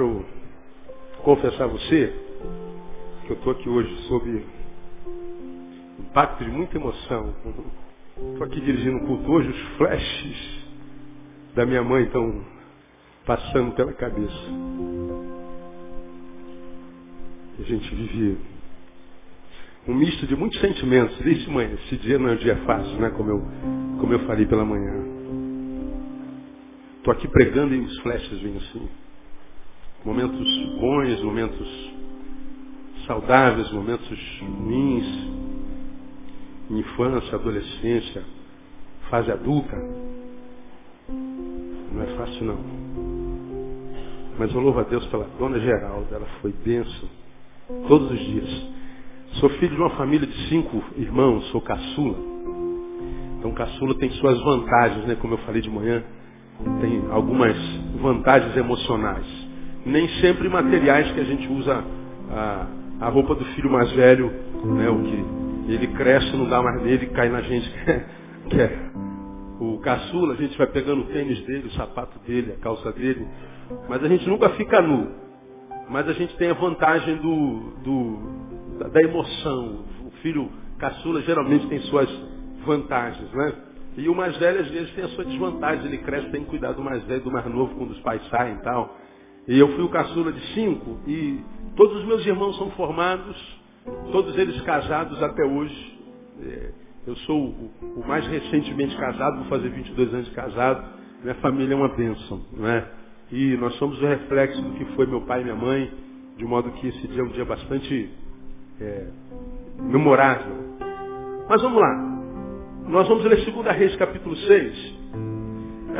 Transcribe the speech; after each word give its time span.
Quero 0.00 0.24
confessar 1.22 1.64
a 1.64 1.66
você 1.66 2.10
que 3.26 3.32
eu 3.32 3.36
estou 3.36 3.52
aqui 3.52 3.68
hoje 3.68 3.94
sob 4.08 4.46
impacto 5.98 6.42
de 6.42 6.50
muita 6.50 6.78
emoção. 6.78 7.34
Estou 8.32 8.46
aqui 8.46 8.62
dirigindo 8.62 8.96
um 8.96 9.06
culto 9.06 9.30
hoje, 9.30 9.50
os 9.50 9.60
flashes 9.76 10.64
da 11.54 11.66
minha 11.66 11.82
mãe 11.82 12.04
estão 12.04 12.42
passando 13.26 13.74
pela 13.74 13.92
cabeça. 13.92 14.40
A 17.58 17.62
gente 17.62 17.94
vive 17.94 18.38
um 19.86 19.94
misto 19.94 20.26
de 20.26 20.34
muitos 20.34 20.58
sentimentos. 20.62 21.14
Vixe, 21.18 21.50
mãe, 21.50 21.74
esse 21.74 21.98
dia 21.98 22.18
não 22.18 22.30
é 22.30 22.32
um 22.32 22.36
dia 22.36 22.56
fácil, 22.64 22.98
né? 22.98 23.10
Como 23.10 23.28
eu, 23.28 23.42
como 24.00 24.14
eu 24.14 24.20
falei 24.20 24.46
pela 24.46 24.64
manhã. 24.64 24.94
Estou 26.96 27.12
aqui 27.12 27.28
pregando 27.28 27.74
e 27.74 27.80
os 27.80 27.98
flashes 27.98 28.40
vêm 28.40 28.56
assim. 28.56 28.88
Momentos 30.02 30.78
bons, 30.80 31.22
momentos 31.22 31.90
saudáveis, 33.06 33.70
momentos 33.70 34.40
ruins, 34.40 35.06
infância, 36.70 37.34
adolescência, 37.34 38.24
fase 39.10 39.30
adulta. 39.30 39.76
Não 41.92 42.02
é 42.02 42.06
fácil 42.16 42.44
não. 42.46 42.58
Mas 44.38 44.54
eu 44.54 44.60
louvo 44.60 44.80
a 44.80 44.84
Deus 44.84 45.04
pela 45.08 45.24
dona 45.38 45.60
Geralda, 45.60 46.16
ela 46.16 46.26
foi 46.40 46.50
benção 46.50 47.08
todos 47.86 48.10
os 48.10 48.18
dias. 48.18 48.68
Sou 49.34 49.50
filho 49.50 49.74
de 49.74 49.82
uma 49.82 49.90
família 49.90 50.26
de 50.26 50.48
cinco 50.48 50.82
irmãos, 50.96 51.44
sou 51.50 51.60
caçula. 51.60 52.16
Então 53.38 53.52
caçula 53.52 53.94
tem 53.96 54.10
suas 54.12 54.40
vantagens, 54.40 55.04
né? 55.04 55.14
Como 55.16 55.34
eu 55.34 55.38
falei 55.38 55.60
de 55.60 55.68
manhã, 55.68 56.02
tem 56.80 57.04
algumas 57.10 57.54
vantagens 58.00 58.56
emocionais 58.56 59.39
nem 59.84 60.08
sempre 60.20 60.48
materiais 60.48 61.10
que 61.12 61.20
a 61.20 61.24
gente 61.24 61.48
usa 61.50 61.84
a, 62.30 62.66
a 63.00 63.08
roupa 63.08 63.34
do 63.34 63.44
filho 63.46 63.70
mais 63.70 63.90
velho, 63.92 64.30
né, 64.64 64.88
o 64.88 65.02
que 65.02 65.72
ele 65.72 65.86
cresce, 65.88 66.36
não 66.36 66.48
dá 66.48 66.62
mais 66.62 66.82
nele, 66.82 67.06
cai 67.06 67.28
na 67.28 67.40
gente, 67.42 67.70
que 68.50 68.60
é 68.60 68.90
o 69.60 69.78
caçula, 69.78 70.32
a 70.32 70.36
gente 70.36 70.56
vai 70.56 70.66
pegando 70.66 71.02
o 71.02 71.06
tênis 71.06 71.38
dele, 71.44 71.68
o 71.68 71.72
sapato 71.72 72.18
dele, 72.20 72.54
a 72.58 72.62
calça 72.62 72.90
dele, 72.92 73.26
mas 73.88 74.02
a 74.02 74.08
gente 74.08 74.26
nunca 74.28 74.48
fica 74.50 74.80
nu. 74.80 75.08
Mas 75.88 76.08
a 76.08 76.12
gente 76.12 76.34
tem 76.36 76.50
a 76.50 76.54
vantagem 76.54 77.16
do, 77.16 77.72
do, 77.82 78.88
da 78.88 79.00
emoção. 79.02 79.84
O 80.06 80.10
filho 80.22 80.48
caçula 80.78 81.20
geralmente 81.22 81.66
tem 81.66 81.80
suas 81.80 82.08
vantagens, 82.64 83.30
né? 83.32 83.52
E 83.96 84.08
o 84.08 84.14
mais 84.14 84.36
velho 84.36 84.60
às 84.60 84.68
vezes 84.68 84.94
tem 84.94 85.04
a 85.04 85.08
sua 85.08 85.24
desvantagem. 85.24 85.86
Ele 85.86 85.98
cresce, 85.98 86.30
tem 86.30 86.44
que 86.44 86.50
cuidar 86.50 86.72
do 86.72 86.82
mais 86.82 87.02
velho, 87.04 87.22
do 87.22 87.30
mais 87.30 87.44
novo, 87.46 87.74
quando 87.74 87.90
os 87.90 88.00
pais 88.00 88.22
saem 88.30 88.54
e 88.54 88.62
tal. 88.62 88.96
E 89.50 89.58
eu 89.58 89.66
fui 89.74 89.82
o 89.82 89.88
caçula 89.88 90.32
de 90.32 90.40
cinco 90.54 91.00
e 91.08 91.40
todos 91.74 91.96
os 91.96 92.04
meus 92.04 92.24
irmãos 92.24 92.56
são 92.56 92.70
formados, 92.70 93.36
todos 94.12 94.38
eles 94.38 94.60
casados 94.60 95.20
até 95.20 95.44
hoje. 95.44 95.98
É, 96.40 96.70
eu 97.08 97.16
sou 97.16 97.48
o, 97.48 98.04
mais 98.06 98.24
recentemente 98.28 98.96
casado, 98.96 99.38
vou 99.38 99.46
fazer 99.46 99.68
22 99.70 100.14
anos 100.14 100.26
de 100.26 100.34
casado. 100.36 100.84
Minha 101.20 101.34
família 101.36 101.74
é 101.74 101.76
uma 101.76 101.88
bênção, 101.88 102.40
não 102.52 102.68
é? 102.68 102.86
E 103.32 103.56
nós 103.56 103.74
somos 103.74 104.00
o 104.00 104.06
reflexo 104.06 104.62
do 104.62 104.70
que 104.74 104.84
foi 104.94 105.06
meu 105.06 105.22
pai 105.22 105.40
e 105.40 105.44
minha 105.44 105.56
mãe, 105.56 105.92
de 106.36 106.44
modo 106.44 106.70
que 106.70 106.86
esse 106.86 107.08
dia 107.08 107.20
é 107.20 107.24
um 107.24 107.30
dia 107.30 107.44
bastante 107.44 108.08
é, 108.80 109.08
memorável. 109.80 110.76
Mas 111.48 111.60
vamos 111.60 111.80
lá. 111.80 112.20
Nós 112.86 113.08
vamos 113.08 113.24
ler 113.24 113.44
2 113.44 113.76
Reis 113.76 113.96
capítulo 113.96 114.36
6. 114.36 114.99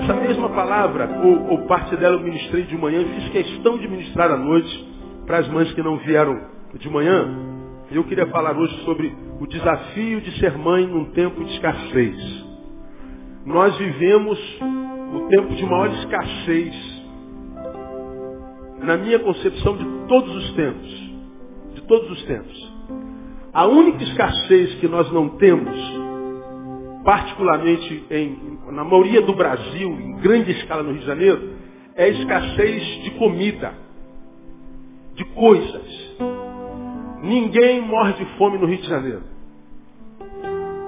Essa 0.02 0.14
mesma 0.14 0.48
palavra, 0.48 1.20
ou, 1.22 1.50
ou, 1.50 1.66
parte 1.66 1.94
dela 1.96 2.16
eu 2.16 2.20
ministrei 2.20 2.62
de 2.62 2.74
manhã, 2.74 3.04
fiz 3.04 3.28
questão 3.28 3.76
de 3.76 3.86
ministrar 3.86 4.30
à 4.30 4.36
noite 4.36 4.88
para 5.26 5.38
as 5.38 5.48
mães 5.48 5.70
que 5.74 5.82
não 5.82 5.98
vieram 5.98 6.40
de 6.74 6.88
manhã. 6.88 7.28
Eu 7.90 8.02
queria 8.04 8.26
falar 8.28 8.56
hoje 8.56 8.74
sobre 8.86 9.14
o 9.38 9.46
desafio 9.46 10.22
de 10.22 10.38
ser 10.38 10.56
mãe 10.56 10.86
num 10.86 11.06
tempo 11.12 11.44
de 11.44 11.52
escassez. 11.52 12.46
Nós 13.44 13.76
vivemos 13.76 14.38
o 15.12 15.28
tempo 15.28 15.54
de 15.54 15.66
maior 15.66 15.90
escassez, 15.90 17.02
na 18.78 18.96
minha 18.96 19.18
concepção, 19.18 19.76
de 19.76 19.84
todos 20.08 20.34
os 20.34 20.52
tempos. 20.54 21.10
De 21.74 21.82
todos 21.82 22.10
os 22.10 22.22
tempos. 22.24 22.72
A 23.52 23.66
única 23.66 24.02
escassez 24.02 24.76
que 24.76 24.88
nós 24.88 25.12
não 25.12 25.28
temos 25.36 25.99
particularmente 27.04 28.04
em, 28.10 28.58
na 28.72 28.84
maioria 28.84 29.22
do 29.22 29.34
Brasil, 29.34 29.90
em 29.90 30.16
grande 30.16 30.52
escala 30.52 30.82
no 30.82 30.90
Rio 30.90 31.00
de 31.00 31.06
Janeiro, 31.06 31.54
é 31.94 32.04
a 32.04 32.08
escassez 32.08 33.02
de 33.02 33.10
comida, 33.12 33.74
de 35.14 35.24
coisas. 35.24 36.16
Ninguém 37.22 37.80
morre 37.82 38.14
de 38.14 38.24
fome 38.36 38.58
no 38.58 38.66
Rio 38.66 38.78
de 38.78 38.88
Janeiro. 38.88 39.22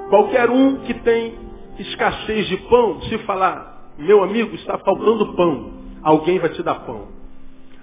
Qualquer 0.09 0.50
um 0.50 0.77
que 0.83 0.95
tem 0.95 1.34
escassez 1.78 2.47
de 2.47 2.56
pão, 2.69 3.00
se 3.03 3.19
falar, 3.19 3.93
meu 3.99 4.23
amigo, 4.23 4.55
está 4.55 4.79
faltando 4.79 5.34
pão, 5.34 5.73
alguém 6.03 6.39
vai 6.39 6.50
te 6.50 6.62
dar 6.62 6.77
pão. 6.87 7.09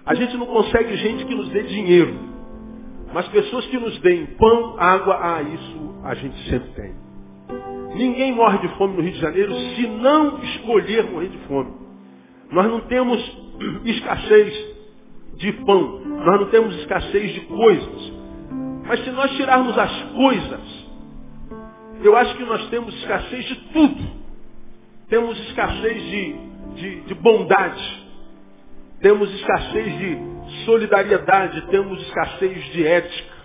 A 0.05 0.13
gente 0.15 0.37
não 0.37 0.45
consegue 0.45 0.95
gente 0.97 1.25
que 1.25 1.35
nos 1.35 1.49
dê 1.49 1.63
dinheiro, 1.63 2.15
mas 3.13 3.27
pessoas 3.29 3.65
que 3.67 3.77
nos 3.77 3.97
deem 3.99 4.25
pão, 4.25 4.75
água, 4.77 5.19
ah, 5.21 5.41
isso 5.41 5.95
a 6.03 6.13
gente 6.15 6.49
sempre 6.49 6.69
tem. 6.71 7.08
Ninguém 7.95 8.33
morre 8.33 8.59
de 8.59 8.67
fome 8.75 8.95
no 8.95 9.01
Rio 9.01 9.13
de 9.13 9.19
Janeiro 9.19 9.53
se 9.53 9.87
não 9.87 10.41
escolher 10.43 11.03
morrer 11.11 11.29
de 11.29 11.37
fome. 11.47 11.73
Nós 12.51 12.67
não 12.67 12.81
temos 12.81 13.19
escassez 13.85 14.77
de 15.35 15.53
pão, 15.53 16.01
nós 16.05 16.41
não 16.41 16.49
temos 16.49 16.75
escassez 16.75 17.33
de 17.33 17.41
coisas. 17.41 18.13
Mas 18.85 19.03
se 19.03 19.11
nós 19.11 19.31
tirarmos 19.37 19.77
as 19.77 20.03
coisas, 20.13 20.89
eu 22.03 22.15
acho 22.15 22.35
que 22.35 22.43
nós 22.43 22.67
temos 22.69 22.93
escassez 22.95 23.45
de 23.45 23.55
tudo. 23.73 24.19
Temos 25.09 25.39
escassez 25.47 26.03
de, 26.03 26.35
de, 26.75 27.01
de 27.01 27.13
bondade, 27.15 28.07
temos 29.01 29.33
escassez 29.33 29.97
de 29.97 30.65
solidariedade, 30.65 31.61
temos 31.67 32.01
escassez 32.01 32.63
de 32.73 32.85
ética, 32.85 33.35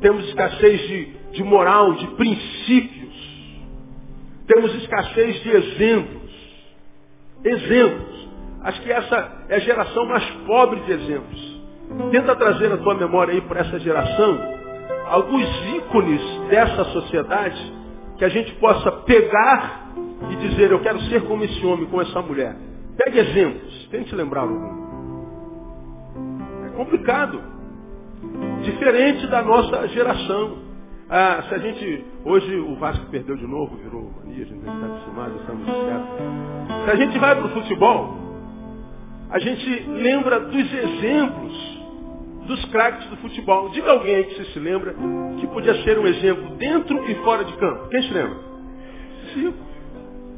temos 0.00 0.28
escassez 0.28 0.80
de, 0.88 1.04
de 1.32 1.42
moral, 1.42 1.94
de 1.94 2.06
princípio. 2.08 2.99
Temos 4.52 4.74
escassez 4.74 5.42
de 5.44 5.50
exemplos. 5.50 6.30
Exemplos. 7.44 8.28
Acho 8.64 8.82
que 8.82 8.90
essa 8.90 9.44
é 9.48 9.56
a 9.56 9.60
geração 9.60 10.04
mais 10.06 10.24
pobre 10.44 10.80
de 10.80 10.92
exemplos. 10.92 11.60
Tenta 12.10 12.34
trazer 12.34 12.72
a 12.72 12.76
tua 12.78 12.94
memória 12.96 13.34
aí 13.34 13.40
para 13.42 13.60
essa 13.60 13.78
geração 13.78 14.60
alguns 15.06 15.46
ícones 15.76 16.20
dessa 16.48 16.84
sociedade 16.84 17.72
que 18.18 18.24
a 18.24 18.28
gente 18.28 18.52
possa 18.56 18.90
pegar 18.92 19.88
e 20.30 20.36
dizer, 20.36 20.70
eu 20.72 20.80
quero 20.80 21.00
ser 21.02 21.22
como 21.22 21.44
esse 21.44 21.64
homem, 21.64 21.86
como 21.86 22.02
essa 22.02 22.20
mulher. 22.20 22.56
Pegue 22.96 23.18
exemplos. 23.20 23.88
Tente 23.90 24.14
lembrar 24.14 24.42
algum. 24.42 24.80
É 26.66 26.70
complicado. 26.76 27.40
Diferente 28.62 29.26
da 29.28 29.42
nossa 29.42 29.86
geração. 29.88 30.69
Ah, 31.12 31.42
se 31.48 31.54
a 31.56 31.58
gente. 31.58 32.04
Hoje 32.24 32.54
o 32.54 32.76
Vasco 32.76 33.04
perdeu 33.06 33.36
de 33.36 33.44
novo, 33.44 33.76
virou 33.78 34.12
mania, 34.24 34.44
a 34.44 34.46
gente 34.46 34.60
está 34.60 34.86
acostumado, 34.86 35.40
estamos 35.40 35.66
certos. 35.66 36.84
Se 36.84 36.90
a 36.90 36.94
gente 36.94 37.18
vai 37.18 37.34
para 37.34 37.46
o 37.46 37.48
futebol, 37.48 38.14
a 39.28 39.38
gente 39.40 39.80
lembra 39.88 40.38
dos 40.38 40.72
exemplos 40.72 41.80
dos 42.46 42.64
craques 42.66 43.08
do 43.08 43.16
futebol. 43.16 43.70
Diga 43.70 43.90
alguém 43.90 44.22
que 44.22 44.44
se 44.52 44.58
lembra 44.60 44.94
que 45.40 45.48
podia 45.48 45.82
ser 45.82 45.98
um 45.98 46.06
exemplo 46.06 46.54
dentro 46.56 47.10
e 47.10 47.14
fora 47.24 47.44
de 47.44 47.56
campo. 47.56 47.88
Quem 47.88 48.02
se 48.02 48.12
lembra? 48.12 48.38
Sim. 49.34 49.54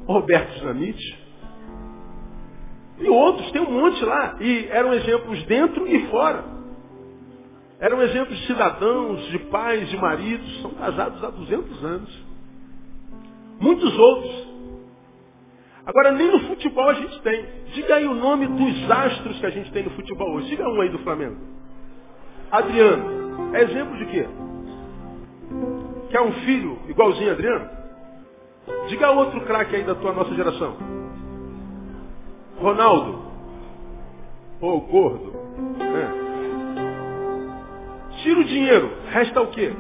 Roberto 0.06 0.58
Dinamite. 0.58 1.18
E 2.98 3.08
outros, 3.10 3.50
tem 3.52 3.60
um 3.60 3.70
monte 3.70 4.02
lá. 4.06 4.36
E 4.40 4.68
eram 4.70 4.94
exemplos 4.94 5.42
dentro 5.44 5.86
e 5.86 6.06
fora. 6.06 6.44
Eram 7.82 8.00
exemplos 8.00 8.38
de 8.38 8.46
cidadãos, 8.46 9.20
de 9.26 9.40
pais, 9.40 9.88
de 9.88 9.96
maridos, 9.96 10.62
são 10.62 10.70
casados 10.70 11.22
há 11.24 11.30
200 11.30 11.84
anos. 11.84 12.24
Muitos 13.58 13.98
outros. 13.98 14.46
Agora, 15.84 16.12
nem 16.12 16.30
no 16.30 16.38
futebol 16.46 16.88
a 16.88 16.94
gente 16.94 17.20
tem. 17.22 17.44
Diga 17.74 17.96
aí 17.96 18.06
o 18.06 18.14
nome 18.14 18.46
dos 18.46 18.88
astros 18.88 19.36
que 19.40 19.46
a 19.46 19.50
gente 19.50 19.72
tem 19.72 19.82
no 19.82 19.90
futebol 19.90 20.32
hoje. 20.32 20.50
Diga 20.50 20.68
um 20.68 20.80
aí 20.80 20.90
do 20.90 21.00
Flamengo. 21.00 21.38
Adriano. 22.52 23.50
É 23.52 23.62
exemplo 23.62 23.96
de 23.98 24.06
quê? 24.06 24.28
Quer 26.10 26.20
um 26.20 26.32
filho 26.44 26.78
igualzinho 26.88 27.30
a 27.30 27.32
Adriano? 27.32 27.68
Diga 28.90 29.10
outro 29.10 29.40
craque 29.40 29.74
aí 29.74 29.82
da 29.82 29.96
tua 29.96 30.12
nossa 30.12 30.32
geração. 30.36 30.76
Ronaldo. 32.60 33.24
Ou 34.60 34.80
gordo. 34.82 35.41
Tira 38.22 38.38
o 38.38 38.44
dinheiro, 38.44 38.92
resta 39.10 39.40
o 39.42 39.48
quê? 39.48 39.72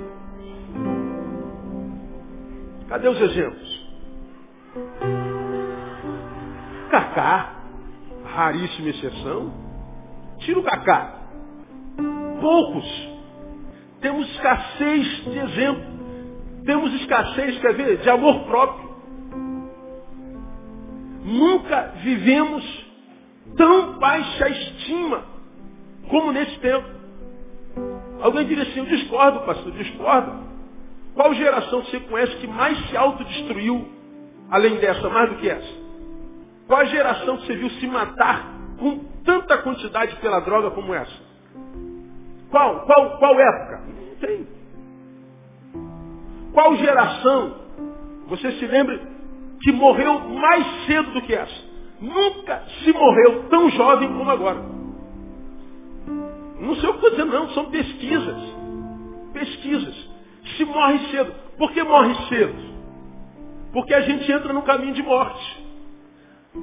Cadê 2.88 3.08
os 3.08 3.20
exemplos? 3.20 3.82
Cacá, 6.90 7.54
raríssima 8.24 8.88
exceção. 8.88 9.52
Tira 10.38 10.58
o 10.58 10.64
cacá. 10.64 11.20
Poucos. 12.40 13.08
Temos 14.00 14.28
escassez 14.32 15.24
de 15.24 15.38
exemplo. 15.38 15.84
Temos 16.64 16.92
escassez, 16.94 17.60
quer 17.60 17.74
ver, 17.74 17.98
de 17.98 18.10
amor 18.10 18.44
próprio. 18.44 18.92
Nunca 21.24 21.92
vivemos 22.02 22.86
tão 23.56 23.98
baixa 24.00 24.48
estima 24.48 25.24
como 26.10 26.32
nesse 26.32 26.58
tempo. 26.58 27.01
Alguém 28.22 28.46
diria 28.46 28.62
assim, 28.62 28.78
eu 28.78 28.86
discordo, 28.86 29.40
pastor, 29.40 29.72
discorda. 29.72 30.32
Qual 31.12 31.34
geração 31.34 31.82
você 31.82 31.98
conhece 32.00 32.36
que 32.36 32.46
mais 32.46 32.78
se 32.88 32.96
autodestruiu, 32.96 33.84
além 34.48 34.76
dessa, 34.76 35.08
mais 35.10 35.28
do 35.28 35.36
que 35.36 35.50
essa? 35.50 35.82
Qual 36.68 36.86
geração 36.86 37.36
que 37.38 37.46
você 37.46 37.56
viu 37.56 37.68
se 37.70 37.86
matar 37.88 38.46
com 38.78 39.00
tanta 39.24 39.58
quantidade 39.58 40.14
pela 40.16 40.38
droga 40.38 40.70
como 40.70 40.94
essa? 40.94 41.12
Qual? 42.48 42.86
Qual, 42.86 43.18
qual 43.18 43.40
época? 43.40 43.80
Não 43.88 44.16
tem. 44.16 44.46
Qual 46.52 46.76
geração 46.76 47.56
você 48.28 48.52
se 48.52 48.66
lembra 48.66 49.00
que 49.62 49.72
morreu 49.72 50.20
mais 50.28 50.86
cedo 50.86 51.10
do 51.10 51.22
que 51.22 51.34
essa? 51.34 51.72
Nunca 52.00 52.62
se 52.84 52.92
morreu 52.92 53.48
tão 53.48 53.68
jovem 53.70 54.08
como 54.12 54.30
agora. 54.30 54.81
Não 56.62 56.76
sei 56.76 56.88
o 56.88 56.92
que 56.92 56.98
estou 56.98 57.10
dizendo, 57.10 57.32
não, 57.32 57.48
são 57.50 57.64
pesquisas. 57.70 58.40
Pesquisas. 59.32 60.10
Se 60.56 60.64
morre 60.64 60.98
cedo. 61.10 61.34
Por 61.58 61.72
que 61.72 61.82
morre 61.82 62.14
cedo? 62.28 62.72
Porque 63.72 63.92
a 63.92 64.02
gente 64.02 64.30
entra 64.30 64.52
no 64.52 64.62
caminho 64.62 64.94
de 64.94 65.02
morte. 65.02 65.64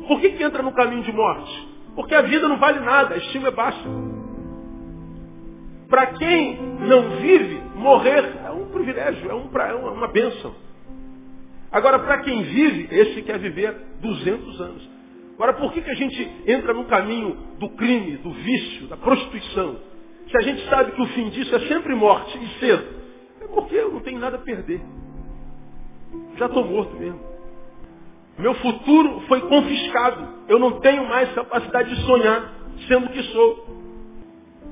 Por 0.07 0.21
que, 0.21 0.29
que 0.31 0.43
entra 0.43 0.63
no 0.63 0.71
caminho 0.71 1.03
de 1.03 1.11
morte? 1.11 1.67
Porque 1.95 2.15
a 2.15 2.21
vida 2.21 2.47
não 2.47 2.57
vale 2.57 2.79
nada, 2.79 3.15
a 3.15 3.17
estima 3.17 3.49
é 3.49 3.51
baixa. 3.51 3.89
Para 5.89 6.05
quem 6.13 6.55
não 6.79 7.17
vive, 7.17 7.61
morrer 7.75 8.37
é 8.45 8.51
um 8.51 8.69
privilégio, 8.69 9.29
é, 9.29 9.33
um, 9.33 9.49
é 9.51 9.91
uma 9.91 10.07
bênção. 10.07 10.55
Agora, 11.71 11.99
para 11.99 12.19
quem 12.19 12.41
vive, 12.43 12.87
esse 12.95 13.21
quer 13.23 13.37
viver 13.39 13.75
200 13.99 14.61
anos. 14.61 14.89
Agora, 15.33 15.53
por 15.53 15.73
que, 15.73 15.81
que 15.81 15.89
a 15.89 15.95
gente 15.95 16.31
entra 16.47 16.73
no 16.73 16.85
caminho 16.85 17.35
do 17.59 17.69
crime, 17.71 18.17
do 18.17 18.31
vício, 18.31 18.87
da 18.87 18.95
prostituição? 18.95 19.88
Se 20.29 20.37
a 20.37 20.41
gente 20.41 20.69
sabe 20.69 20.91
que 20.91 21.01
o 21.01 21.07
fim 21.07 21.29
disso 21.29 21.55
é 21.55 21.59
sempre 21.67 21.95
morte 21.95 22.37
e 22.37 22.59
cedo, 22.59 22.85
é 23.41 23.47
porque 23.47 23.75
eu 23.75 23.91
não 23.91 23.99
tenho 24.01 24.19
nada 24.19 24.37
a 24.37 24.39
perder. 24.39 24.79
Já 26.37 26.45
estou 26.45 26.63
morto 26.65 26.95
mesmo. 26.95 27.19
Meu 28.37 28.53
futuro 28.55 29.21
foi 29.27 29.41
confiscado. 29.41 30.27
Eu 30.47 30.59
não 30.59 30.79
tenho 30.79 31.07
mais 31.07 31.31
capacidade 31.33 31.93
de 31.93 32.01
sonhar, 32.03 32.53
sendo 32.87 33.09
que 33.09 33.23
sou. 33.23 33.67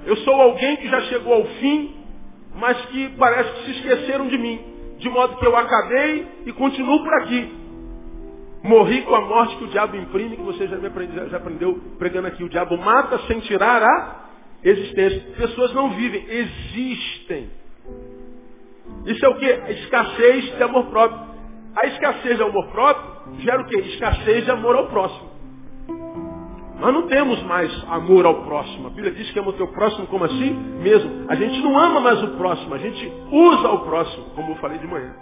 Eu 0.06 0.16
sou 0.18 0.36
alguém 0.36 0.78
que 0.78 0.88
já 0.88 1.02
chegou 1.02 1.34
ao 1.34 1.46
fim, 1.46 1.96
mas 2.56 2.78
que 2.86 3.10
parece 3.18 3.52
que 3.52 3.66
se 3.66 3.72
esqueceram 3.72 4.28
de 4.28 4.38
mim. 4.38 4.62
De 5.00 5.10
modo 5.10 5.38
que 5.38 5.46
eu 5.46 5.56
acabei 5.56 6.28
e 6.46 6.54
continuo 6.54 7.04
por 7.04 7.14
aqui. 7.16 7.54
Morri 8.64 9.02
com 9.02 9.16
a 9.16 9.22
morte 9.22 9.56
que 9.58 9.64
o 9.64 9.68
diabo 9.68 9.96
imprime, 9.98 10.38
que 10.38 10.44
você 10.44 10.68
já, 10.68 10.78
já 11.28 11.38
aprendeu 11.38 11.80
pregando 11.98 12.28
aqui. 12.28 12.44
O 12.44 12.50
diabo 12.50 12.78
mata 12.78 13.20
sem 13.28 13.40
tirar 13.42 13.84
a 13.84 14.27
existência. 14.64 15.22
Pessoas 15.38 15.74
não 15.74 15.92
vivem, 15.92 16.26
existem. 16.30 17.50
Isso 19.06 19.26
é 19.26 19.30
o 19.30 19.36
que? 19.36 19.46
Escassez 19.46 20.56
de 20.58 20.64
amor 20.64 20.86
próprio. 20.86 21.28
A 21.76 21.88
escassez 21.88 22.38
de 22.38 22.44
amor 22.44 22.68
próprio 22.68 23.40
gera 23.40 23.62
o 23.62 23.66
quê? 23.66 23.78
Escassez 23.80 24.46
de 24.46 24.52
amor 24.52 24.76
ao 24.76 24.88
próximo. 24.88 25.30
Nós 26.80 26.94
não 26.94 27.08
temos 27.08 27.42
mais 27.44 27.72
amor 27.90 28.26
ao 28.26 28.44
próximo. 28.44 28.88
A 28.88 28.90
Bíblia 28.92 29.12
diz 29.12 29.32
que 29.32 29.40
ama 29.40 29.50
o 29.50 29.54
teu 29.54 29.68
próximo 29.70 30.06
como 30.08 30.26
assim 30.26 30.52
mesmo. 30.82 31.26
A 31.28 31.36
gente 31.36 31.60
não 31.62 31.78
ama 31.78 32.00
mais 32.00 32.22
o 32.22 32.28
próximo, 32.38 32.74
a 32.74 32.78
gente 32.78 33.12
usa 33.32 33.70
o 33.70 33.80
próximo, 33.80 34.26
como 34.36 34.52
eu 34.52 34.56
falei 34.58 34.78
de 34.78 34.88
manhã. 34.88 35.14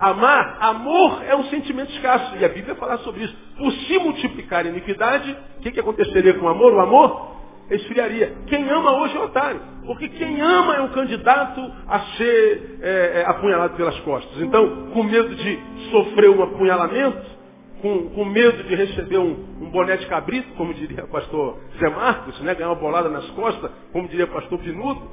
Amar, 0.00 0.58
amor 0.60 1.22
é 1.24 1.36
um 1.36 1.44
sentimento 1.44 1.92
escasso. 1.92 2.36
E 2.36 2.44
a 2.44 2.48
Bíblia 2.48 2.74
fala 2.74 2.98
sobre 2.98 3.22
isso. 3.22 3.36
Por 3.56 3.70
se 3.72 3.98
multiplicar 4.00 4.66
a 4.66 4.68
iniquidade, 4.68 5.36
o 5.58 5.62
que, 5.62 5.70
que 5.70 5.78
aconteceria 5.78 6.34
com 6.34 6.46
o 6.46 6.48
amor? 6.48 6.74
O 6.74 6.80
amor 6.80 7.31
esfriaria. 7.74 8.34
Quem 8.46 8.68
ama 8.68 8.92
hoje 8.98 9.16
é 9.16 9.20
otário. 9.20 9.60
Porque 9.86 10.08
quem 10.08 10.40
ama 10.40 10.76
é 10.76 10.80
um 10.80 10.88
candidato 10.88 11.60
a 11.88 12.00
ser 12.16 12.78
é, 12.80 13.20
é, 13.20 13.24
apunhalado 13.26 13.76
pelas 13.76 13.98
costas. 14.00 14.40
Então, 14.40 14.90
com 14.92 15.02
medo 15.02 15.34
de 15.34 15.58
sofrer 15.90 16.30
um 16.30 16.42
apunhalamento, 16.42 17.32
com, 17.80 18.10
com 18.10 18.24
medo 18.24 18.62
de 18.62 18.74
receber 18.76 19.18
um, 19.18 19.36
um, 19.60 19.70
boné 19.70 19.96
de 19.96 20.06
cabrito, 20.06 20.54
como 20.54 20.72
diria 20.72 21.04
o 21.04 21.08
pastor 21.08 21.58
Zé 21.80 21.90
Marcos, 21.90 22.40
né, 22.40 22.54
ganhar 22.54 22.68
uma 22.68 22.76
bolada 22.76 23.08
nas 23.08 23.28
costas, 23.30 23.70
como 23.92 24.06
diria 24.08 24.26
o 24.26 24.28
pastor 24.28 24.58
Pinudo, 24.60 25.10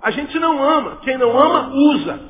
a 0.00 0.10
gente 0.12 0.38
não 0.38 0.62
ama. 0.62 0.98
Quem 1.02 1.18
não 1.18 1.36
ama, 1.36 1.72
usa. 1.74 2.20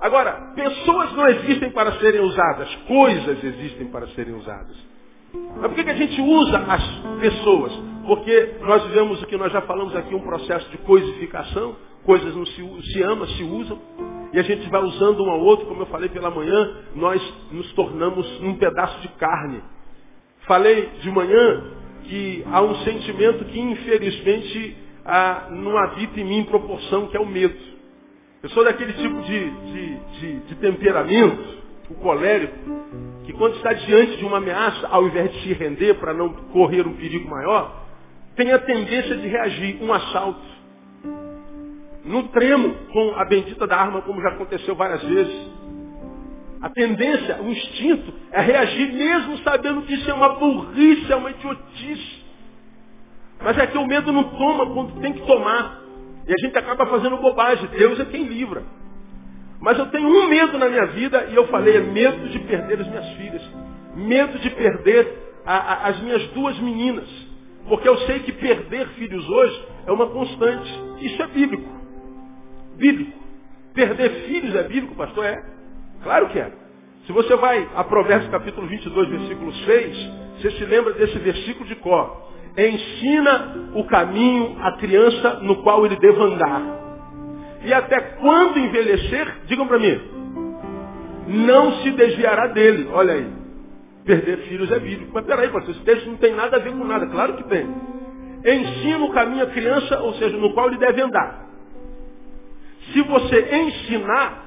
Agora, 0.00 0.32
pessoas 0.56 1.12
não 1.12 1.28
existem 1.28 1.70
para 1.70 1.92
serem 2.00 2.20
usadas, 2.22 2.74
coisas 2.88 3.44
existem 3.44 3.86
para 3.86 4.08
serem 4.08 4.34
usadas. 4.34 4.91
Mas 5.34 5.68
por 5.68 5.74
que, 5.74 5.84
que 5.84 5.90
a 5.90 5.96
gente 5.96 6.20
usa 6.20 6.58
as 6.58 6.84
pessoas? 7.20 7.72
Porque 8.06 8.56
nós 8.62 8.82
vivemos 8.84 9.22
o 9.22 9.26
que 9.26 9.36
nós 9.36 9.52
já 9.52 9.62
falamos 9.62 9.94
aqui, 9.94 10.14
um 10.14 10.20
processo 10.20 10.68
de 10.70 10.78
coisificação, 10.78 11.76
coisas 12.04 12.34
não 12.34 12.44
se, 12.44 12.92
se 12.92 13.02
amam, 13.02 13.26
se 13.28 13.42
usam, 13.44 13.78
e 14.32 14.38
a 14.38 14.42
gente 14.42 14.68
vai 14.70 14.82
usando 14.82 15.22
um 15.22 15.30
ao 15.30 15.40
outro, 15.40 15.66
como 15.66 15.82
eu 15.82 15.86
falei 15.86 16.08
pela 16.08 16.30
manhã, 16.30 16.76
nós 16.94 17.22
nos 17.52 17.70
tornamos 17.74 18.26
um 18.40 18.54
pedaço 18.54 19.00
de 19.00 19.08
carne. 19.08 19.62
Falei 20.46 20.88
de 21.00 21.10
manhã 21.10 21.64
que 22.04 22.44
há 22.50 22.60
um 22.62 22.74
sentimento 22.76 23.44
que 23.44 23.60
infelizmente 23.60 24.76
não 25.50 25.76
habita 25.76 26.18
em 26.18 26.24
mim 26.24 26.38
em 26.38 26.44
proporção, 26.44 27.08
que 27.08 27.16
é 27.16 27.20
o 27.20 27.26
medo. 27.26 27.54
Eu 28.42 28.48
sou 28.50 28.64
daquele 28.64 28.92
tipo 28.94 29.20
de, 29.22 29.50
de, 29.50 29.96
de, 30.18 30.40
de 30.40 30.54
temperamento 30.56 31.62
o 31.90 31.94
colérico, 31.94 32.54
que 33.24 33.32
quando 33.32 33.56
está 33.56 33.72
diante 33.72 34.16
de 34.16 34.24
uma 34.24 34.38
ameaça, 34.38 34.86
ao 34.88 35.06
invés 35.06 35.32
de 35.32 35.42
se 35.42 35.52
render 35.52 35.94
para 35.94 36.12
não 36.12 36.30
correr 36.52 36.86
um 36.86 36.94
perigo 36.94 37.28
maior, 37.28 37.82
tem 38.34 38.52
a 38.52 38.58
tendência 38.58 39.16
de 39.16 39.28
reagir, 39.28 39.82
um 39.82 39.92
assalto. 39.92 40.52
No 42.04 42.24
tremo 42.28 42.74
com 42.92 43.14
a 43.16 43.24
bendita 43.24 43.66
da 43.66 43.76
arma, 43.76 44.02
como 44.02 44.20
já 44.20 44.30
aconteceu 44.30 44.74
várias 44.74 45.02
vezes. 45.04 45.52
A 46.60 46.68
tendência, 46.70 47.40
o 47.42 47.48
instinto, 47.48 48.12
é 48.30 48.40
reagir 48.40 48.92
mesmo 48.92 49.38
sabendo 49.38 49.82
que 49.82 49.94
isso 49.94 50.10
é 50.10 50.14
uma 50.14 50.30
burrice, 50.30 51.12
é 51.12 51.16
uma 51.16 51.30
idiotice. 51.30 52.22
Mas 53.40 53.58
é 53.58 53.66
que 53.66 53.78
o 53.78 53.86
medo 53.86 54.12
não 54.12 54.24
toma 54.24 54.66
quando 54.72 55.00
tem 55.00 55.12
que 55.12 55.26
tomar. 55.26 55.82
E 56.26 56.32
a 56.32 56.46
gente 56.46 56.56
acaba 56.56 56.86
fazendo 56.86 57.16
bobagem. 57.16 57.68
Deus 57.68 57.98
é 57.98 58.04
quem 58.04 58.24
livra. 58.24 58.62
Mas 59.62 59.78
eu 59.78 59.86
tenho 59.86 60.08
um 60.08 60.28
medo 60.28 60.58
na 60.58 60.68
minha 60.68 60.86
vida, 60.86 61.28
e 61.30 61.36
eu 61.36 61.46
falei, 61.46 61.76
é 61.76 61.80
medo 61.80 62.28
de 62.28 62.38
perder 62.40 62.80
as 62.80 62.88
minhas 62.88 63.08
filhas. 63.12 63.42
Medo 63.94 64.38
de 64.40 64.50
perder 64.50 65.06
a, 65.46 65.56
a, 65.56 65.88
as 65.88 66.00
minhas 66.00 66.26
duas 66.30 66.58
meninas. 66.58 67.08
Porque 67.68 67.88
eu 67.88 67.96
sei 67.98 68.18
que 68.20 68.32
perder 68.32 68.88
filhos 68.88 69.28
hoje 69.28 69.64
é 69.86 69.92
uma 69.92 70.08
constante. 70.08 70.68
Isso 71.00 71.22
é 71.22 71.26
bíblico. 71.28 71.68
Bíblico. 72.76 73.12
Perder 73.72 74.10
filhos 74.26 74.54
é 74.56 74.64
bíblico, 74.64 74.96
pastor? 74.96 75.24
É. 75.24 75.40
Claro 76.02 76.28
que 76.30 76.40
é. 76.40 76.50
Se 77.06 77.12
você 77.12 77.36
vai 77.36 77.68
a 77.76 77.84
Provérbios 77.84 78.30
capítulo 78.32 78.66
22, 78.66 79.08
versículo 79.08 79.52
6, 79.52 80.10
você 80.38 80.50
se 80.52 80.64
lembra 80.64 80.92
desse 80.94 81.18
versículo 81.18 81.68
de 81.68 81.76
Có. 81.76 82.30
Ensina 82.58 83.70
o 83.74 83.84
caminho 83.84 84.56
à 84.60 84.76
criança 84.76 85.38
no 85.40 85.62
qual 85.62 85.86
ele 85.86 85.96
deva 85.96 86.24
andar. 86.24 86.91
E 87.64 87.72
até 87.72 88.00
quando 88.00 88.58
envelhecer, 88.58 89.36
digam 89.46 89.66
para 89.66 89.78
mim, 89.78 90.00
não 91.28 91.72
se 91.82 91.90
desviará 91.92 92.48
dele. 92.48 92.88
Olha 92.92 93.14
aí. 93.14 93.26
Perder 94.04 94.38
filhos 94.48 94.70
é 94.72 94.78
bíblico. 94.78 95.12
Mas 95.14 95.24
peraí, 95.24 95.48
pastor, 95.48 95.74
esse 95.74 95.84
texto 95.84 96.06
não 96.06 96.16
tem 96.16 96.34
nada 96.34 96.56
a 96.56 96.60
ver 96.60 96.72
com 96.72 96.84
nada. 96.84 97.06
Claro 97.06 97.34
que 97.34 97.44
tem. 97.44 97.66
Ensina 98.44 99.04
o 99.04 99.12
caminho 99.12 99.44
à 99.44 99.46
criança, 99.46 100.00
ou 100.00 100.14
seja, 100.14 100.36
no 100.36 100.52
qual 100.52 100.68
ele 100.68 100.78
deve 100.78 101.00
andar. 101.00 101.46
Se 102.92 103.00
você 103.02 103.48
ensinar, 103.54 104.42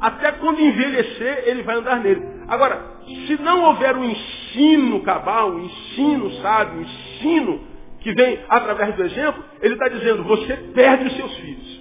até 0.00 0.32
quando 0.32 0.60
envelhecer, 0.60 1.44
ele 1.46 1.62
vai 1.62 1.76
andar 1.76 2.00
nele. 2.00 2.22
Agora, 2.48 2.80
se 3.26 3.40
não 3.42 3.64
houver 3.64 3.94
um 3.96 4.04
ensino 4.04 5.02
cabal, 5.02 5.52
um 5.52 5.64
ensino 5.64 6.30
sábio, 6.40 6.78
um 6.78 6.82
ensino 6.82 7.60
que 8.00 8.12
vem 8.14 8.40
através 8.48 8.94
do 8.94 9.04
exemplo, 9.04 9.44
ele 9.60 9.74
está 9.74 9.88
dizendo, 9.88 10.24
você 10.24 10.56
perde 10.74 11.06
os 11.06 11.16
seus 11.16 11.34
filhos. 11.36 11.73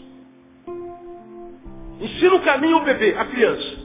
Ensina 2.04 2.36
o 2.36 2.42
caminho 2.42 2.76
ao 2.76 2.84
bebê, 2.84 3.16
à 3.18 3.26
criança. 3.26 3.84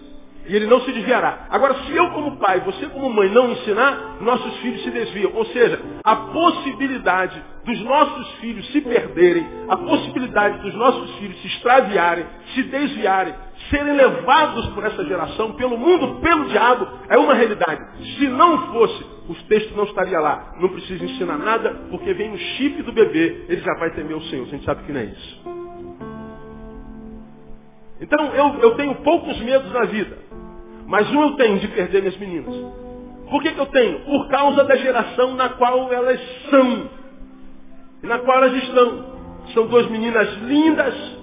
e 0.49 0.57
ele 0.57 0.67
não 0.67 0.81
se 0.81 0.91
desviará. 0.93 1.47
Agora, 1.51 1.75
se 1.85 1.95
eu 1.95 2.11
como 2.11 2.39
pai, 2.39 2.61
você 2.61 2.87
como 2.87 3.11
mãe 3.11 3.29
não 3.29 3.53
ensinar, 3.53 4.17
nossos 4.23 4.57
filhos 4.61 4.83
se 4.83 4.91
desviam. 4.91 5.31
Ou 5.35 5.45
seja, 5.47 5.79
a 6.03 6.17
possibilidade 6.17 7.41
dos 7.67 7.79
nossos 7.83 8.31
filhos 8.37 8.67
se 8.73 8.81
perderem, 8.81 9.47
a 9.69 9.77
possibilidade 9.77 10.63
dos 10.63 10.75
nossos 10.75 11.17
filhos 11.19 11.39
se 11.43 11.49
extraviarem, 11.49 12.25
se 12.55 12.63
desviarem, 12.63 13.35
serem 13.69 13.93
levados 13.93 14.67
por 14.69 14.87
essa 14.87 15.05
geração, 15.05 15.53
pelo 15.53 15.77
mundo, 15.77 16.19
pelo 16.23 16.47
diabo, 16.47 16.89
é 17.11 17.19
uma 17.19 17.35
realidade. 17.35 17.85
Se 18.17 18.27
não 18.29 18.73
fosse, 18.73 19.05
os 19.29 19.43
textos 19.43 19.77
não 19.77 19.85
estaria 19.85 20.19
lá. 20.19 20.55
Não 20.59 20.71
precisa 20.71 21.05
ensinar 21.05 21.37
nada, 21.37 21.75
porque 21.91 22.15
vem 22.15 22.31
no 22.31 22.39
chip 22.39 22.83
do 22.83 22.93
bebê, 22.93 23.45
ele 23.51 23.61
já 23.61 23.75
vai 23.75 23.91
temer 23.91 24.17
o 24.17 24.23
Senhor. 24.23 24.47
A 24.47 24.51
gente 24.51 24.65
sabe 24.65 24.85
que 24.85 24.93
não 24.93 25.01
é 25.01 25.05
isso. 25.05 25.58
Então 28.01 28.27
eu, 28.35 28.61
eu 28.61 28.75
tenho 28.77 28.95
poucos 28.97 29.39
medos 29.41 29.73
na 29.73 29.85
vida. 29.85 30.19
Mas 30.87 31.11
um 31.11 31.23
eu 31.23 31.37
tenho 31.37 31.59
de 31.59 31.69
perder 31.69 32.01
minhas 32.01 32.17
meninas. 32.17 32.55
Por 33.31 33.43
que, 33.43 33.53
que 33.53 33.61
eu 33.61 33.67
tenho? 33.67 34.01
Por 34.01 34.29
causa 34.29 34.65
da 34.65 34.77
geração 34.77 35.35
na 35.35 35.51
qual 35.51 35.93
elas 35.93 36.21
são. 36.49 36.91
E 38.03 38.07
na 38.07 38.19
qual 38.21 38.39
elas 38.39 38.63
estão. 38.63 39.19
São 39.53 39.67
duas 39.67 39.87
meninas 39.91 40.33
lindas. 40.43 41.19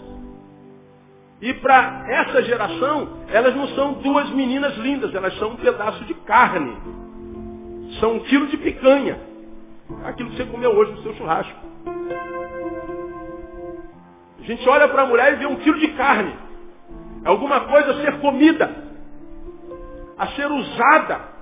E 1.41 1.53
para 1.55 2.05
essa 2.07 2.43
geração, 2.43 3.09
elas 3.27 3.55
não 3.55 3.67
são 3.69 3.93
duas 3.93 4.29
meninas 4.31 4.77
lindas, 4.77 5.13
elas 5.13 5.37
são 5.37 5.51
um 5.51 5.55
pedaço 5.55 6.03
de 6.05 6.13
carne. 6.13 6.75
São 7.99 8.13
um 8.13 8.19
quilo 8.21 8.47
de 8.47 8.57
picanha. 8.57 9.19
Aquilo 10.05 10.29
que 10.29 10.37
você 10.37 10.45
comeu 10.45 10.71
hoje 10.71 10.91
no 10.91 11.03
seu 11.03 11.13
churrasco. 11.15 11.59
A 14.39 14.43
gente 14.43 14.67
olha 14.69 14.87
para 14.87 15.03
a 15.03 15.05
mulher 15.05 15.33
e 15.33 15.35
vê 15.37 15.45
um 15.45 15.55
quilo 15.55 15.79
de 15.79 15.87
carne. 15.89 16.44
Alguma 17.25 17.61
coisa 17.61 17.91
a 17.91 18.01
ser 18.01 18.19
comida 18.19 18.85
a 20.17 20.27
ser 20.27 20.49
usada. 20.51 21.35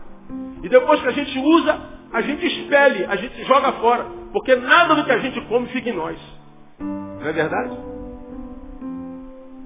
E 0.64 0.70
depois 0.70 1.02
que 1.02 1.08
a 1.08 1.12
gente 1.12 1.38
usa, 1.38 1.80
a 2.12 2.22
gente 2.22 2.46
expele, 2.46 3.06
a 3.06 3.16
gente 3.16 3.44
joga 3.46 3.74
fora. 3.74 4.06
Porque 4.32 4.56
nada 4.56 4.96
do 4.96 5.06
que 5.06 5.12
a 5.12 5.20
gente 5.20 5.40
come 5.42 5.68
fica 5.68 5.90
em 5.90 5.94
nós. 5.94 6.18
Não 6.80 7.28
é 7.28 7.32
verdade? 7.32 7.78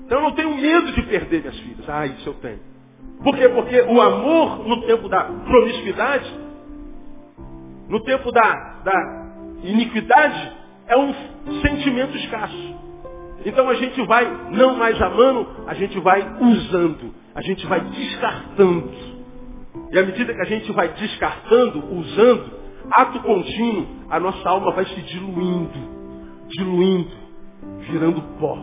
Então 0.06 0.20
eu 0.20 0.22
não 0.22 0.32
tenho 0.34 0.56
medo 0.56 0.92
de 0.92 1.02
perder 1.04 1.42
minhas 1.42 1.60
filhas. 1.60 1.90
Ah, 1.90 2.06
isso 2.06 2.30
eu 2.30 2.34
tenho. 2.36 2.60
Por 3.24 3.36
quê? 3.36 3.50
Porque 3.50 3.82
o 3.82 4.02
amor 4.02 4.68
no 4.68 4.86
tempo 4.86 5.10
da 5.10 5.24
promiscuidade, 5.24 6.32
no 7.90 8.04
tempo 8.04 8.32
da, 8.32 8.54
da 8.84 9.28
iniquidade, 9.64 10.52
é 10.88 10.98
um 10.98 11.14
sentimento 11.62 12.16
escasso. 12.18 12.76
Então 13.46 13.70
a 13.70 13.76
gente 13.76 14.02
vai 14.04 14.50
não 14.52 14.76
mais 14.76 15.02
amando, 15.02 15.48
a 15.68 15.74
gente 15.74 16.00
vai 16.00 16.22
usando 16.40 17.14
a 17.38 17.42
gente 17.44 17.68
vai 17.68 17.80
descartando. 17.82 18.90
E 19.92 20.00
à 20.00 20.04
medida 20.04 20.34
que 20.34 20.42
a 20.42 20.46
gente 20.46 20.72
vai 20.72 20.88
descartando, 20.88 21.84
usando, 21.94 22.52
ato 22.92 23.20
contínuo, 23.20 23.86
a 24.10 24.20
nossa 24.20 24.50
alma 24.50 24.72
vai 24.72 24.86
se 24.86 25.00
diluindo, 25.04 25.80
diluindo, 26.48 27.12
virando 27.82 28.24
pó. 28.40 28.58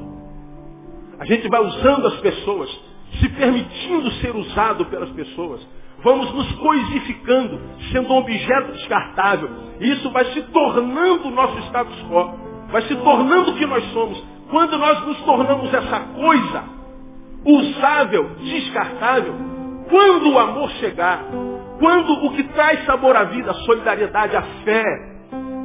A 1.21 1.25
gente 1.25 1.47
vai 1.49 1.65
usando 1.65 2.09
as 2.09 2.17
pessoas, 2.17 2.69
se 3.21 3.29
permitindo 3.29 4.11
ser 4.15 4.35
usado 4.35 4.87
pelas 4.87 5.11
pessoas. 5.11 5.65
Vamos 6.03 6.35
nos 6.35 6.51
coisificando, 6.57 7.61
sendo 7.93 8.13
um 8.13 8.17
objeto 8.17 8.73
descartável. 8.73 9.51
E 9.81 9.93
isso 9.93 10.11
vai 10.11 10.25
se 10.33 10.43
tornando 10.43 11.29
o 11.29 11.31
nosso 11.31 11.61
status 11.69 11.97
quo. 12.09 12.35
Vai 12.73 12.83
se 12.83 12.97
tornando 12.97 13.53
o 13.53 13.55
que 13.55 13.67
nós 13.67 13.85
somos. 13.93 14.21
Quando 14.55 14.79
nós 14.79 15.05
nos 15.05 15.21
tornamos 15.23 15.75
essa 15.75 15.99
coisa, 16.15 16.63
usável, 17.45 18.37
descartável, 18.39 19.35
quando 19.91 20.31
o 20.31 20.39
amor 20.39 20.71
chegar, 20.79 21.25
quando 21.81 22.25
o 22.25 22.31
que 22.37 22.45
traz 22.45 22.85
sabor 22.85 23.17
à 23.17 23.25
vida, 23.25 23.51
a 23.51 23.55
solidariedade, 23.55 24.37
a 24.37 24.43
fé, 24.65 24.85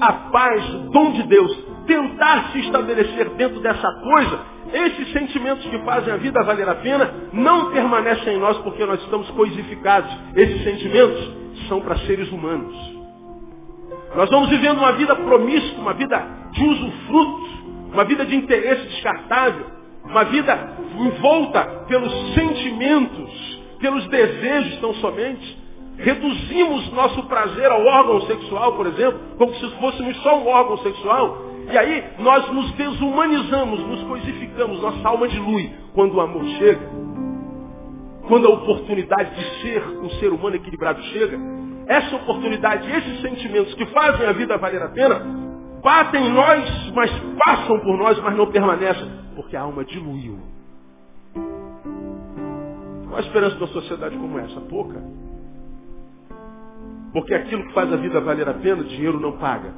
a 0.02 0.12
paz, 0.32 0.74
o 0.74 0.90
dom 0.90 1.12
de 1.12 1.22
Deus, 1.22 1.56
tentar 1.86 2.50
se 2.52 2.62
estabelecer 2.62 3.30
dentro 3.36 3.60
dessa 3.60 3.92
coisa, 4.02 4.40
esses 4.74 5.14
sentimentos 5.14 5.64
que 5.68 5.78
fazem 5.86 6.12
a 6.12 6.18
vida 6.18 6.44
valer 6.44 6.68
a 6.68 6.74
pena 6.74 7.14
não 7.32 7.70
permanecem 7.70 8.38
em 8.38 8.40
nós 8.40 8.58
porque 8.58 8.84
nós 8.88 9.00
estamos 9.04 9.30
coisificados. 9.30 10.12
Esses 10.36 10.64
sentimentos 10.64 11.32
são 11.68 11.80
para 11.80 11.96
seres 12.08 12.32
humanos. 12.32 12.76
Nós 14.16 14.32
vamos 14.32 14.50
vivendo 14.50 14.80
uma 14.80 14.94
vida 14.94 15.16
promíscua, 15.16 15.80
uma 15.80 15.94
vida 15.94 16.40
de 16.54 16.64
usufruto, 16.66 17.59
uma 17.92 18.04
vida 18.06 18.26
de 18.26 18.36
interesse 18.36 18.88
descartável, 18.88 19.66
uma 20.06 20.24
vida 20.26 20.78
envolta 20.98 21.86
pelos 21.88 22.34
sentimentos, 22.34 23.62
pelos 23.80 24.08
desejos 24.08 24.80
tão 24.80 24.94
somente. 24.96 25.58
Reduzimos 25.98 26.92
nosso 26.94 27.24
prazer 27.24 27.70
ao 27.70 27.86
órgão 27.86 28.22
sexual, 28.22 28.74
por 28.74 28.88
exemplo, 28.88 29.20
como 29.38 29.54
se 29.56 29.70
fôssemos 29.80 30.16
só 30.18 30.40
um 30.40 30.48
órgão 30.48 30.78
sexual. 30.78 31.50
E 31.72 31.78
aí 31.78 32.04
nós 32.20 32.50
nos 32.52 32.72
desumanizamos, 32.72 33.80
nos 33.82 34.04
coisificamos, 34.04 34.82
nossa 34.82 35.08
alma 35.08 35.28
dilui 35.28 35.72
quando 35.94 36.16
o 36.16 36.22
amor 36.22 36.46
chega. 36.58 36.82
Quando 38.28 38.48
a 38.48 38.52
oportunidade 38.52 39.36
de 39.36 39.62
ser 39.62 39.84
um 40.02 40.10
ser 40.12 40.32
humano 40.32 40.56
equilibrado 40.56 41.02
chega, 41.04 41.38
essa 41.88 42.16
oportunidade, 42.16 42.90
esses 42.90 43.22
sentimentos 43.22 43.74
que 43.74 43.86
fazem 43.88 44.26
a 44.26 44.32
vida 44.32 44.58
valer 44.58 44.82
a 44.82 44.90
pena, 44.90 45.49
batem 45.82 46.28
em 46.28 46.34
nós, 46.34 46.92
mas 46.94 47.12
passam 47.44 47.80
por 47.80 47.98
nós, 47.98 48.20
mas 48.20 48.36
não 48.36 48.52
permanecem 48.52 49.10
porque 49.36 49.56
a 49.56 49.62
alma 49.62 49.86
diluiu. 49.86 50.38
Qual 53.08 53.18
a 53.18 53.22
esperança 53.22 53.56
de 53.56 53.64
uma 53.64 53.68
sociedade 53.70 54.18
como 54.18 54.38
essa? 54.38 54.60
Pouca. 54.62 55.02
Porque 57.14 57.34
aquilo 57.34 57.66
que 57.68 57.74
faz 57.74 57.92
a 57.92 57.96
vida 57.96 58.20
valer 58.20 58.48
a 58.50 58.54
pena, 58.54 58.84
dinheiro 58.84 59.20
não 59.20 59.38
paga. 59.38 59.74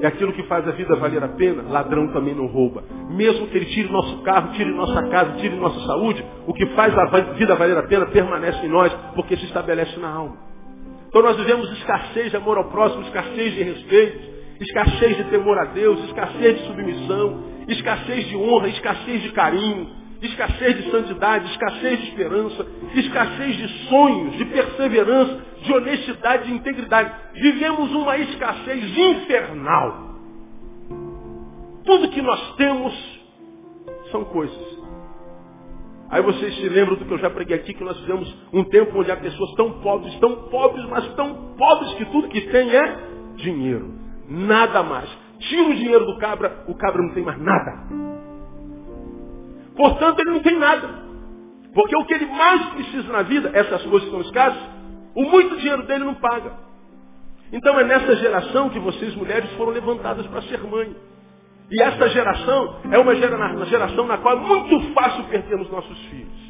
É 0.00 0.06
aquilo 0.06 0.32
que 0.32 0.42
faz 0.44 0.66
a 0.66 0.72
vida 0.72 0.94
valer 0.96 1.22
a 1.24 1.28
pena, 1.28 1.62
ladrão 1.62 2.12
também 2.12 2.34
não 2.34 2.46
rouba. 2.46 2.84
Mesmo 3.10 3.46
que 3.48 3.56
ele 3.56 3.66
tire 3.66 3.90
nosso 3.90 4.22
carro, 4.22 4.52
tire 4.52 4.70
nossa 4.72 5.02
casa, 5.08 5.32
tire 5.38 5.56
nossa 5.56 5.80
saúde, 5.86 6.24
o 6.46 6.52
que 6.52 6.66
faz 6.74 6.96
a 6.96 7.04
vida 7.34 7.54
valer 7.56 7.78
a 7.78 7.82
pena 7.84 8.06
permanece 8.06 8.64
em 8.66 8.68
nós, 8.68 8.92
porque 9.14 9.36
se 9.36 9.44
estabelece 9.46 9.98
na 9.98 10.08
alma. 10.08 10.36
Então 11.08 11.22
nós 11.22 11.36
vivemos 11.36 11.70
escassez 11.78 12.30
de 12.30 12.36
amor 12.36 12.58
ao 12.58 12.64
próximo, 12.64 13.02
escassez 13.02 13.54
de 13.54 13.62
respeito, 13.62 14.37
escassez 14.60 15.16
de 15.16 15.24
temor 15.24 15.58
a 15.58 15.66
Deus, 15.66 16.04
escassez 16.04 16.58
de 16.58 16.66
submissão, 16.66 17.44
escassez 17.68 18.28
de 18.28 18.36
honra, 18.36 18.68
escassez 18.68 19.22
de 19.22 19.32
carinho, 19.32 19.88
escassez 20.22 20.76
de 20.76 20.90
santidade, 20.90 21.50
escassez 21.50 22.00
de 22.00 22.08
esperança, 22.08 22.66
escassez 22.94 23.56
de 23.56 23.68
sonhos, 23.88 24.36
de 24.36 24.44
perseverança, 24.46 25.40
de 25.62 25.72
honestidade, 25.72 26.46
de 26.46 26.54
integridade. 26.54 27.12
Vivemos 27.34 27.92
uma 27.94 28.16
escassez 28.18 28.98
infernal. 28.98 30.08
Tudo 31.84 32.10
que 32.10 32.20
nós 32.20 32.56
temos 32.56 33.20
são 34.10 34.24
coisas. 34.24 34.78
Aí 36.10 36.22
vocês 36.22 36.56
se 36.56 36.68
lembram 36.68 36.96
do 36.96 37.04
que 37.04 37.12
eu 37.12 37.18
já 37.18 37.28
preguei 37.28 37.56
aqui, 37.56 37.74
que 37.74 37.84
nós 37.84 37.98
vivemos 38.00 38.34
um 38.52 38.64
tempo 38.64 38.98
onde 38.98 39.10
há 39.10 39.16
pessoas 39.16 39.52
tão 39.54 39.80
pobres, 39.80 40.14
tão 40.18 40.48
pobres, 40.48 40.84
mas 40.86 41.06
tão 41.14 41.54
pobres 41.56 41.94
que 41.94 42.04
tudo 42.06 42.28
que 42.28 42.40
tem 42.50 42.74
é 42.74 42.96
dinheiro. 43.36 43.97
Nada 44.28 44.82
mais 44.82 45.08
tira 45.38 45.68
o 45.68 45.74
dinheiro 45.74 46.04
do 46.04 46.18
cabra, 46.18 46.64
o 46.66 46.74
cabra 46.74 47.02
não 47.02 47.14
tem 47.14 47.24
mais 47.24 47.38
nada. 47.40 47.72
Portanto, 49.76 50.18
ele 50.20 50.30
não 50.30 50.42
tem 50.42 50.58
nada. 50.58 51.06
Porque 51.72 51.96
o 51.96 52.04
que 52.04 52.14
ele 52.14 52.26
mais 52.26 52.66
precisa 52.70 53.12
na 53.12 53.22
vida, 53.22 53.50
essas 53.54 53.84
coisas 53.84 54.10
são 54.10 54.20
escassas, 54.20 54.62
o 55.14 55.22
muito 55.22 55.56
dinheiro 55.56 55.84
dele 55.84 56.04
não 56.04 56.14
paga. 56.14 56.52
Então 57.52 57.78
é 57.78 57.84
nessa 57.84 58.16
geração 58.16 58.68
que 58.70 58.78
vocês 58.78 59.14
mulheres 59.14 59.50
foram 59.52 59.72
levantadas 59.72 60.26
para 60.26 60.42
ser 60.42 60.60
mãe. 60.64 60.94
E 61.70 61.82
essa 61.82 62.08
geração 62.08 62.80
é 62.90 62.98
uma 62.98 63.14
geração 63.14 64.06
na 64.06 64.18
qual 64.18 64.36
é 64.36 64.40
muito 64.40 64.92
fácil 64.94 65.24
perdermos 65.24 65.70
nossos 65.70 65.98
filhos. 66.06 66.48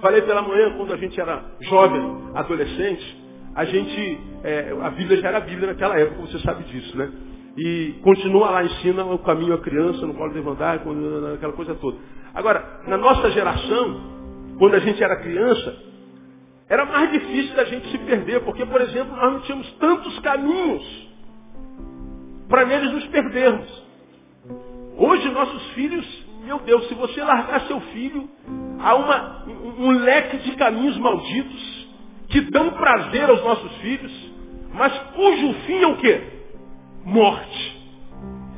Falei 0.00 0.22
pela 0.22 0.42
manhã, 0.42 0.76
quando 0.76 0.92
a 0.92 0.96
gente 0.96 1.18
era 1.18 1.42
jovem, 1.60 2.30
adolescente, 2.34 3.25
a 3.56 3.64
gente, 3.64 4.20
é, 4.44 4.76
a 4.82 4.90
Bíblia 4.90 5.18
já 5.18 5.28
era 5.28 5.40
Bíblia 5.40 5.68
naquela 5.68 5.98
época, 5.98 6.20
você 6.20 6.38
sabe 6.40 6.62
disso, 6.64 6.94
né? 6.94 7.10
E 7.56 7.94
continua 8.02 8.50
lá, 8.50 8.62
ensina 8.62 9.02
o 9.02 9.18
caminho 9.18 9.54
à 9.54 9.58
criança, 9.58 10.06
não 10.06 10.14
pode 10.14 10.34
levantar, 10.34 10.74
aquela 11.34 11.54
coisa 11.54 11.74
toda. 11.76 11.96
Agora, 12.34 12.82
na 12.86 12.98
nossa 12.98 13.30
geração, 13.30 14.00
quando 14.58 14.74
a 14.74 14.78
gente 14.78 15.02
era 15.02 15.16
criança, 15.16 15.74
era 16.68 16.84
mais 16.84 17.10
difícil 17.10 17.56
da 17.56 17.64
gente 17.64 17.90
se 17.90 17.96
perder, 17.96 18.42
porque, 18.44 18.66
por 18.66 18.78
exemplo, 18.82 19.16
nós 19.16 19.32
não 19.32 19.40
tínhamos 19.40 19.72
tantos 19.78 20.18
caminhos 20.18 21.08
para 22.50 22.66
neles 22.66 22.92
nos 22.92 23.06
perdermos. 23.06 23.84
Hoje, 24.98 25.30
nossos 25.30 25.66
filhos, 25.70 26.26
meu 26.44 26.58
Deus, 26.58 26.86
se 26.88 26.94
você 26.94 27.24
largar 27.24 27.62
seu 27.62 27.80
filho, 27.80 28.28
há 28.80 28.94
uma, 28.96 29.46
um, 29.46 29.86
um 29.86 29.90
leque 29.92 30.36
de 30.38 30.54
caminhos 30.56 30.98
malditos 30.98 31.75
que 32.28 32.40
dão 32.50 32.70
prazer 32.72 33.28
aos 33.28 33.42
nossos 33.42 33.76
filhos, 33.78 34.12
mas 34.72 34.92
cujo 35.14 35.54
fim 35.66 35.82
é 35.82 35.86
o 35.86 35.96
quê? 35.96 36.36
morte. 37.06 37.76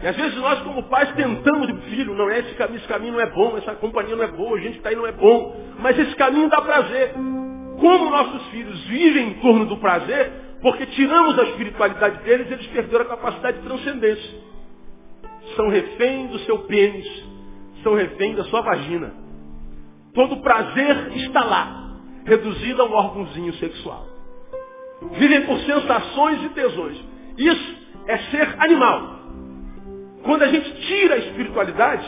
E 0.03 0.07
às 0.07 0.17
vezes 0.17 0.37
nós, 0.37 0.61
como 0.61 0.83
pais, 0.85 1.13
tentamos, 1.13 1.85
filho, 1.85 2.15
não 2.15 2.31
é 2.31 2.39
esse 2.39 2.55
caminho, 2.55 2.79
esse 2.79 2.89
caminho 2.89 3.13
não 3.13 3.21
é 3.21 3.31
bom, 3.31 3.57
essa 3.59 3.75
companhia 3.75 4.17
não 4.17 4.25
é 4.25 4.29
boa, 4.29 4.57
a 4.57 4.61
gente 4.61 4.73
que 4.73 4.79
está 4.79 4.89
aí 4.89 4.97
não 4.97 5.07
é 5.07 5.13
bom. 5.13 5.55
Mas 5.81 5.99
esse 5.99 6.15
caminho 6.17 6.49
dá 6.49 6.61
prazer. 6.63 7.13
Como 7.13 8.11
nossos 8.11 8.47
filhos 8.49 8.81
vivem 8.87 9.29
em 9.29 9.35
torno 9.35 9.67
do 9.67 9.77
prazer, 9.77 10.33
porque 10.63 10.87
tiramos 10.87 11.39
a 11.39 11.45
espiritualidade 11.45 12.23
deles, 12.25 12.51
eles 12.51 12.67
perderam 12.69 13.05
a 13.05 13.09
capacidade 13.09 13.59
de 13.59 13.65
transcendência. 13.65 14.41
São 15.57 15.69
refém 15.69 16.27
do 16.29 16.39
seu 16.41 16.61
pênis, 16.61 17.07
são 17.83 17.95
refém 17.95 18.35
da 18.35 18.45
sua 18.45 18.63
vagina. 18.63 19.13
Todo 20.15 20.41
prazer 20.41 21.13
está 21.17 21.45
lá, 21.45 21.88
reduzido 22.29 22.83
a 22.83 22.87
um 22.87 22.93
órgãozinho 22.93 23.53
sexual. 23.55 24.07
Vivem 25.13 25.47
por 25.47 25.59
sensações 25.61 26.45
e 26.45 26.49
tesões. 26.51 26.99
Isso 27.37 27.77
é 28.07 28.19
ser 28.19 28.57
animal. 28.59 29.19
Quando 30.23 30.43
a 30.43 30.49
gente 30.49 30.71
tira 30.87 31.15
a 31.15 31.19
espiritualidade, 31.19 32.07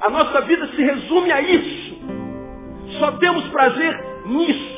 a 0.00 0.10
nossa 0.10 0.40
vida 0.42 0.66
se 0.68 0.82
resume 0.82 1.32
a 1.32 1.40
isso. 1.40 1.96
Só 2.98 3.12
temos 3.12 3.46
prazer 3.48 4.04
nisso. 4.26 4.76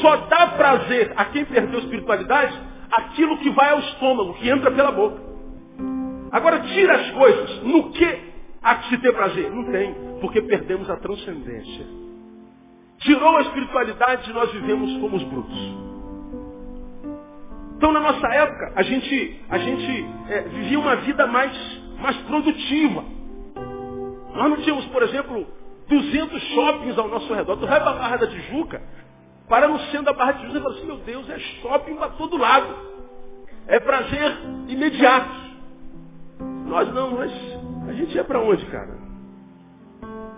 Só 0.00 0.16
dá 0.16 0.46
prazer 0.48 1.12
a 1.16 1.24
quem 1.26 1.44
perdeu 1.44 1.80
a 1.80 1.82
espiritualidade 1.82 2.68
aquilo 2.90 3.38
que 3.38 3.50
vai 3.50 3.70
ao 3.70 3.80
estômago, 3.80 4.34
que 4.34 4.48
entra 4.48 4.70
pela 4.70 4.92
boca. 4.92 5.20
Agora 6.30 6.60
tira 6.60 6.94
as 6.94 7.10
coisas. 7.12 7.62
No 7.62 7.90
que 7.90 8.18
há 8.62 8.74
que 8.76 8.88
se 8.90 8.98
ter 8.98 9.12
prazer? 9.12 9.50
Não 9.50 9.70
tem, 9.70 9.94
porque 10.20 10.42
perdemos 10.42 10.88
a 10.90 10.96
transcendência. 10.96 12.07
Tirou 13.00 13.36
a 13.36 13.42
espiritualidade 13.42 14.30
e 14.30 14.32
nós 14.32 14.50
vivemos 14.52 15.00
como 15.00 15.16
os 15.16 15.22
brutos. 15.24 15.88
Então, 17.76 17.92
na 17.92 18.00
nossa 18.00 18.26
época, 18.26 18.72
a 18.74 18.82
gente, 18.82 19.40
a 19.48 19.58
gente 19.58 20.06
é, 20.28 20.40
vivia 20.42 20.80
uma 20.80 20.96
vida 20.96 21.26
mais, 21.28 21.52
mais 22.00 22.16
produtiva. 22.22 23.04
Nós 24.34 24.50
não 24.50 24.56
tínhamos, 24.58 24.84
por 24.86 25.02
exemplo, 25.02 25.46
200 25.88 26.42
shoppings 26.54 26.98
ao 26.98 27.08
nosso 27.08 27.32
redor. 27.32 27.56
Tu 27.56 27.66
vai 27.66 27.80
para 27.80 27.90
a 27.90 27.94
Barra 27.94 28.16
da 28.16 28.26
Tijuca, 28.26 28.82
para 29.48 29.68
no 29.68 29.78
centro 29.78 30.06
da 30.06 30.12
Barra 30.12 30.32
da 30.32 30.38
Tijuca 30.40 30.58
e 30.58 30.62
fala 30.62 30.74
assim, 30.74 30.86
meu 30.86 30.96
Deus, 30.98 31.30
é 31.30 31.38
shopping 31.38 31.94
para 31.94 32.08
todo 32.10 32.36
lado. 32.36 32.74
É 33.68 33.78
prazer 33.78 34.38
imediato. 34.66 35.48
Nós 36.66 36.92
não, 36.92 37.12
mas 37.12 37.32
a 37.88 37.92
gente 37.92 38.14
ia 38.14 38.24
para 38.24 38.40
onde, 38.40 38.66
cara? 38.66 38.98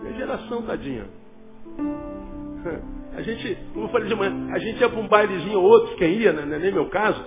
Minha 0.03 0.15
geração, 0.15 0.63
tadinha. 0.63 1.07
A 3.17 3.23
gente, 3.23 3.59
como 3.75 3.87
eu 3.87 3.91
falei 3.91 4.09
de 4.09 4.15
manhã, 4.15 4.53
a 4.55 4.59
gente 4.59 4.81
ia 4.81 4.89
para 4.89 5.01
um 5.01 5.09
bailezinho 5.09 5.59
ou 5.59 5.65
outro, 5.65 5.97
quem 5.97 6.13
ia, 6.13 6.33
né? 6.33 6.43
é 6.43 6.59
nem 6.61 6.73
meu 6.73 6.89
caso. 6.89 7.23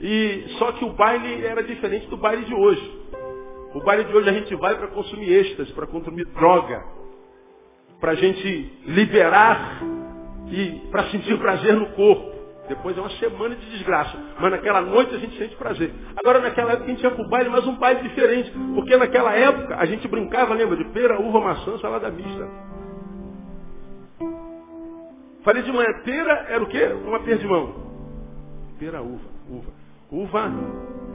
E 0.00 0.46
só 0.58 0.72
que 0.72 0.84
o 0.84 0.92
baile 0.94 1.44
era 1.44 1.62
diferente 1.62 2.08
do 2.08 2.16
baile 2.16 2.44
de 2.44 2.54
hoje. 2.54 3.00
O 3.72 3.80
baile 3.80 4.04
de 4.04 4.16
hoje 4.16 4.28
a 4.28 4.32
gente 4.32 4.54
vai 4.56 4.76
para 4.76 4.88
consumir 4.88 5.32
êxtase, 5.32 5.72
para 5.72 5.86
consumir 5.86 6.24
droga, 6.34 6.82
para 8.00 8.12
a 8.12 8.14
gente 8.14 8.72
liberar 8.86 9.80
e 10.50 10.88
para 10.90 11.04
sentir 11.10 11.38
prazer 11.38 11.74
no 11.74 11.86
corpo. 11.90 12.30
Depois 12.68 12.96
é 12.96 13.00
uma 13.00 13.10
semana 13.10 13.54
de 13.54 13.70
desgraça. 13.70 14.16
Mas 14.40 14.50
naquela 14.50 14.80
noite 14.80 15.14
a 15.14 15.18
gente 15.18 15.36
sente 15.38 15.54
prazer. 15.56 15.92
Agora 16.16 16.40
naquela 16.40 16.72
época 16.72 16.86
a 16.86 16.88
gente 16.88 17.02
ia 17.02 17.10
para 17.10 17.24
o 17.24 17.28
baile, 17.28 17.48
mas 17.48 17.66
um 17.66 17.76
baile 17.76 18.08
diferente. 18.08 18.52
Porque 18.74 18.96
naquela 18.96 19.34
época 19.34 19.76
a 19.76 19.84
gente 19.84 20.06
brincava, 20.08 20.54
lembra, 20.54 20.76
de 20.76 20.84
pera, 20.92 21.20
uva, 21.20 21.40
maçã, 21.40 21.78
salada 21.78 22.10
mista. 22.10 22.69
Falei 25.42 25.62
de 25.62 25.72
manhã, 25.72 25.88
pera 26.04 26.46
era 26.48 26.62
o 26.62 26.66
quê? 26.66 26.84
Uma 27.06 27.20
pera 27.20 27.38
de 27.38 27.46
mão. 27.46 27.74
Pera, 28.78 29.00
uva, 29.00 29.20
uva. 29.48 29.70
Uva 30.10 30.52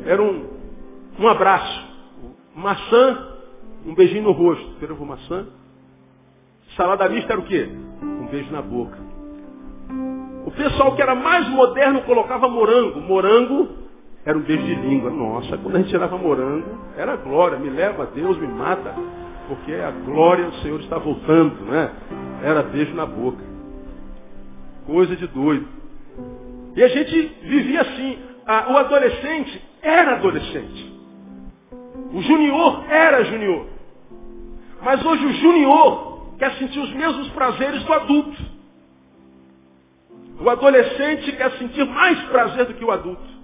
era 0.06 0.22
um, 0.22 0.46
um 1.20 1.28
abraço. 1.28 1.86
Maçã, 2.56 3.28
um 3.86 3.94
beijinho 3.94 4.24
no 4.24 4.32
rosto. 4.32 4.80
Pera, 4.80 4.94
uva, 4.94 5.06
maçã. 5.06 5.48
Salada 6.76 7.08
mista 7.08 7.34
era 7.34 7.42
o 7.42 7.46
quê? 7.46 7.70
Um 8.02 8.28
beijo 8.28 8.52
na 8.52 8.62
boca. 8.62 8.98
O 10.46 10.52
pessoal 10.52 10.96
que 10.96 11.02
era 11.02 11.16
mais 11.16 11.48
moderno 11.50 12.02
colocava 12.02 12.48
morango. 12.48 13.00
Morango 13.02 13.70
era 14.26 14.38
um 14.38 14.42
beijo 14.42 14.64
de 14.64 14.76
língua. 14.76 15.12
Nossa, 15.12 15.58
quando 15.58 15.76
a 15.76 15.80
gente 15.80 15.90
tirava 15.90 16.18
morango, 16.18 16.68
era 16.98 17.16
glória. 17.16 17.60
Me 17.60 17.70
leva, 17.70 18.08
Deus 18.08 18.38
me 18.38 18.48
mata. 18.48 18.94
Porque 19.48 19.74
a 19.74 19.92
glória 19.92 20.46
do 20.46 20.56
Senhor 20.58 20.80
está 20.80 20.98
voltando, 20.98 21.64
né? 21.66 21.92
Era 22.44 22.64
beijo 22.64 22.94
na 22.96 23.06
boca. 23.06 23.55
Coisa 24.86 25.16
de 25.16 25.28
doido. 25.28 25.68
E 26.76 26.84
a 26.84 26.88
gente 26.88 27.36
vivia 27.44 27.82
assim. 27.82 28.20
o 28.70 28.78
adolescente 28.78 29.62
era 29.82 30.16
adolescente. 30.16 30.94
O 32.14 32.22
junior 32.22 32.86
era 32.90 33.24
junior. 33.24 33.68
Mas 34.82 35.04
hoje 35.06 35.26
o 35.26 35.34
junior 35.34 36.36
quer 36.38 36.54
sentir 36.58 36.80
os 36.80 36.94
mesmos 36.94 37.30
prazeres 37.30 37.84
do 37.84 37.94
adulto. 37.94 38.56
O 40.40 40.50
adolescente 40.50 41.32
quer 41.32 41.52
sentir 41.54 41.86
mais 41.86 42.20
prazer 42.26 42.66
do 42.66 42.74
que 42.74 42.84
o 42.84 42.92
adulto. 42.92 43.36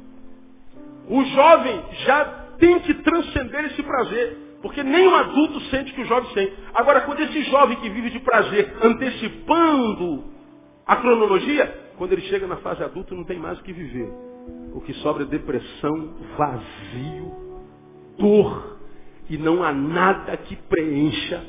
O 1.10 1.24
jovem 1.24 1.82
já 2.06 2.26
tem 2.60 2.80
que 2.82 2.94
transcender 2.96 3.66
esse 3.66 3.82
prazer. 3.82 4.38
Porque 4.62 4.84
nem 4.84 5.08
o 5.08 5.16
adulto 5.16 5.60
sente 5.72 5.92
que 5.94 6.02
o 6.02 6.06
jovem 6.06 6.32
sente. 6.34 6.54
Agora, 6.76 7.02
quando 7.02 7.22
esse 7.22 7.42
jovem 7.44 7.78
que 7.78 7.90
vive 7.90 8.12
de 8.12 8.20
prazer, 8.20 8.76
antecipando 8.84 10.24
a 10.86 10.96
cronologia, 10.98 11.92
quando 11.98 12.14
ele 12.14 12.22
chega 12.24 12.48
na 12.48 12.58
fase 12.58 12.84
adulta, 12.84 13.16
não 13.16 13.24
tem 13.24 13.40
mais 13.40 13.60
o 13.60 13.64
que 13.64 13.74
viver. 13.74 14.12
O 14.74 14.82
que 14.82 14.94
sobra 14.96 15.24
é 15.24 15.26
depressão, 15.26 16.16
vazio, 16.38 17.32
dor, 18.18 18.80
e 19.30 19.38
não 19.38 19.64
há 19.64 19.72
nada 19.72 20.36
que 20.38 20.56
preencha 20.56 21.44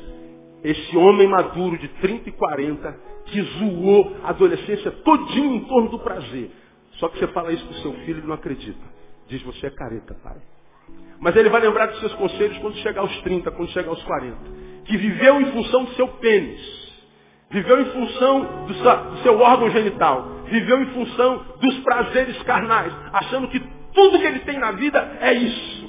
esse 0.63 0.95
homem 0.95 1.27
maduro 1.27 1.77
de 1.77 1.87
30 1.89 2.29
e 2.29 2.31
40 2.31 2.99
que 3.25 3.41
zoou 3.41 4.15
a 4.23 4.29
adolescência 4.29 4.91
todinho 4.91 5.55
em 5.55 5.65
torno 5.65 5.89
do 5.89 5.99
prazer. 5.99 6.51
Só 6.93 7.09
que 7.09 7.19
você 7.19 7.27
fala 7.27 7.51
isso 7.51 7.65
para 7.65 7.77
o 7.77 7.81
seu 7.81 7.93
filho 8.05 8.23
e 8.23 8.27
não 8.27 8.35
acredita. 8.35 8.79
Diz, 9.27 9.41
você 9.41 9.67
é 9.67 9.69
careta, 9.69 10.13
pai. 10.23 10.37
Mas 11.19 11.35
ele 11.35 11.49
vai 11.49 11.61
lembrar 11.61 11.87
dos 11.87 11.99
seus 11.99 12.13
conselhos 12.13 12.57
quando 12.59 12.75
chegar 12.77 13.01
aos 13.01 13.21
30, 13.21 13.51
quando 13.51 13.69
chegar 13.71 13.89
aos 13.89 14.03
40. 14.03 14.37
Que 14.85 14.97
viveu 14.97 15.41
em 15.41 15.51
função 15.51 15.85
do 15.85 15.91
seu 15.95 16.07
pênis. 16.07 16.82
Viveu 17.53 17.81
em 17.81 17.85
função 17.85 18.65
do 18.65 18.73
seu, 18.73 18.95
do 19.11 19.17
seu 19.19 19.39
órgão 19.39 19.69
genital. 19.69 20.27
Viveu 20.45 20.81
em 20.81 20.87
função 20.87 21.45
dos 21.61 21.79
prazeres 21.81 22.41
carnais. 22.41 22.91
Achando 23.13 23.47
que 23.47 23.59
tudo 23.93 24.17
que 24.17 24.25
ele 24.25 24.39
tem 24.39 24.57
na 24.57 24.71
vida 24.71 25.17
é 25.21 25.33
isso. 25.33 25.83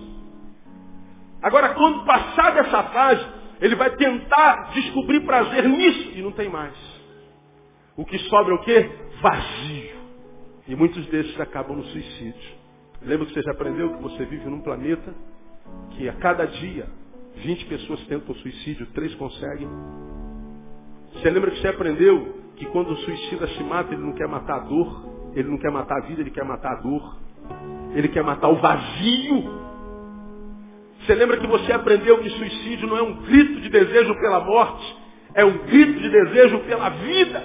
Agora, 1.43 1.71
quando 1.71 2.05
passar 2.05 2.53
dessa 2.53 2.83
fase, 2.83 3.27
ele 3.63 3.75
vai 3.77 3.97
tentar 3.97 4.73
descobrir 4.75 5.21
prazer 5.21 5.67
nisso 5.67 6.13
e 6.15 6.21
não 6.21 6.33
tem 6.33 6.51
mais. 6.51 6.75
O 7.97 8.05
que 8.05 8.19
sobra 8.19 8.53
é 8.53 8.57
o 8.57 8.61
quê? 8.61 8.91
Vazio. 9.23 9.95
E 10.69 10.77
muitos 10.77 11.07
desses 11.07 11.41
acabam 11.41 11.79
no 11.79 11.85
suicídio. 11.85 12.59
Lembra 13.01 13.25
que 13.25 13.33
você 13.33 13.43
já 13.43 13.53
aprendeu 13.53 13.95
que 13.97 14.03
você 14.03 14.25
vive 14.27 14.51
num 14.51 14.61
planeta 14.61 15.15
que 15.93 16.11
a 16.11 16.13
cada 16.15 16.45
dia 16.45 16.87
20 17.37 17.65
pessoas 17.67 18.01
tentam 18.07 18.35
suicídio, 18.35 18.87
3 18.89 19.15
conseguem. 19.15 19.69
Você 21.25 21.31
lembra 21.31 21.51
que 21.53 21.59
você 21.59 21.69
aprendeu 21.69 22.37
que 22.55 22.67
quando 22.67 22.91
o 22.91 22.97
suicida 22.99 23.47
se 23.47 23.63
mata, 23.65 23.95
ele 23.95 24.03
não 24.03 24.13
quer 24.13 24.29
matar 24.29 24.57
a 24.57 24.59
dor, 24.59 25.33
ele 25.35 25.49
não 25.49 25.57
quer 25.57 25.71
matar 25.71 25.97
a 25.97 26.01
vida, 26.01 26.21
ele 26.21 26.31
quer 26.31 26.45
matar 26.45 26.73
a 26.73 26.75
dor. 26.83 27.17
Ele 27.95 28.09
quer 28.09 28.23
matar 28.23 28.49
o 28.49 28.57
vazio. 28.57 29.51
Você 31.01 31.15
lembra 31.15 31.39
que 31.39 31.47
você 31.47 31.73
aprendeu 31.73 32.19
que 32.19 32.29
suicídio 32.29 32.87
não 32.87 32.99
é 32.99 33.03
um 33.03 33.23
grito 33.23 33.59
de 33.63 33.71
desejo 33.71 34.15
pela 34.17 34.41
morte, 34.41 34.97
é 35.35 35.43
um 35.47 35.57
grito 35.65 35.99
de 35.99 36.11
desejo 36.11 36.59
pela 36.59 36.91
vida. 36.91 37.43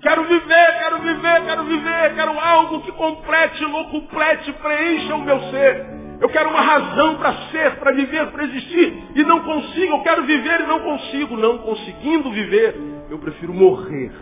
Quero 0.00 0.22
viver, 0.22 0.78
quero 0.78 0.98
viver, 0.98 1.44
quero 1.44 1.64
viver, 1.64 2.14
quero 2.14 2.38
algo 2.38 2.82
que 2.82 2.92
complete, 2.92 3.64
complete, 3.90 4.52
preencha 4.52 5.16
o 5.16 5.24
meu 5.24 5.40
ser. 5.50 5.86
Eu 6.20 6.28
quero 6.28 6.50
uma 6.50 6.60
razão 6.60 7.16
para 7.16 7.32
ser, 7.50 7.80
para 7.80 7.92
viver, 7.92 8.28
para 8.28 8.44
existir. 8.44 8.94
E 9.16 9.24
não 9.24 9.40
consigo, 9.40 9.94
eu 9.94 10.02
quero 10.02 10.22
viver 10.22 10.60
e 10.60 10.66
não 10.68 10.78
consigo. 10.78 11.36
Não 11.36 11.58
conseguindo 11.58 12.30
viver, 12.30 12.97
eu 13.10 13.18
prefiro 13.18 13.52
morrer. 13.52 14.12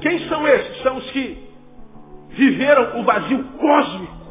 Quem 0.00 0.28
são 0.28 0.46
esses? 0.46 0.82
São 0.82 0.96
os 0.96 1.10
que 1.10 1.48
viveram 2.30 3.00
o 3.00 3.04
vazio 3.04 3.44
cósmico. 3.58 4.24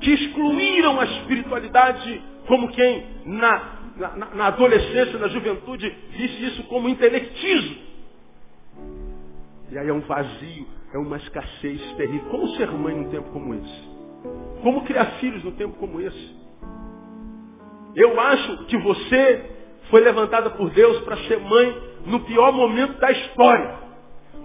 Que 0.00 0.12
excluíram 0.12 0.98
a 0.98 1.04
espiritualidade 1.04 2.22
como 2.46 2.68
quem 2.72 3.06
na, 3.26 3.78
na, 3.96 4.34
na 4.34 4.46
adolescência, 4.46 5.18
na 5.18 5.28
juventude, 5.28 5.94
disse 6.16 6.44
isso 6.46 6.62
como 6.64 6.88
intelectismo. 6.88 7.76
E 9.70 9.78
aí 9.78 9.88
é 9.88 9.92
um 9.92 10.00
vazio, 10.00 10.66
é 10.92 10.98
uma 10.98 11.16
escassez 11.18 11.80
terrível. 11.96 12.28
Como 12.30 12.48
ser 12.56 12.70
mãe 12.72 12.94
num 12.94 13.10
tempo 13.10 13.30
como 13.30 13.54
esse? 13.54 13.90
Como 14.62 14.84
criar 14.84 15.06
filhos 15.20 15.44
num 15.44 15.52
tempo 15.52 15.76
como 15.78 16.00
esse? 16.00 16.40
Eu 17.94 18.18
acho 18.20 18.64
que 18.66 18.76
você 18.78 19.50
foi 19.90 20.00
levantada 20.00 20.50
por 20.50 20.70
Deus 20.70 21.00
para 21.02 21.16
ser 21.28 21.38
mãe 21.40 21.89
no 22.06 22.20
pior 22.20 22.52
momento 22.52 22.98
da 22.98 23.10
história. 23.10 23.78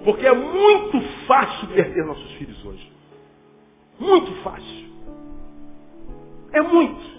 Porque 0.04 0.26
é 0.26 0.34
muito 0.34 1.02
fácil 1.26 1.68
perder 1.70 2.06
nossos 2.06 2.32
filhos 2.34 2.64
hoje. 2.66 2.92
Muito 4.00 4.32
fácil. 4.44 4.86
É 6.54 6.62
muito. 6.62 7.16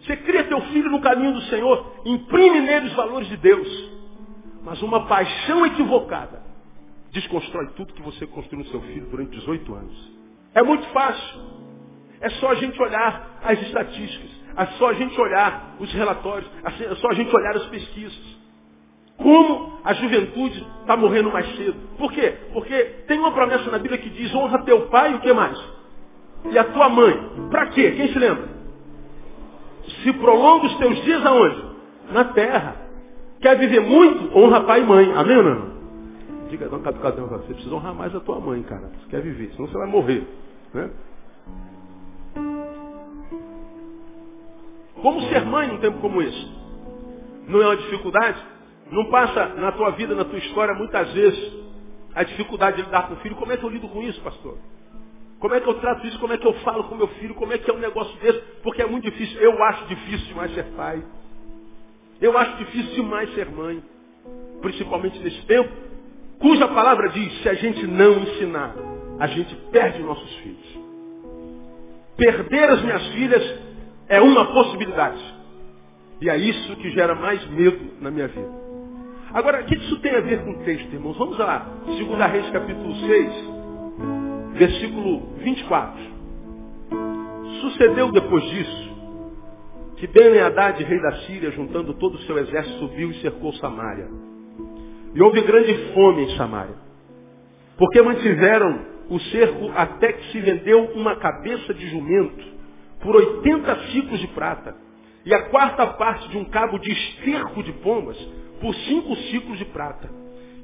Você 0.00 0.16
cria 0.16 0.44
teu 0.44 0.60
filho 0.62 0.90
no 0.90 1.00
caminho 1.00 1.32
do 1.32 1.40
Senhor, 1.42 1.94
imprime 2.04 2.60
nele 2.60 2.88
os 2.88 2.94
valores 2.94 3.28
de 3.28 3.36
Deus. 3.36 3.90
Mas 4.62 4.82
uma 4.82 5.06
paixão 5.06 5.64
equivocada 5.64 6.42
desconstrói 7.10 7.68
tudo 7.76 7.94
que 7.94 8.02
você 8.02 8.26
construiu 8.26 8.64
no 8.64 8.70
seu 8.70 8.80
filho 8.82 9.06
durante 9.06 9.30
18 9.38 9.74
anos. 9.74 10.12
É 10.54 10.62
muito 10.62 10.86
fácil. 10.88 11.40
É 12.20 12.28
só 12.30 12.50
a 12.50 12.54
gente 12.56 12.80
olhar 12.80 13.38
as 13.42 13.60
estatísticas. 13.62 14.30
É 14.56 14.66
só 14.78 14.88
a 14.88 14.94
gente 14.94 15.18
olhar 15.20 15.76
os 15.78 15.92
relatórios. 15.92 16.50
É 16.64 16.94
só 16.96 17.08
a 17.08 17.14
gente 17.14 17.34
olhar 17.34 17.56
as 17.56 17.66
pesquisas. 17.66 18.33
Como 19.16 19.78
a 19.84 19.92
juventude 19.94 20.66
está 20.80 20.96
morrendo 20.96 21.30
mais 21.30 21.46
cedo. 21.56 21.76
Por 21.98 22.12
quê? 22.12 22.34
Porque 22.52 22.74
tem 23.06 23.18
uma 23.18 23.32
promessa 23.32 23.70
na 23.70 23.78
Bíblia 23.78 24.00
que 24.00 24.10
diz 24.10 24.34
honra 24.34 24.62
teu 24.64 24.88
pai 24.88 25.12
e 25.12 25.14
o 25.14 25.20
que 25.20 25.32
mais? 25.32 25.58
E 26.50 26.58
a 26.58 26.64
tua 26.64 26.88
mãe. 26.88 27.48
Para 27.50 27.66
quê? 27.68 27.92
Quem 27.92 28.08
se 28.08 28.18
lembra? 28.18 28.48
Se 30.02 30.12
prolonga 30.14 30.66
os 30.66 30.76
teus 30.78 31.02
dias 31.04 31.24
aonde? 31.24 31.64
Na 32.12 32.24
terra. 32.24 32.76
Quer 33.40 33.58
viver 33.58 33.80
muito? 33.80 34.36
Honra 34.36 34.62
pai 34.62 34.80
e 34.80 34.84
mãe. 34.84 35.12
Amém 35.14 35.36
ou 35.36 35.42
não? 35.42 35.74
Diga, 36.48 36.68
não, 36.68 36.80
cadê, 36.80 36.98
cadê, 36.98 37.20
você 37.20 37.52
precisa 37.52 37.74
honrar 37.74 37.94
mais 37.94 38.14
a 38.14 38.20
tua 38.20 38.40
mãe, 38.40 38.62
cara. 38.62 38.82
Você 38.82 39.10
quer 39.10 39.20
viver, 39.22 39.52
senão 39.54 39.68
você 39.68 39.76
vai 39.76 39.86
morrer. 39.86 40.26
Né? 40.72 40.90
Como 45.00 45.20
ser 45.22 45.44
mãe 45.44 45.68
num 45.68 45.78
tempo 45.78 45.98
como 45.98 46.22
esse? 46.22 46.52
Não 47.48 47.60
é 47.60 47.66
uma 47.66 47.76
dificuldade? 47.76 48.53
Não 48.90 49.06
passa 49.06 49.46
na 49.56 49.72
tua 49.72 49.90
vida, 49.90 50.14
na 50.14 50.24
tua 50.24 50.38
história, 50.38 50.74
muitas 50.74 51.10
vezes, 51.12 51.52
a 52.14 52.22
dificuldade 52.22 52.76
de 52.76 52.82
lidar 52.82 53.08
com 53.08 53.14
o 53.14 53.16
filho. 53.18 53.36
Como 53.36 53.52
é 53.52 53.56
que 53.56 53.64
eu 53.64 53.70
lido 53.70 53.88
com 53.88 54.02
isso, 54.02 54.20
pastor? 54.20 54.56
Como 55.40 55.54
é 55.54 55.60
que 55.60 55.68
eu 55.68 55.74
trato 55.74 56.06
isso? 56.06 56.18
Como 56.18 56.32
é 56.32 56.38
que 56.38 56.46
eu 56.46 56.54
falo 56.60 56.84
com 56.84 56.94
meu 56.94 57.08
filho? 57.08 57.34
Como 57.34 57.52
é 57.52 57.58
que 57.58 57.70
é 57.70 57.74
um 57.74 57.78
negócio 57.78 58.16
desse? 58.20 58.40
Porque 58.62 58.80
é 58.80 58.86
muito 58.86 59.04
difícil. 59.04 59.38
Eu 59.40 59.62
acho 59.62 59.84
difícil 59.86 60.26
demais 60.28 60.54
ser 60.54 60.64
pai. 60.76 61.02
Eu 62.20 62.38
acho 62.38 62.56
difícil 62.56 62.94
demais 62.94 63.34
ser 63.34 63.50
mãe. 63.50 63.82
Principalmente 64.62 65.18
nesse 65.18 65.44
tempo, 65.46 65.70
cuja 66.38 66.66
palavra 66.68 67.10
diz, 67.10 67.42
se 67.42 67.48
a 67.48 67.54
gente 67.54 67.86
não 67.86 68.20
ensinar, 68.20 68.74
a 69.18 69.26
gente 69.26 69.54
perde 69.70 70.02
nossos 70.02 70.34
filhos. 70.36 70.78
Perder 72.16 72.70
as 72.70 72.82
minhas 72.82 73.06
filhas 73.08 73.60
é 74.08 74.20
uma 74.20 74.46
possibilidade. 74.46 75.34
E 76.20 76.30
é 76.30 76.36
isso 76.38 76.76
que 76.76 76.90
gera 76.92 77.14
mais 77.14 77.44
medo 77.50 78.00
na 78.00 78.10
minha 78.10 78.28
vida. 78.28 78.63
Agora, 79.34 79.62
o 79.62 79.64
que 79.64 79.74
isso 79.74 79.98
tem 79.98 80.14
a 80.14 80.20
ver 80.20 80.44
com 80.44 80.52
o 80.52 80.64
texto, 80.64 80.92
irmãos? 80.92 81.18
Vamos 81.18 81.36
lá. 81.36 81.66
2 81.86 81.98
Reis, 82.30 82.50
capítulo 82.50 82.94
6, 82.94 83.32
versículo 84.52 85.26
24. 85.38 86.00
Sucedeu 87.60 88.12
depois 88.12 88.44
disso 88.44 88.94
que 89.96 90.06
Ben-Hadad, 90.06 90.84
rei 90.84 91.00
da 91.00 91.12
Síria, 91.22 91.50
juntando 91.50 91.94
todo 91.94 92.14
o 92.14 92.22
seu 92.22 92.38
exército, 92.38 92.78
subiu 92.78 93.10
e 93.10 93.20
cercou 93.22 93.52
Samaria. 93.54 94.08
E 95.14 95.20
houve 95.20 95.40
grande 95.40 95.92
fome 95.92 96.26
em 96.26 96.36
Samaria. 96.36 96.76
Porque 97.76 98.00
mantiveram 98.02 98.86
o 99.10 99.18
cerco 99.18 99.72
até 99.74 100.12
que 100.12 100.30
se 100.30 100.40
vendeu 100.40 100.92
uma 100.94 101.16
cabeça 101.16 101.74
de 101.74 101.88
jumento 101.88 102.44
por 103.00 103.16
80 103.16 103.76
ciclos 103.90 104.20
de 104.20 104.28
prata. 104.28 104.76
E 105.26 105.34
a 105.34 105.48
quarta 105.48 105.86
parte 105.88 106.28
de 106.28 106.38
um 106.38 106.44
cabo 106.44 106.78
de 106.78 106.92
esterco 106.92 107.64
de 107.64 107.72
pombas 107.72 108.16
por 108.60 108.74
cinco 108.74 109.16
ciclos 109.16 109.58
de 109.58 109.64
prata. 109.66 110.08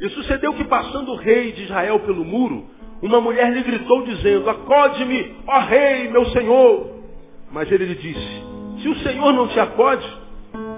E 0.00 0.08
sucedeu 0.10 0.54
que 0.54 0.64
passando 0.64 1.12
o 1.12 1.16
rei 1.16 1.52
de 1.52 1.64
Israel 1.64 2.00
pelo 2.00 2.24
muro, 2.24 2.66
uma 3.02 3.20
mulher 3.20 3.52
lhe 3.52 3.62
gritou 3.62 4.04
dizendo, 4.04 4.48
acode-me, 4.48 5.36
ó 5.46 5.58
rei, 5.60 6.08
meu 6.08 6.24
senhor. 6.26 7.00
Mas 7.52 7.70
ele 7.70 7.86
lhe 7.86 7.94
disse, 7.94 8.42
se 8.82 8.88
o 8.88 8.96
senhor 9.00 9.32
não 9.32 9.48
te 9.48 9.58
acode, 9.58 10.06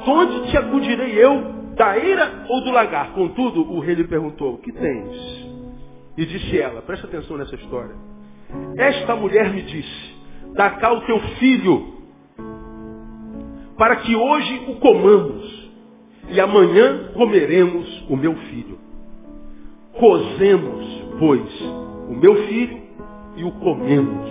onde 0.07 0.51
te 0.51 0.57
acudirei 0.57 1.13
eu, 1.23 1.53
da 1.77 1.97
ira 1.97 2.45
ou 2.49 2.65
do 2.65 2.71
lagar? 2.71 3.13
Contudo, 3.13 3.63
o 3.73 3.81
rei 3.81 3.95
lhe 3.95 4.05
perguntou, 4.05 4.59
que 4.59 4.73
tens? 4.73 5.43
E 6.17 6.27
disse 6.27 6.59
ela, 6.59 6.83
presta 6.83 7.07
atenção 7.07 7.37
nessa 7.37 7.55
história. 7.55 7.95
Esta 8.77 9.17
mulher 9.17 9.51
me 9.51 9.63
disse, 9.63 10.15
dá 10.55 10.71
cá 10.71 10.93
o 10.93 11.01
teu 11.03 11.19
filho, 11.39 11.93
para 13.79 13.97
que 13.97 14.15
hoje 14.15 14.65
o 14.69 14.77
comamos, 14.77 15.52
e 16.33 16.41
amanhã 16.41 17.11
comeremos 17.15 18.05
o 18.09 18.17
meu 18.17 18.35
filho. 18.35 18.79
Cozemos, 19.93 21.05
pois, 21.19 21.61
o 22.09 22.15
meu 22.15 22.35
filho 22.47 22.81
e 23.37 23.45
o 23.45 23.53
comemos. 23.53 24.29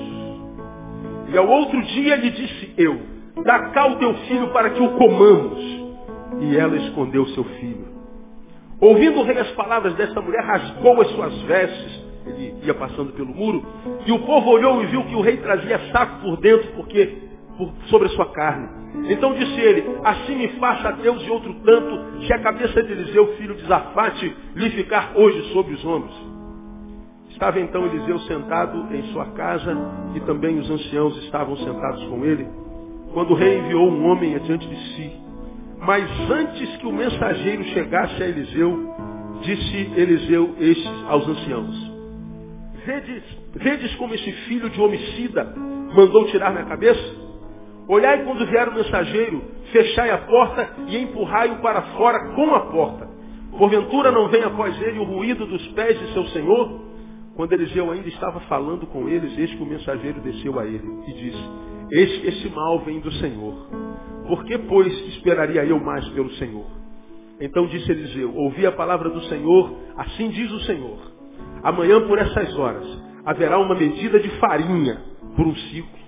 E 1.32 1.38
ao 1.38 1.48
outro 1.48 1.82
dia 1.84 2.16
lhe 2.16 2.32
disse 2.32 2.74
eu, 2.78 3.00
dá 3.44 3.70
cá 3.70 3.88
o 3.88 3.96
teu 3.98 4.14
filho 4.28 4.50
para 4.50 4.72
que 4.72 4.82
o 4.82 4.90
comamos. 4.98 5.60
E 6.42 6.58
ela 6.58 6.76
escondeu 6.78 7.26
seu 7.28 7.44
filho. 7.44 7.86
Ouvindo 8.80 9.20
o 9.20 9.24
rei 9.24 9.38
as 9.38 9.52
palavras 9.52 9.94
desta 9.94 10.20
mulher, 10.20 10.44
rasgou 10.44 11.00
as 11.02 11.08
suas 11.12 11.34
vestes 11.44 12.02
ele 12.26 12.56
ia 12.64 12.74
passando 12.74 13.14
pelo 13.14 13.34
muro, 13.34 13.66
e 14.06 14.12
o 14.12 14.20
povo 14.20 14.52
olhou 14.52 14.84
e 14.84 14.88
viu 14.88 15.04
que 15.06 15.16
o 15.16 15.22
rei 15.22 15.38
trazia 15.38 15.80
saco 15.92 16.22
por 16.22 16.38
dentro, 16.38 16.72
porque 16.74 17.18
por, 17.58 17.72
sobre 17.88 18.08
a 18.08 18.12
sua 18.12 18.32
carne. 18.32 18.81
Então 19.10 19.34
disse 19.34 19.60
ele, 19.60 19.84
assim 20.04 20.36
me 20.36 20.47
faça 20.60 20.89
a 20.89 20.91
Deus 20.91 21.21
de 21.23 21.32
outro 21.32 21.54
tanto, 21.63 22.25
se 22.25 22.34
a 22.34 22.39
cabeça 22.39 22.84
de 22.84 22.91
Eliseu, 22.91 23.36
filho 23.38 23.56
de 23.56 23.65
Zafate, 23.65 24.36
lhe 24.56 24.69
ficar 24.71 25.13
hoje 25.15 25.54
sobre 25.54 25.73
os 25.73 25.86
ombros. 25.86 26.13
Estava 27.30 27.60
então 27.60 27.86
Eliseu 27.86 28.19
sentado 28.19 28.93
em 28.93 29.04
sua 29.13 29.25
casa, 29.27 29.75
e 30.13 30.19
também 30.21 30.60
os 30.60 30.69
anciãos 30.69 31.17
estavam 31.23 31.56
sentados 31.58 32.04
com 32.06 32.23
ele, 32.25 32.47
quando 33.13 33.32
o 33.32 33.36
rei 33.36 33.60
enviou 33.60 33.89
um 33.89 34.06
homem 34.08 34.36
adiante 34.36 34.67
de 34.67 34.75
si. 34.93 35.12
Mas 35.80 36.08
antes 36.30 36.77
que 36.77 36.86
o 36.86 36.91
mensageiro 36.91 37.63
chegasse 37.65 38.21
a 38.21 38.27
Eliseu, 38.27 38.93
disse 39.41 39.91
Eliseu 39.95 40.54
estes 40.60 41.04
aos 41.08 41.27
anciãos, 41.27 41.91
Vedes, 42.86 43.23
vedes 43.56 43.95
como 43.95 44.13
esse 44.13 44.32
filho 44.47 44.69
de 44.69 44.82
homicida 44.82 45.54
mandou 45.93 46.25
tirar 46.27 46.51
minha 46.51 46.65
cabeça? 46.65 47.31
Olhai 47.91 48.23
quando 48.23 48.45
vier 48.45 48.69
o 48.69 48.73
mensageiro, 48.73 49.43
fechai 49.69 50.12
a 50.12 50.19
porta 50.19 50.75
e 50.88 50.97
empurrai-o 50.97 51.58
para 51.58 51.82
fora 51.97 52.32
com 52.34 52.56
a 52.56 52.62
porta. 52.62 53.06
Porventura 53.58 54.13
não 54.13 54.30
vem 54.30 54.41
após 54.45 54.82
ele 54.82 54.97
o 54.97 55.04
ruído 55.04 55.45
dos 55.45 55.67
pés 55.73 55.99
de 55.99 56.13
seu 56.13 56.23
senhor? 56.27 56.80
Quando 57.36 57.51
Eliseu 57.51 57.91
ainda 57.91 58.08
estava 58.08 58.39
falando 58.41 58.88
com 58.88 59.10
eles, 59.10 59.38
eis 59.38 59.54
que 59.54 59.62
o 59.62 59.65
mensageiro 59.65 60.21
desceu 60.21 60.58
a 60.58 60.65
ele 60.65 60.88
e 61.06 61.12
disse, 61.12 61.49
eis 61.91 62.17
que 62.19 62.27
esse 62.30 62.49
mal 62.56 62.80
vem 62.80 63.01
do 63.01 63.12
Senhor. 63.12 63.67
Por 64.25 64.45
que, 64.45 64.58
pois, 64.58 64.93
esperaria 65.10 65.65
eu 65.65 65.77
mais 65.77 66.08
pelo 66.12 66.32
Senhor? 66.36 66.67
Então 67.41 67.67
disse 67.67 67.91
Eliseu, 67.91 68.34
ouvi 68.34 68.65
a 68.65 68.71
palavra 68.71 69.10
do 69.10 69.21
Senhor, 69.23 69.69
assim 69.97 70.30
diz 70.30 70.49
o 70.49 70.62
Senhor. 70.62 70.97
Amanhã, 71.62 72.08
por 72.08 72.17
essas 72.17 72.58
horas, 72.58 72.88
haverá 73.25 73.60
uma 73.60 73.75
medida 73.75 74.17
de 74.17 74.30
farinha 74.39 74.97
por 75.36 75.45
um 75.45 75.56
ciclo 75.56 76.01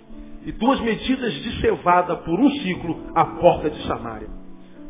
e 0.46 0.52
duas 0.52 0.80
medidas 0.82 1.34
de 1.34 1.62
cevada 1.62 2.16
por 2.18 2.40
um 2.40 2.50
ciclo 2.50 2.98
à 3.16 3.26
porta 3.26 3.70
de 3.70 3.82
Samaria. 3.88 4.30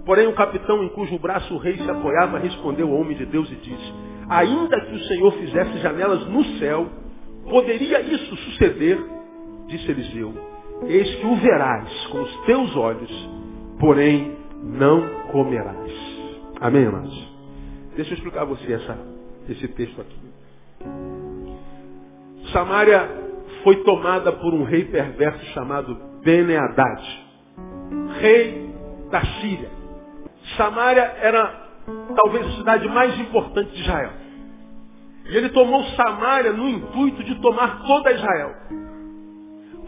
Porém, 0.05 0.27
o 0.27 0.33
capitão 0.33 0.83
em 0.83 0.89
cujo 0.89 1.17
braço 1.17 1.53
o 1.53 1.57
rei 1.57 1.77
se 1.77 1.89
apoiava 1.89 2.39
respondeu 2.39 2.89
ao 2.89 2.99
homem 2.99 3.15
de 3.15 3.25
Deus 3.25 3.49
e 3.51 3.55
disse, 3.55 3.93
ainda 4.27 4.81
que 4.81 4.95
o 4.95 5.03
Senhor 5.05 5.31
fizesse 5.33 5.77
janelas 5.79 6.27
no 6.27 6.43
céu, 6.59 6.87
poderia 7.49 8.01
isso 8.01 8.35
suceder? 8.35 8.99
Disse 9.67 9.89
Eliseu, 9.89 10.33
eis 10.87 11.15
que 11.15 11.25
o 11.25 11.35
verás 11.37 12.07
com 12.07 12.21
os 12.21 12.45
teus 12.45 12.75
olhos, 12.75 13.29
porém 13.79 14.35
não 14.61 15.07
comerás. 15.31 15.91
Amém, 16.59 16.81
irmãos? 16.81 17.33
Deixa 17.95 18.11
eu 18.11 18.15
explicar 18.15 18.41
a 18.41 18.45
você 18.45 18.73
essa, 18.73 18.97
esse 19.47 19.67
texto 19.69 20.01
aqui. 20.01 20.19
Samaria 22.51 23.22
foi 23.63 23.77
tomada 23.83 24.31
por 24.31 24.53
um 24.53 24.63
rei 24.63 24.85
perverso 24.85 25.45
chamado 25.53 25.97
Bene-Hadad, 26.23 27.01
rei 28.19 28.73
da 29.09 29.21
Síria. 29.39 29.69
Samaria 30.57 31.03
era 31.21 31.63
talvez 32.15 32.47
a 32.47 32.51
cidade 32.57 32.87
mais 32.89 33.17
importante 33.19 33.71
de 33.71 33.81
Israel. 33.81 34.11
E 35.25 35.37
ele 35.37 35.49
tomou 35.49 35.83
Samaria 35.95 36.51
no 36.51 36.67
intuito 36.67 37.23
de 37.23 37.35
tomar 37.35 37.83
toda 37.85 38.11
Israel. 38.11 38.55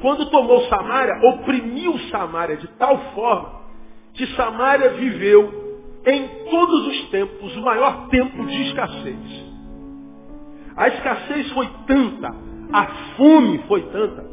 Quando 0.01 0.29
tomou 0.29 0.61
Samaria, 0.69 1.15
oprimiu 1.29 1.97
Samaria 2.09 2.57
de 2.57 2.67
tal 2.77 2.97
forma 3.13 3.65
que 4.13 4.25
Samaria 4.35 4.91
viveu 4.91 5.65
em 6.05 6.27
todos 6.49 6.87
os 6.87 7.09
tempos 7.09 7.55
o 7.57 7.61
maior 7.61 8.07
tempo 8.07 8.45
de 8.45 8.61
escassez. 8.67 9.45
A 10.77 10.87
escassez 10.87 11.51
foi 11.51 11.69
tanta, 11.87 12.35
a 12.75 12.87
fome 13.15 13.59
foi 13.69 13.83
tanta, 13.83 14.25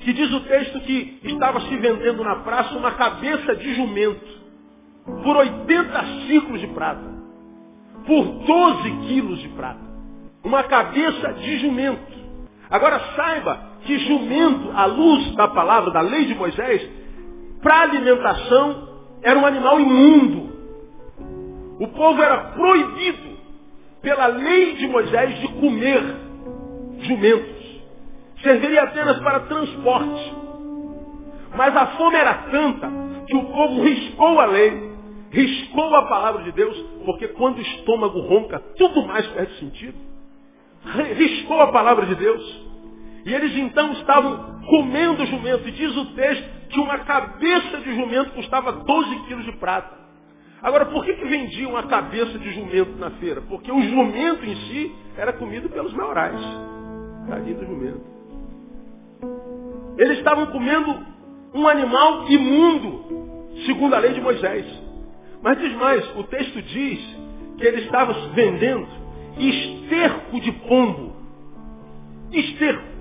que 0.00 0.14
diz 0.14 0.32
o 0.32 0.40
texto 0.40 0.80
que 0.80 1.20
estava 1.24 1.60
se 1.60 1.76
vendendo 1.76 2.24
na 2.24 2.36
praça 2.36 2.74
uma 2.76 2.92
cabeça 2.92 3.54
de 3.54 3.74
jumento 3.74 4.26
por 5.22 5.36
80 5.36 6.04
ciclos 6.26 6.60
de 6.60 6.68
prata, 6.68 7.04
por 8.06 8.24
12 8.24 8.90
quilos 9.08 9.38
de 9.40 9.48
prata. 9.50 9.92
Uma 10.42 10.62
cabeça 10.62 11.34
de 11.34 11.58
jumento. 11.58 12.12
Agora 12.70 12.98
saiba 13.14 13.60
que 13.84 13.98
jumento, 13.98 14.70
à 14.74 14.86
luz 14.86 15.34
da 15.34 15.48
palavra, 15.48 15.90
da 15.90 16.00
lei 16.00 16.24
de 16.24 16.34
Moisés, 16.34 16.88
para 17.62 17.82
alimentação, 17.82 18.88
era 19.22 19.38
um 19.38 19.44
animal 19.44 19.78
imundo. 19.78 20.50
O 21.78 21.88
povo 21.88 22.22
era 22.22 22.38
proibido 22.54 23.36
pela 24.00 24.28
lei 24.28 24.76
de 24.76 24.88
Moisés 24.88 25.38
de 25.40 25.48
comer 25.48 26.02
jumentos. 27.02 27.61
Serviria 28.42 28.82
apenas 28.82 29.18
para 29.20 29.40
transporte. 29.40 30.34
Mas 31.54 31.76
a 31.76 31.86
fome 31.88 32.16
era 32.16 32.34
tanta 32.50 32.90
que 33.26 33.36
o 33.36 33.44
povo 33.44 33.82
riscou 33.82 34.40
a 34.40 34.46
lei, 34.46 34.90
riscou 35.30 35.94
a 35.94 36.06
palavra 36.06 36.42
de 36.42 36.52
Deus, 36.52 36.76
porque 37.04 37.28
quando 37.28 37.58
o 37.58 37.62
estômago 37.62 38.20
ronca, 38.20 38.58
tudo 38.76 39.06
mais 39.06 39.26
perde 39.28 39.58
sentido. 39.58 39.96
Riscou 41.16 41.60
a 41.60 41.70
palavra 41.70 42.06
de 42.06 42.14
Deus. 42.14 42.72
E 43.24 43.32
eles 43.32 43.56
então 43.56 43.92
estavam 43.92 44.60
comendo 44.68 45.24
jumento. 45.26 45.68
E 45.68 45.72
diz 45.72 45.96
o 45.96 46.06
texto 46.14 46.44
que 46.70 46.80
uma 46.80 46.98
cabeça 47.00 47.78
de 47.78 47.94
jumento 47.94 48.32
custava 48.32 48.72
12 48.72 49.16
quilos 49.26 49.44
de 49.44 49.52
prata. 49.52 50.02
Agora, 50.60 50.86
por 50.86 51.04
que, 51.04 51.14
que 51.14 51.24
vendiam 51.24 51.76
a 51.76 51.84
cabeça 51.84 52.38
de 52.38 52.50
jumento 52.52 52.96
na 52.98 53.10
feira? 53.12 53.40
Porque 53.42 53.70
o 53.70 53.82
jumento 53.82 54.44
em 54.44 54.56
si 54.56 54.94
era 55.16 55.32
comido 55.32 55.68
pelos 55.68 55.92
maiorais. 55.92 56.40
Tadinho 57.28 57.58
do 57.58 57.66
jumento. 57.66 58.11
Eles 59.98 60.18
estavam 60.18 60.46
comendo 60.46 61.06
um 61.54 61.68
animal 61.68 62.28
imundo, 62.28 63.52
segundo 63.66 63.94
a 63.94 63.98
lei 63.98 64.12
de 64.12 64.20
Moisés. 64.20 64.66
Mas 65.42 65.58
diz 65.58 65.72
mais, 65.74 66.16
o 66.16 66.24
texto 66.24 66.62
diz 66.62 67.00
que 67.58 67.66
ele 67.66 67.82
estava 67.82 68.12
vendendo 68.30 68.86
esterco 69.38 70.40
de 70.40 70.52
pombo. 70.52 71.12
Esterco 72.32 72.92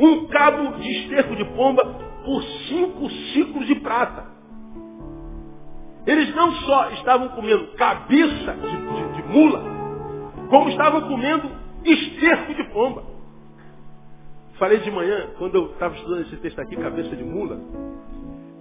um 0.00 0.26
cabo 0.28 0.78
de 0.78 0.90
esterco 0.90 1.36
de 1.36 1.44
pomba 1.44 1.84
por 2.24 2.42
cinco 2.68 3.10
ciclos 3.10 3.66
de 3.66 3.74
prata. 3.76 4.24
Eles 6.06 6.34
não 6.34 6.52
só 6.52 6.90
estavam 6.92 7.28
comendo 7.28 7.66
cabeça 7.74 8.54
de, 8.54 8.76
de, 8.76 9.22
de 9.22 9.28
mula, 9.28 9.62
como 10.48 10.70
estavam 10.70 11.02
comendo 11.02 11.50
esterco 11.84 12.54
de 12.54 12.64
pomba. 12.72 13.04
Falei 14.60 14.78
de 14.80 14.90
manhã, 14.90 15.30
quando 15.38 15.54
eu 15.54 15.72
estava 15.72 15.94
estudando 15.94 16.20
esse 16.20 16.36
texto 16.36 16.58
aqui, 16.60 16.76
cabeça 16.76 17.16
de 17.16 17.24
mula, 17.24 17.58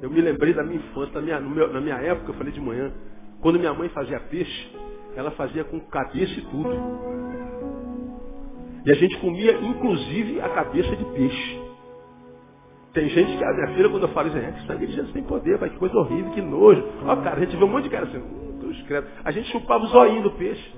eu 0.02 0.10
me 0.10 0.22
lembrei 0.22 0.54
da 0.54 0.64
minha 0.64 0.78
infância, 0.78 1.14
da 1.14 1.22
minha, 1.22 1.42
meu, 1.42 1.74
na 1.74 1.82
minha 1.82 1.98
época, 1.98 2.32
eu 2.32 2.36
falei 2.36 2.54
de 2.54 2.62
manhã, 2.62 2.90
quando 3.42 3.60
minha 3.60 3.74
mãe 3.74 3.90
fazia 3.90 4.18
peixe, 4.18 4.72
ela 5.14 5.30
fazia 5.32 5.66
com 5.66 5.78
cabeça 5.82 6.40
e 6.40 6.42
tudo. 6.44 6.70
E 8.86 8.92
a 8.92 8.96
gente 8.96 9.18
comia, 9.18 9.52
inclusive, 9.60 10.40
a 10.40 10.48
cabeça 10.48 10.96
de 10.96 11.04
peixe. 11.04 11.62
Tem 12.94 13.10
gente 13.10 13.38
que, 13.38 13.44
a 13.44 13.54
minha 13.54 13.68
filha, 13.76 13.90
quando 13.90 14.04
eu 14.04 14.10
falo 14.10 14.30
isso, 14.30 14.38
é, 14.38 14.52
que 14.54 14.68
sangue 14.68 14.88
de 14.88 14.94
Jesus 14.94 15.12
tem 15.12 15.24
poder, 15.24 15.58
vai, 15.58 15.70
que 15.70 15.78
coisa 15.78 15.98
horrível, 15.98 16.32
que 16.32 16.42
nojo. 16.42 16.82
Ó, 17.04 17.16
cara, 17.18 17.36
a 17.36 17.40
gente 17.42 17.58
vê 17.58 17.64
um 17.66 17.68
monte 17.68 17.84
de 17.84 17.90
cara 17.90 18.06
assim, 18.06 18.20
hum. 18.20 18.72
A 19.26 19.32
gente 19.32 19.52
chupava 19.52 19.84
o 19.84 19.88
zoinho 19.88 20.24
do 20.24 20.32
peixe. 20.32 20.74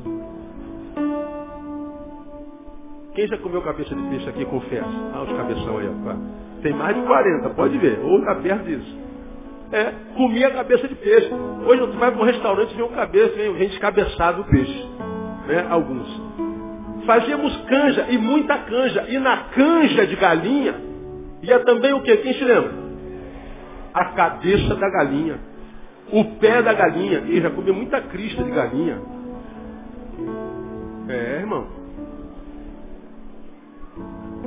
Quem 3.14 3.28
já 3.28 3.38
comeu 3.40 3.62
cabeça 3.62 3.94
de 3.94 4.02
peixe 4.10 4.30
aqui, 4.30 4.46
confessa? 4.46 4.88
Ah, 5.14 5.24
os 5.24 5.36
cabeção 5.36 5.78
aí. 5.78 5.90
Tem 6.62 6.74
mais 6.74 6.96
de 6.96 7.02
40, 7.02 7.50
pode 7.50 7.78
ver. 7.78 8.00
Ou 8.04 8.20
está 8.20 8.36
perto 8.36 8.64
disso. 8.64 9.00
É, 9.72 9.94
comia 10.16 10.52
cabeça 10.52 10.88
de 10.88 10.96
peixe. 10.96 11.30
Hoje 11.66 11.88
tu 11.88 11.98
vai 11.98 12.12
para 12.12 12.22
um 12.22 12.26
restaurante 12.26 12.72
e 12.74 12.76
vê 12.76 12.84
um 12.84 12.90
cabeça, 12.90 13.36
vem 13.36 13.58
gente 13.58 13.80
cabeçado 13.80 14.44
do 14.44 14.50
peixe. 14.50 14.90
Né? 15.48 15.68
Alguns. 15.70 16.22
Fazíamos 17.06 17.56
canja, 17.64 18.08
e 18.10 18.18
muita 18.18 18.58
canja. 18.60 19.06
E 19.10 19.18
na 19.18 19.38
canja 19.56 20.08
de 20.08 20.16
galinha, 20.16 20.76
ia 21.42 21.60
também 21.62 21.94
o 21.94 22.02
quê? 22.02 22.18
Quem 22.18 22.34
se 22.34 22.44
lembra? 22.44 22.72
A 23.94 24.06
cabeça 24.06 24.76
da 24.76 24.90
galinha. 24.90 25.38
O 26.14 26.24
pé 26.40 26.62
da 26.62 26.74
galinha. 26.74 27.24
E 27.28 27.42
já 27.42 27.50
comi 27.50 27.72
muita 27.72 28.02
crista 28.02 28.44
de 28.44 28.52
galinha. 28.52 29.02
É, 31.10 31.40
irmão. 31.40 31.81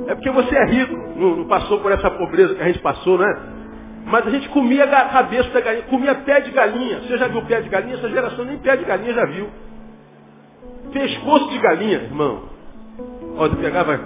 É 0.07 0.15
porque 0.15 0.29
você 0.29 0.55
é 0.55 0.65
rico, 0.65 0.95
não, 1.15 1.35
não, 1.37 1.45
passou 1.45 1.79
por 1.79 1.91
essa 1.91 2.09
pobreza 2.11 2.53
que 2.53 2.61
a 2.61 2.67
gente 2.67 2.79
passou, 2.79 3.17
né? 3.17 3.25
Mas 4.05 4.27
a 4.27 4.29
gente 4.29 4.47
comia 4.49 4.85
cabeça 4.87 5.49
da 5.49 5.61
galinha, 5.61 5.83
comia 5.85 6.13
pé 6.13 6.41
de 6.41 6.51
galinha. 6.51 6.99
Você 6.99 7.17
já 7.17 7.27
viu 7.27 7.41
pé 7.43 7.61
de 7.61 7.69
galinha? 7.69 7.95
Essa 7.95 8.09
geração 8.09 8.45
nem 8.45 8.57
pé 8.59 8.77
de 8.77 8.85
galinha 8.85 9.13
já 9.13 9.25
viu. 9.25 9.49
Pescoço 10.93 11.49
de 11.49 11.57
galinha, 11.57 11.97
irmão. 12.03 12.43
Ó, 13.35 13.49
pegar, 13.49 13.83
vai. 13.83 13.99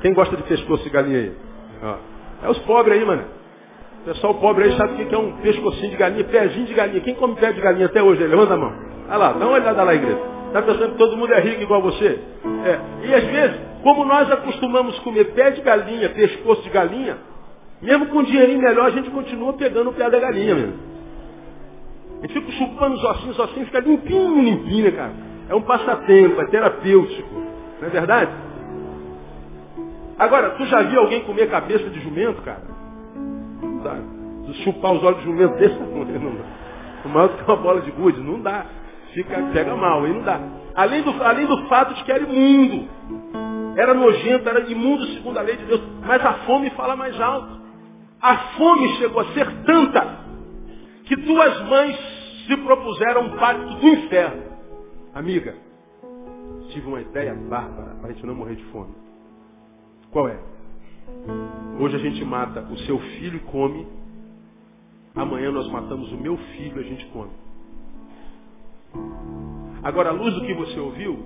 Quem 0.00 0.12
gosta 0.12 0.36
de 0.36 0.42
pescoço 0.42 0.82
de 0.82 0.90
galinha 0.90 1.18
aí? 1.18 1.32
Ó. 1.84 2.46
É 2.46 2.50
os 2.50 2.58
pobres 2.60 2.98
aí, 2.98 3.04
mano. 3.04 3.24
O 4.00 4.04
pessoal 4.06 4.34
pobre 4.34 4.64
aí 4.64 4.76
sabe 4.76 5.00
o 5.00 5.06
que 5.06 5.14
é 5.14 5.18
um 5.18 5.36
pescocinho 5.36 5.90
de 5.90 5.96
galinha, 5.96 6.24
pezinho 6.24 6.66
de 6.66 6.74
galinha. 6.74 7.00
Quem 7.00 7.14
come 7.14 7.36
pé 7.36 7.52
de 7.52 7.60
galinha 7.60 7.86
até 7.86 8.02
hoje? 8.02 8.26
Levanta 8.26 8.54
a 8.54 8.56
mão. 8.56 8.72
Olha 9.08 9.16
lá, 9.16 9.32
dá 9.32 9.46
uma 9.46 9.54
olhada 9.54 9.84
lá, 9.84 9.94
igreja. 9.94 10.31
Está 10.52 10.60
pensando 10.60 10.92
que 10.92 10.98
todo 10.98 11.16
mundo 11.16 11.32
é 11.32 11.40
rico 11.40 11.62
igual 11.62 11.80
você? 11.80 12.20
É. 12.66 13.06
E 13.06 13.14
às 13.14 13.24
vezes, 13.24 13.56
como 13.82 14.04
nós 14.04 14.30
acostumamos 14.30 14.98
comer 14.98 15.32
pé 15.32 15.50
de 15.50 15.62
galinha, 15.62 16.10
pescoço 16.10 16.60
de 16.62 16.68
galinha, 16.68 17.16
mesmo 17.80 18.06
com 18.08 18.18
um 18.18 18.22
dinheirinho 18.22 18.60
melhor, 18.60 18.88
a 18.88 18.90
gente 18.90 19.08
continua 19.08 19.54
pegando 19.54 19.88
o 19.88 19.94
pé 19.94 20.10
da 20.10 20.20
galinha 20.20 20.54
mesmo. 20.54 20.74
A 22.18 22.26
gente 22.26 22.34
fica 22.34 22.52
chupando 22.52 22.96
os 22.96 23.02
ossinhos, 23.02 23.38
os 23.38 23.44
ossinhos 23.44 23.68
fica 23.68 23.80
limpinho, 23.80 24.42
limpinho, 24.42 24.84
né, 24.84 24.90
cara? 24.90 25.12
É 25.48 25.54
um 25.54 25.62
passatempo, 25.62 26.42
é 26.42 26.46
terapêutico. 26.48 27.34
Não 27.80 27.88
é 27.88 27.90
verdade? 27.90 28.30
Agora, 30.18 30.50
tu 30.50 30.66
já 30.66 30.82
viu 30.82 31.00
alguém 31.00 31.22
comer 31.22 31.48
cabeça 31.48 31.88
de 31.88 31.98
jumento, 32.00 32.42
cara? 32.42 32.60
Não 33.62 33.78
dá. 33.78 33.96
Chupar 34.64 34.92
os 34.92 35.02
olhos 35.02 35.20
de 35.20 35.24
jumento 35.24 35.56
desse 35.56 35.74
tamanho, 35.76 36.20
não 36.20 36.34
dá. 36.34 36.44
O 37.06 37.08
maior 37.08 37.28
do 37.28 37.38
que 37.38 37.50
uma 37.50 37.56
bola 37.56 37.80
de 37.80 37.90
gude, 37.90 38.20
não 38.20 38.38
dá. 38.38 38.66
Fica, 39.12 39.42
pega 39.52 39.76
mal, 39.76 40.04
aí 40.04 40.12
não 40.12 40.22
dá. 40.22 40.40
Além 40.74 41.02
do, 41.02 41.22
além 41.22 41.46
do 41.46 41.68
fato 41.68 41.94
de 41.94 42.04
que 42.04 42.12
era 42.12 42.22
imundo. 42.22 42.88
Era 43.76 43.94
nojento, 43.94 44.48
era 44.48 44.60
imundo 44.70 45.06
segundo 45.08 45.38
a 45.38 45.42
lei 45.42 45.56
de 45.56 45.64
Deus. 45.64 45.82
Mas 46.04 46.24
a 46.24 46.34
fome 46.46 46.70
fala 46.70 46.96
mais 46.96 47.18
alto. 47.20 47.60
A 48.20 48.36
fome 48.56 48.88
chegou 48.96 49.20
a 49.20 49.32
ser 49.32 49.46
tanta 49.64 50.22
que 51.04 51.16
duas 51.16 51.68
mães 51.68 51.96
se 52.46 52.56
propuseram 52.58 53.26
um 53.26 53.36
pacto 53.36 53.74
do 53.74 53.88
inferno. 53.88 54.42
Amiga, 55.14 55.54
tive 56.70 56.86
uma 56.86 57.00
ideia 57.00 57.34
bárbara 57.34 57.96
para 57.96 58.10
a 58.10 58.12
gente 58.12 58.24
não 58.24 58.34
morrer 58.34 58.56
de 58.56 58.64
fome. 58.64 58.94
Qual 60.10 60.28
é? 60.28 60.38
Hoje 61.78 61.96
a 61.96 61.98
gente 61.98 62.24
mata 62.24 62.60
o 62.60 62.78
seu 62.78 62.98
filho 62.98 63.36
e 63.36 63.40
come. 63.40 63.86
Amanhã 65.14 65.50
nós 65.50 65.68
matamos 65.68 66.10
o 66.12 66.16
meu 66.16 66.36
filho 66.36 66.80
e 66.80 66.84
a 66.84 66.88
gente 66.88 67.04
come. 67.06 67.41
Agora, 69.82 70.10
à 70.10 70.12
luz 70.12 70.34
do 70.34 70.42
que 70.42 70.54
você 70.54 70.78
ouviu, 70.78 71.18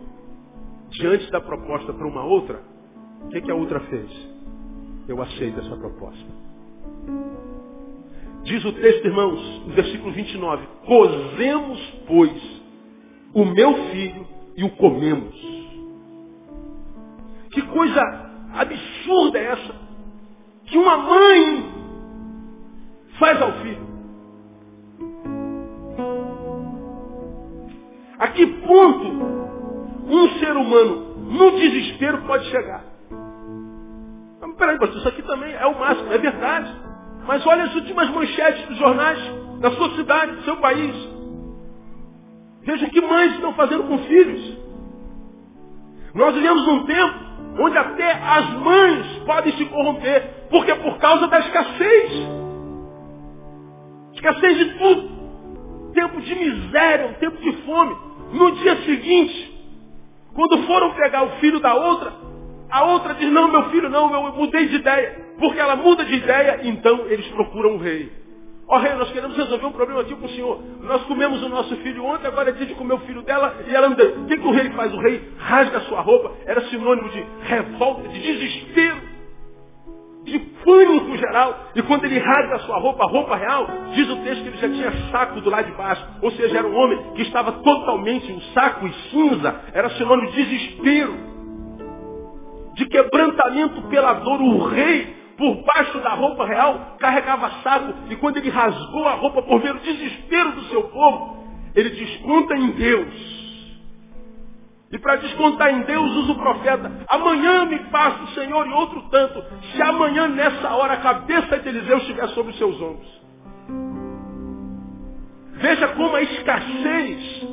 diante 0.91 1.31
da 1.31 1.41
proposta 1.41 1.93
para 1.93 2.07
uma 2.07 2.25
outra, 2.25 2.63
o 3.25 3.29
que, 3.29 3.41
que 3.41 3.51
a 3.51 3.55
outra 3.55 3.81
fez? 3.81 4.11
Eu 5.09 5.21
aceito 5.23 5.61
essa 5.61 5.77
proposta. 5.77 6.27
Diz 8.45 8.65
o 8.65 8.73
texto, 8.73 9.05
irmãos, 9.05 9.67
no 9.67 9.75
versículo 9.75 10.13
29, 10.13 10.67
cozemos, 10.87 11.81
pois, 12.07 12.63
o 13.35 13.45
meu 13.45 13.75
filho 13.91 14.27
e 14.57 14.65
o 14.65 14.71
comemos. 14.71 15.35
Que 17.51 17.63
coisa 17.63 18.01
absurda 18.55 19.39
é 19.39 19.45
essa? 19.47 19.75
Que 20.67 20.79
uma 20.79 20.97
mãe 20.97 21.65
faz 23.19 23.43
ao 23.43 23.53
filho. 23.61 23.86
Que 28.37 28.47
ponto 28.47 29.07
um 30.09 30.29
ser 30.39 30.57
humano, 30.57 31.17
no 31.17 31.51
desespero, 31.53 32.23
pode 32.23 32.45
chegar? 32.51 32.85
Mas 34.41 34.55
peraí, 34.57 34.79
pastor, 34.79 34.99
isso 34.99 35.09
aqui 35.09 35.23
também 35.23 35.53
é 35.53 35.67
o 35.67 35.79
máximo, 35.79 36.13
é 36.13 36.19
verdade. 36.19 36.73
Mas 37.27 37.45
olha 37.47 37.65
as 37.65 37.75
últimas 37.75 38.09
manchetes 38.11 38.67
dos 38.69 38.79
jornais 38.79 39.19
da 39.61 39.73
sua 39.73 39.91
cidade, 39.97 40.37
do 40.37 40.43
seu 40.43 40.57
país. 40.59 40.95
Veja 42.63 42.89
que 42.89 43.01
mães 43.01 43.33
estão 43.33 43.53
fazendo 43.55 43.85
com 43.85 43.99
filhos. 43.99 44.59
Nós 46.15 46.35
vivemos 46.35 46.67
num 46.67 46.85
tempo 46.85 47.27
onde 47.59 47.79
até 47.79 48.13
as 48.13 48.51
mães 48.59 49.07
podem 49.25 49.53
se 49.57 49.65
corromper, 49.67 50.47
porque 50.51 50.71
é 50.71 50.77
por 50.77 50.99
causa 50.99 51.27
da 51.27 51.39
escassez. 51.41 52.13
Escassez 54.15 54.59
de 54.59 54.79
tudo. 54.79 55.17
Tempo 55.95 56.21
de 56.21 56.35
miséria, 56.35 57.07
um 57.07 57.15
tempo 57.15 57.37
de 57.39 57.53
fome. 57.63 57.97
No 58.33 58.53
dia 58.53 58.77
seguinte, 58.85 59.55
quando 60.35 60.63
foram 60.65 60.93
pegar 60.95 61.25
o 61.25 61.31
filho 61.41 61.61
da 61.61 61.75
outra, 61.75 62.13
a 62.71 62.85
outra 62.85 63.15
diz, 63.15 63.31
não, 63.31 63.51
meu 63.51 63.71
filho 63.71 63.89
não, 63.89 64.13
eu 64.13 64.33
mudei 64.35 64.67
de 64.67 64.77
ideia. 64.77 65.27
Porque 65.39 65.59
ela 65.59 65.77
muda 65.77 66.05
de 66.05 66.15
ideia, 66.15 66.61
então 66.65 67.07
eles 67.09 67.27
procuram 67.29 67.75
um 67.75 67.79
rei. 67.79 68.11
Ó 68.69 68.77
oh, 68.77 68.81
rei, 68.81 68.95
nós 68.95 69.13
queremos 69.13 69.37
resolver 69.37 69.67
um 69.67 69.73
problema 69.73 70.01
aqui 70.01 70.15
com 70.17 70.27
o 70.27 70.31
senhor. 70.31 70.61
Nós 70.83 71.03
comemos 71.05 71.41
o 71.43 71.49
nosso 71.49 71.77
filho 71.77 72.05
ontem, 72.05 72.27
agora 72.27 72.51
é 72.51 72.53
dia 72.53 72.67
de 72.67 72.75
comer 72.75 72.95
o 72.95 72.99
filho 73.01 73.23
dela 73.23 73.55
e 73.69 73.75
ela 73.75 73.89
me 73.89 73.95
deu. 73.95 74.23
O 74.23 74.27
que, 74.27 74.37
que 74.37 74.47
o 74.47 74.51
rei 74.51 74.71
faz? 74.71 74.93
O 74.93 74.99
rei 74.99 75.23
rasga 75.39 75.79
a 75.79 75.81
sua 75.83 76.01
roupa, 76.01 76.33
era 76.45 76.61
sinônimo 76.69 77.09
de 77.11 77.25
revolta, 77.43 78.09
de 78.09 78.19
desespero. 78.19 79.16
De 80.27 80.39
pânico 80.39 81.17
geral. 81.17 81.71
E 81.75 81.83
quando 81.83 82.05
ele 82.05 82.19
rasga 82.19 82.57
a 82.57 82.59
sua 82.61 82.79
roupa, 82.79 83.05
a 83.05 83.07
roupa 83.07 83.37
real, 83.37 83.67
diz 83.95 84.11
o 84.11 84.17
texto 84.17 84.43
que 84.43 84.49
ele 84.49 84.57
já 84.59 84.69
tinha 84.69 85.11
saco 85.11 85.41
do 85.41 85.49
lado 85.49 85.67
de 85.67 85.77
baixo. 85.77 86.05
Ou 86.21 86.31
seja, 86.33 86.59
era 86.59 86.67
um 86.67 86.77
homem 86.77 87.13
que 87.15 87.23
estava 87.23 87.53
totalmente 87.53 88.31
em 88.31 88.41
saco 88.53 88.87
e 88.87 88.93
cinza. 89.11 89.61
Era 89.73 89.89
sinônimo 89.91 90.31
de 90.33 90.45
desespero. 90.45 91.17
De 92.75 92.87
quebrantamento 92.87 93.83
pela 93.83 94.15
dor. 94.15 94.43
O 94.43 94.65
rei, 94.67 95.17
por 95.39 95.63
baixo 95.63 95.99
da 96.01 96.11
roupa 96.11 96.45
real, 96.45 96.97
carregava 96.99 97.51
saco. 97.63 97.95
E 98.11 98.17
quando 98.17 98.39
ele 98.39 98.51
rasgou 98.51 99.07
a 99.07 99.13
roupa 99.13 99.43
por 99.43 99.61
ver 99.61 99.77
o 99.77 99.81
desespero 99.81 100.53
do 100.53 100.65
seu 100.65 100.83
povo, 100.85 101.47
ele 101.75 101.91
desconta 101.91 102.57
em 102.57 102.73
Deus 102.73 103.46
e 104.91 104.99
para 104.99 105.17
descontar 105.17 105.75
em 105.75 105.81
Deus, 105.83 106.11
usa 106.17 106.33
o 106.33 106.39
profeta. 106.39 106.93
Amanhã 107.09 107.65
me 107.65 107.79
faça 107.91 108.23
o 108.23 108.29
Senhor 108.29 108.67
e 108.69 108.73
outro 108.73 109.03
tanto. 109.11 109.43
Se 109.75 109.83
amanhã, 109.83 110.29
nessa 110.29 110.75
hora, 110.75 110.95
a 110.95 110.99
cabeça 110.99 111.59
de 111.59 111.69
Eliseu 111.69 111.99
estiver 111.99 112.29
sobre 112.29 112.53
os 112.53 112.59
seus 112.59 112.81
ombros. 112.81 113.17
Veja 115.55 115.89
como 115.89 116.15
a 116.15 116.23
escassez 116.23 117.47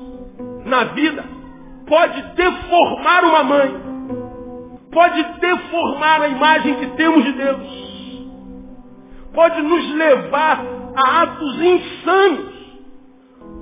na 0.66 0.84
vida 0.86 1.24
pode 1.88 2.22
deformar 2.36 3.24
uma 3.24 3.44
mãe. 3.44 3.84
Pode 4.92 5.24
deformar 5.40 6.22
a 6.22 6.28
imagem 6.28 6.76
que 6.76 6.88
temos 6.98 7.24
de 7.24 7.32
Deus. 7.32 7.84
Pode 9.34 9.60
nos 9.64 9.96
levar 9.96 10.64
a 10.96 11.24
atos 11.24 11.62
insanos. 11.62 12.54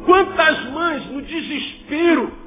Quantas 0.05 0.71
mães, 0.71 1.05
no 1.09 1.21
desespero, 1.21 2.40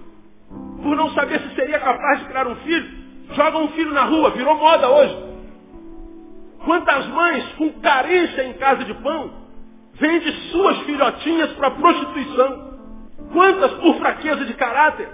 por 0.84 0.94
não 0.94 1.10
saber 1.14 1.40
se 1.40 1.54
seria 1.54 1.80
capaz 1.80 2.20
de 2.20 2.26
criar 2.26 2.46
um 2.46 2.56
filho, 2.56 2.86
joga 3.32 3.58
um 3.58 3.68
filho 3.68 3.92
na 3.92 4.04
rua, 4.04 4.30
virou 4.30 4.54
moda 4.54 4.86
hoje. 4.90 5.16
Quantas 6.62 7.06
mães 7.06 7.44
com 7.54 7.72
carência 7.80 8.44
em 8.44 8.52
casa 8.52 8.84
de 8.84 8.92
pão 8.94 9.30
vendem 9.94 10.32
suas 10.52 10.78
filhotinhas 10.80 11.52
para 11.52 11.70
prostituição? 11.70 12.74
Quantas 13.32 13.72
por 13.78 13.96
fraqueza 13.96 14.44
de 14.44 14.52
caráter 14.54 15.08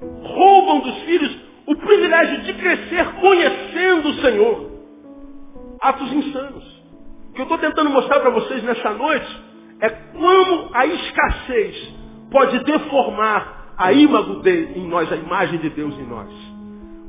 roubam 0.00 0.80
dos 0.80 0.96
filhos 1.02 1.38
o 1.66 1.74
privilégio 1.74 2.42
de 2.42 2.54
crescer 2.54 3.14
conhecendo 3.14 4.08
o 4.10 4.14
Senhor? 4.22 4.70
Atos 5.80 6.12
insanos. 6.12 6.64
O 7.30 7.32
que 7.34 7.40
eu 7.40 7.44
estou 7.44 7.58
tentando 7.58 7.90
mostrar 7.90 8.20
para 8.20 8.30
vocês 8.30 8.62
nessa 8.62 8.90
noite 8.90 9.42
é 9.80 9.90
como 9.90 10.70
a 10.72 10.86
escassez 10.86 11.94
pode 12.30 12.60
deformar 12.60 13.53
a 13.76 13.92
imago 13.92 14.40
de, 14.42 14.78
em 14.78 14.86
nós, 14.88 15.10
a 15.12 15.16
imagem 15.16 15.58
de 15.58 15.70
Deus 15.70 15.94
em 15.98 16.06
nós. 16.06 16.28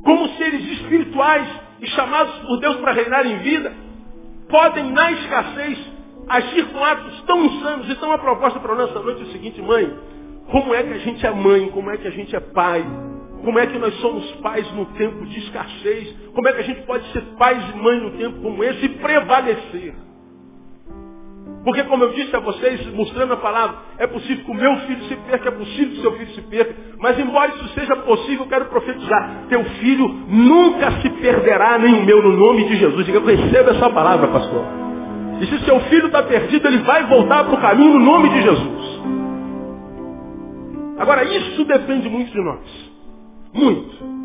Como 0.02 0.28
seres 0.36 0.62
espirituais 0.72 1.48
e 1.80 1.86
chamados 1.88 2.34
por 2.40 2.58
Deus 2.58 2.76
para 2.76 2.92
reinar 2.92 3.26
em 3.26 3.38
vida, 3.38 3.72
podem, 4.48 4.90
na 4.92 5.12
escassez, 5.12 5.78
agir 6.28 6.66
com 6.66 6.84
atos 6.84 7.22
tão 7.22 7.44
insanos. 7.44 7.90
Então 7.90 8.12
a 8.12 8.18
proposta 8.18 8.60
para 8.60 8.74
nós 8.74 8.88
esta 8.88 9.00
noite 9.00 9.22
é 9.22 9.24
o 9.24 9.32
seguinte, 9.32 9.60
mãe, 9.62 9.96
como 10.50 10.74
é 10.74 10.82
que 10.82 10.92
a 10.92 10.98
gente 10.98 11.26
é 11.26 11.30
mãe, 11.30 11.68
como 11.70 11.90
é 11.90 11.96
que 11.96 12.06
a 12.06 12.10
gente 12.10 12.34
é 12.34 12.40
pai, 12.40 12.84
como 13.44 13.58
é 13.58 13.66
que 13.66 13.78
nós 13.78 13.94
somos 14.00 14.30
pais 14.36 14.70
no 14.72 14.86
tempo 14.86 15.24
de 15.26 15.38
escassez, 15.38 16.16
como 16.34 16.48
é 16.48 16.52
que 16.52 16.60
a 16.60 16.64
gente 16.64 16.82
pode 16.82 17.06
ser 17.12 17.22
pais 17.38 17.62
e 17.74 17.78
mãe 17.78 18.00
no 18.00 18.10
tempo 18.12 18.40
como 18.42 18.62
esse 18.64 18.86
e 18.86 18.88
prevalecer. 18.88 19.94
Porque, 21.66 21.82
como 21.82 22.04
eu 22.04 22.12
disse 22.12 22.36
a 22.36 22.38
vocês, 22.38 22.94
mostrando 22.94 23.32
a 23.32 23.38
palavra, 23.38 23.78
é 23.98 24.06
possível 24.06 24.44
que 24.44 24.50
o 24.52 24.54
meu 24.54 24.76
filho 24.82 25.02
se 25.06 25.16
perca, 25.16 25.48
é 25.48 25.50
possível 25.50 25.88
que 25.88 25.98
o 25.98 26.00
seu 26.00 26.12
filho 26.12 26.30
se 26.30 26.42
perca. 26.42 26.76
Mas, 27.00 27.18
embora 27.18 27.50
isso 27.56 27.68
seja 27.70 27.96
possível, 27.96 28.44
eu 28.44 28.48
quero 28.48 28.66
profetizar. 28.66 29.46
Teu 29.48 29.64
filho 29.64 30.06
nunca 30.28 30.92
se 31.00 31.10
perderá, 31.10 31.76
nem 31.76 31.92
o 31.92 32.04
meu, 32.04 32.22
no 32.22 32.36
nome 32.36 32.68
de 32.68 32.76
Jesus. 32.76 33.04
Diga, 33.04 33.18
eu 33.18 33.24
recebo 33.24 33.70
essa 33.70 33.90
palavra, 33.90 34.28
pastor. 34.28 34.64
E 35.40 35.46
se 35.46 35.58
seu 35.64 35.80
filho 35.80 36.06
está 36.06 36.22
perdido, 36.22 36.68
ele 36.68 36.78
vai 36.78 37.02
voltar 37.08 37.42
para 37.42 37.54
o 37.54 37.60
caminho 37.60 37.94
no 37.94 37.98
nome 37.98 38.28
de 38.28 38.42
Jesus. 38.42 39.00
Agora, 40.98 41.24
isso 41.24 41.64
depende 41.64 42.08
muito 42.08 42.30
de 42.30 42.40
nós. 42.42 42.92
Muito. 43.52 44.15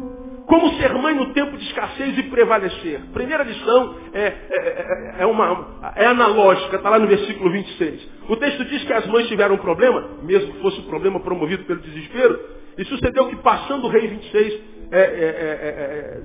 Como 0.51 0.73
ser 0.73 0.93
mãe 0.95 1.15
no 1.15 1.27
tempo 1.27 1.55
de 1.55 1.63
escassez 1.63 2.17
e 2.17 2.23
prevalecer. 2.23 2.99
Primeira 3.13 3.41
lição 3.41 3.95
é, 4.13 4.21
é, 4.21 4.35
é, 4.49 5.15
é 5.19 5.25
uma, 5.25 5.79
é 5.95 6.05
analógica, 6.07 6.75
está 6.75 6.89
lá 6.89 6.99
no 6.99 7.07
versículo 7.07 7.49
26. 7.51 8.09
O 8.27 8.35
texto 8.35 8.65
diz 8.65 8.83
que 8.83 8.91
as 8.91 9.07
mães 9.07 9.29
tiveram 9.29 9.55
um 9.55 9.59
problema, 9.59 10.09
mesmo 10.23 10.51
que 10.51 10.59
fosse 10.59 10.81
um 10.81 10.89
problema 10.89 11.21
promovido 11.21 11.63
pelo 11.63 11.79
desespero, 11.79 12.37
e 12.77 12.83
sucedeu 12.83 13.29
que 13.29 13.37
passando 13.37 13.85
o 13.85 13.89
rei 13.89 14.05
26 14.09 14.53
é, 14.91 14.99
é, 14.99 15.01
é, 15.01 16.21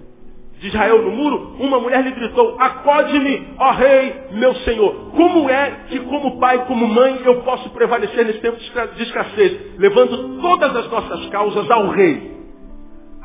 de 0.58 0.66
Israel 0.66 1.02
no 1.02 1.12
muro, 1.12 1.54
uma 1.60 1.78
mulher 1.78 2.02
lhe 2.02 2.10
gritou, 2.10 2.56
acode-me, 2.58 3.54
ó 3.60 3.70
rei, 3.74 4.12
meu 4.32 4.56
senhor. 4.56 5.12
Como 5.14 5.48
é 5.48 5.84
que 5.88 6.00
como 6.00 6.40
pai, 6.40 6.66
como 6.66 6.84
mãe, 6.88 7.20
eu 7.24 7.42
posso 7.42 7.70
prevalecer 7.70 8.26
nesse 8.26 8.40
tempo 8.40 8.58
de 8.58 9.02
escassez? 9.04 9.78
Levando 9.78 10.40
todas 10.42 10.74
as 10.74 10.90
nossas 10.90 11.26
causas 11.28 11.70
ao 11.70 11.90
rei. 11.90 12.35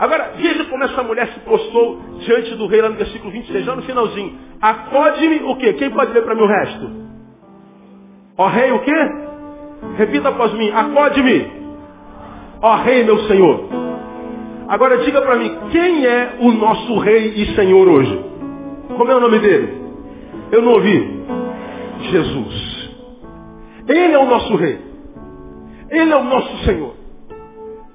Agora, 0.02 0.34
veja 0.36 0.66
como 0.66 0.84
essa 0.84 1.04
mulher 1.04 1.28
se 1.28 1.40
postou 1.42 2.00
diante 2.26 2.56
do 2.56 2.66
rei 2.66 2.82
lá 2.82 2.90
no 2.90 2.96
versículo 2.96 3.32
26, 3.32 3.68
lá 3.68 3.76
no 3.76 3.84
finalzinho. 3.84 4.36
Acode-me 4.60 5.44
o 5.44 5.56
quê? 5.58 5.74
Quem 5.74 5.92
pode 5.92 6.12
ler 6.12 6.24
para 6.24 6.34
mim 6.34 6.42
o 6.42 6.48
resto? 6.48 6.92
Ó 8.36 8.48
rei, 8.48 8.72
o 8.72 8.80
quê? 8.80 8.96
Repita 9.98 10.30
após 10.30 10.54
mim. 10.54 10.72
Acode-me. 10.72 11.52
Ó 12.64 12.76
rei, 12.78 13.04
meu 13.04 13.20
senhor. 13.28 13.70
Agora 14.70 14.98
diga 15.04 15.22
para 15.22 15.36
mim, 15.36 15.56
quem 15.70 16.04
é 16.04 16.38
o 16.40 16.52
nosso 16.52 16.98
rei 16.98 17.36
e 17.36 17.56
senhor 17.56 17.88
hoje? 17.88 18.26
Como 18.98 19.12
é 19.12 19.16
o 19.16 19.20
nome 19.20 19.38
dele? 19.38 19.84
Eu 20.52 20.64
não 20.64 20.72
ouvi. 20.72 21.26
Jesus. 22.10 22.90
Ele 23.88 24.14
é 24.14 24.18
o 24.18 24.26
nosso 24.26 24.56
rei. 24.56 24.80
Ele 25.92 26.12
é 26.12 26.18
o 26.18 26.24
nosso 26.24 26.66
senhor. 26.66 26.96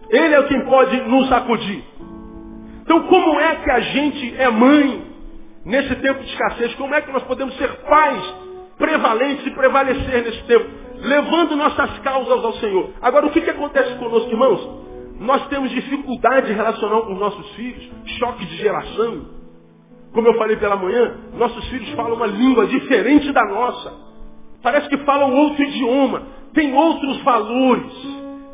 Ele 0.08 0.34
é 0.36 0.42
quem 0.44 0.60
pode 0.66 1.00
nos 1.00 1.32
acudir. 1.32 1.95
Então, 2.86 3.02
como 3.08 3.40
é 3.40 3.56
que 3.56 3.70
a 3.70 3.80
gente 3.80 4.36
é 4.38 4.48
mãe 4.48 5.02
nesse 5.64 5.96
tempo 5.96 6.20
de 6.20 6.30
escassez? 6.30 6.72
Como 6.76 6.94
é 6.94 7.00
que 7.00 7.10
nós 7.10 7.24
podemos 7.24 7.52
ser 7.56 7.68
pais 7.80 8.34
prevalentes 8.78 9.44
e 9.44 9.50
prevalecer 9.50 10.22
nesse 10.24 10.44
tempo? 10.44 10.70
Levando 11.00 11.56
nossas 11.56 11.98
causas 11.98 12.44
ao 12.44 12.52
Senhor. 12.54 12.90
Agora, 13.02 13.26
o 13.26 13.30
que, 13.30 13.40
que 13.40 13.50
acontece 13.50 13.92
conosco, 13.96 14.30
irmãos? 14.30 14.86
Nós 15.18 15.48
temos 15.48 15.70
dificuldade 15.70 16.52
relacional 16.52 17.06
com 17.06 17.14
os 17.14 17.18
nossos 17.18 17.50
filhos, 17.56 17.90
choque 18.18 18.46
de 18.46 18.56
geração. 18.56 19.30
Como 20.12 20.28
eu 20.28 20.34
falei 20.34 20.56
pela 20.56 20.76
manhã, 20.76 21.16
nossos 21.36 21.68
filhos 21.68 21.90
falam 21.90 22.14
uma 22.14 22.26
língua 22.26 22.66
diferente 22.68 23.32
da 23.32 23.44
nossa. 23.46 23.92
Parece 24.62 24.88
que 24.88 24.98
falam 24.98 25.34
outro 25.34 25.60
idioma, 25.60 26.22
tem 26.54 26.72
outros 26.72 27.20
valores, 27.22 27.92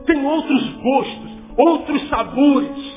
tem 0.06 0.24
outros 0.24 0.68
gostos, 0.76 1.30
outros 1.58 2.08
sabores. 2.08 2.91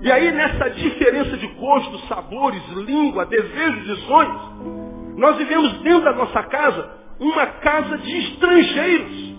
E 0.00 0.12
aí 0.12 0.30
nessa 0.30 0.70
diferença 0.70 1.36
de 1.36 1.46
gostos, 1.48 2.06
sabores, 2.06 2.62
língua, 2.68 3.26
desejos 3.26 3.98
e 3.98 4.06
sonhos, 4.06 5.16
nós 5.16 5.36
vivemos 5.36 5.72
dentro 5.82 6.04
da 6.04 6.12
nossa 6.12 6.42
casa 6.44 6.90
uma 7.18 7.46
casa 7.46 7.98
de 7.98 8.18
estrangeiros, 8.18 9.36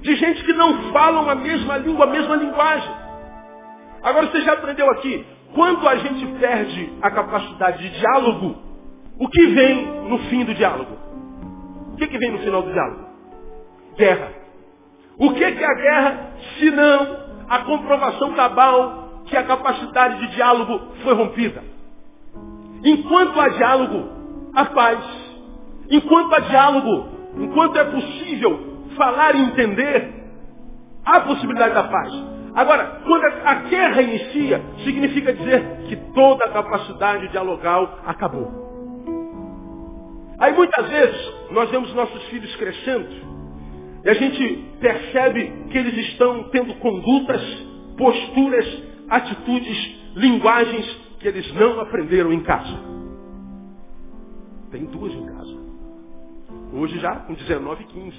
de 0.00 0.16
gente 0.16 0.42
que 0.44 0.52
não 0.54 0.90
falam 0.92 1.28
a 1.28 1.34
mesma 1.34 1.76
língua, 1.76 2.06
a 2.06 2.08
mesma 2.08 2.36
linguagem. 2.36 2.90
Agora 4.02 4.28
você 4.28 4.40
já 4.40 4.54
aprendeu 4.54 4.90
aqui, 4.92 5.26
quando 5.54 5.86
a 5.86 5.96
gente 5.96 6.26
perde 6.38 6.92
a 7.02 7.10
capacidade 7.10 7.82
de 7.82 7.98
diálogo, 7.98 8.56
o 9.18 9.28
que 9.28 9.46
vem 9.46 10.08
no 10.08 10.18
fim 10.30 10.44
do 10.44 10.54
diálogo? 10.54 10.96
O 11.92 11.96
que, 11.96 12.06
que 12.06 12.18
vem 12.18 12.30
no 12.30 12.38
final 12.38 12.62
do 12.62 12.72
diálogo? 12.72 13.08
Guerra. 13.96 14.32
O 15.18 15.32
que, 15.34 15.52
que 15.52 15.64
é 15.64 15.66
a 15.66 15.74
guerra, 15.74 16.30
se 16.56 16.70
não 16.70 17.28
a 17.48 17.58
comprovação 17.60 18.32
cabal 18.34 19.07
que 19.28 19.36
a 19.36 19.44
capacidade 19.44 20.18
de 20.20 20.34
diálogo 20.34 20.80
foi 21.02 21.14
rompida. 21.14 21.62
Enquanto 22.84 23.40
há 23.40 23.48
diálogo, 23.48 24.08
há 24.54 24.64
paz. 24.66 24.98
Enquanto 25.90 26.34
há 26.34 26.40
diálogo, 26.40 27.08
enquanto 27.36 27.76
é 27.78 27.84
possível 27.84 28.78
falar 28.96 29.34
e 29.34 29.42
entender, 29.42 30.14
há 31.04 31.20
possibilidade 31.20 31.74
da 31.74 31.84
paz. 31.84 32.12
Agora, 32.54 33.00
quando 33.04 33.24
a 33.44 33.54
guerra 33.54 34.02
inicia, 34.02 34.62
significa 34.84 35.32
dizer 35.32 35.84
que 35.88 35.96
toda 36.12 36.44
a 36.46 36.50
capacidade 36.50 37.28
dialogal 37.28 38.00
acabou. 38.06 38.68
Aí 40.38 40.52
muitas 40.54 40.88
vezes 40.88 41.32
nós 41.50 41.70
vemos 41.70 41.92
nossos 41.94 42.22
filhos 42.28 42.54
crescendo 42.56 43.08
e 44.04 44.08
a 44.08 44.14
gente 44.14 44.64
percebe 44.80 45.66
que 45.70 45.78
eles 45.78 45.96
estão 46.08 46.44
tendo 46.44 46.74
condutas, 46.76 47.42
posturas 47.96 48.82
atitudes, 49.08 49.96
linguagens 50.14 50.86
que 51.20 51.28
eles 51.28 51.52
não 51.54 51.80
aprenderam 51.80 52.32
em 52.32 52.40
casa. 52.40 52.78
Tem 54.70 54.84
duas 54.84 55.12
em 55.12 55.26
casa. 55.26 55.56
Hoje 56.72 56.98
já 57.00 57.16
com 57.16 57.34
19 57.34 57.82
e 57.82 57.86
15. 57.86 58.16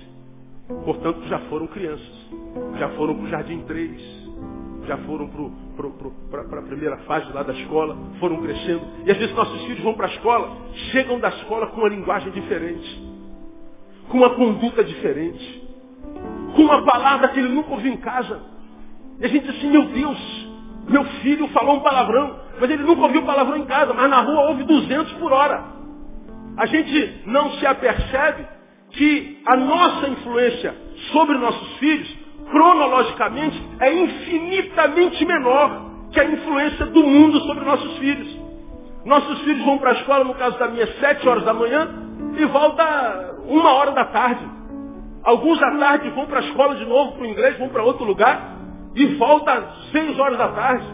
Portanto, 0.86 1.24
já 1.28 1.40
foram 1.42 1.68
crianças. 1.68 2.30
Já 2.78 2.90
foram 2.90 3.16
para 3.16 3.24
o 3.24 3.30
Jardim 3.30 3.62
3. 3.62 4.20
já 4.88 4.98
foram 5.00 5.30
para 6.32 6.60
a 6.60 6.64
primeira 6.64 6.98
fase 7.00 7.32
lá 7.32 7.44
da 7.44 7.54
escola, 7.54 7.96
foram 8.20 8.42
crescendo. 8.42 8.82
E 9.06 9.12
às 9.12 9.18
vezes 9.18 9.36
nossos 9.36 9.62
filhos 9.66 9.84
vão 9.84 9.94
para 9.94 10.08
a 10.08 10.10
escola, 10.10 10.58
chegam 10.92 11.20
da 11.20 11.30
escola 11.30 11.68
com 11.68 11.82
uma 11.82 11.90
linguagem 11.90 12.32
diferente, 12.32 13.04
com 14.10 14.18
uma 14.18 14.32
conduta 14.32 14.84
diferente, 14.84 15.64
com 16.56 16.64
uma 16.64 16.84
palavra 16.84 17.28
que 17.30 17.40
ele 17.40 17.50
nunca 17.50 17.72
ouviu 17.72 17.94
em 17.94 17.98
casa. 17.98 18.42
E 19.20 19.26
a 19.26 19.28
gente 19.28 19.46
diz 19.46 19.58
assim, 19.58 19.70
meu 19.70 19.86
Deus, 19.90 20.49
meu 20.90 21.04
filho 21.22 21.48
falou 21.50 21.78
um 21.78 21.80
palavrão, 21.82 22.40
mas 22.60 22.70
ele 22.70 22.84
nunca 22.84 23.04
ouviu 23.04 23.22
palavrão 23.24 23.58
em 23.58 23.66
casa, 23.66 23.94
mas 23.94 24.10
na 24.10 24.22
rua 24.22 24.50
ouve 24.50 24.64
200 24.64 25.14
por 25.14 25.32
hora. 25.32 25.64
A 26.58 26.66
gente 26.66 27.22
não 27.26 27.52
se 27.52 27.66
apercebe 27.66 28.46
que 28.92 29.42
a 29.46 29.56
nossa 29.56 30.10
influência 30.10 30.76
sobre 31.12 31.38
nossos 31.38 31.78
filhos, 31.78 32.18
cronologicamente, 32.52 33.62
é 33.80 33.94
infinitamente 33.94 35.24
menor 35.26 35.90
que 36.12 36.20
a 36.20 36.26
influência 36.26 36.88
do 36.88 37.04
mundo 37.04 37.40
sobre 37.42 37.64
nossos 37.64 37.98
filhos. 37.98 38.40
Nossos 39.06 39.40
filhos 39.42 39.64
vão 39.64 39.78
para 39.78 39.92
a 39.92 39.94
escola, 39.94 40.24
no 40.24 40.34
caso 40.34 40.58
da 40.58 40.68
minha, 40.68 40.88
sete 41.00 41.28
horas 41.28 41.44
da 41.46 41.54
manhã, 41.54 41.88
e 42.36 42.46
volta 42.46 43.36
uma 43.48 43.72
hora 43.74 43.92
da 43.92 44.06
tarde. 44.06 44.44
Alguns 45.24 45.62
à 45.62 45.78
tarde 45.78 46.10
vão 46.10 46.26
para 46.26 46.40
a 46.40 46.44
escola 46.44 46.76
de 46.76 46.86
novo, 46.86 47.14
para 47.14 47.24
o 47.24 47.28
inglês, 47.28 47.58
vão 47.58 47.70
para 47.70 47.84
outro 47.84 48.06
lugar, 48.06 48.59
e 48.96 49.06
volta 49.16 49.54
às 49.54 49.92
seis 49.92 50.18
horas 50.20 50.38
da 50.38 50.50
tarde. 50.50 50.86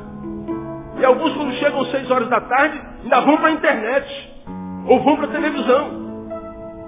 E 1.00 1.06
alguns, 1.06 1.34
quando 1.34 1.54
chegam 1.54 1.82
às 1.82 1.92
seis 1.92 2.10
horas 2.10 2.30
da 2.30 2.42
tarde, 2.42 2.82
ainda 3.04 3.22
vão 3.22 3.38
para 3.38 3.48
a 3.48 3.52
internet. 3.52 4.34
Ou 4.88 5.04
vão 5.04 5.16
para 5.18 5.26
a 5.26 5.32
televisão. 5.32 6.06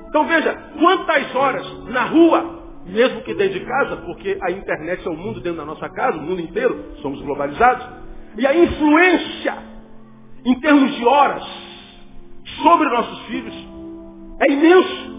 Então 0.07 0.25
veja, 0.25 0.57
quantas 0.79 1.35
horas 1.35 1.83
na 1.89 2.05
rua, 2.05 2.61
mesmo 2.85 3.21
que 3.21 3.33
dentro 3.33 3.59
de 3.59 3.65
casa, 3.65 3.97
porque 3.97 4.37
a 4.41 4.51
internet 4.51 5.05
é 5.05 5.09
o 5.09 5.17
mundo 5.17 5.41
dentro 5.41 5.59
da 5.59 5.65
nossa 5.65 5.89
casa, 5.89 6.17
o 6.17 6.21
mundo 6.21 6.41
inteiro, 6.41 6.93
somos 7.01 7.21
globalizados, 7.21 7.85
e 8.37 8.47
a 8.47 8.55
influência 8.55 9.57
em 10.45 10.59
termos 10.59 10.95
de 10.95 11.05
horas 11.05 11.43
sobre 12.63 12.89
nossos 12.89 13.19
filhos 13.27 13.53
é 14.39 14.51
imenso. 14.51 15.17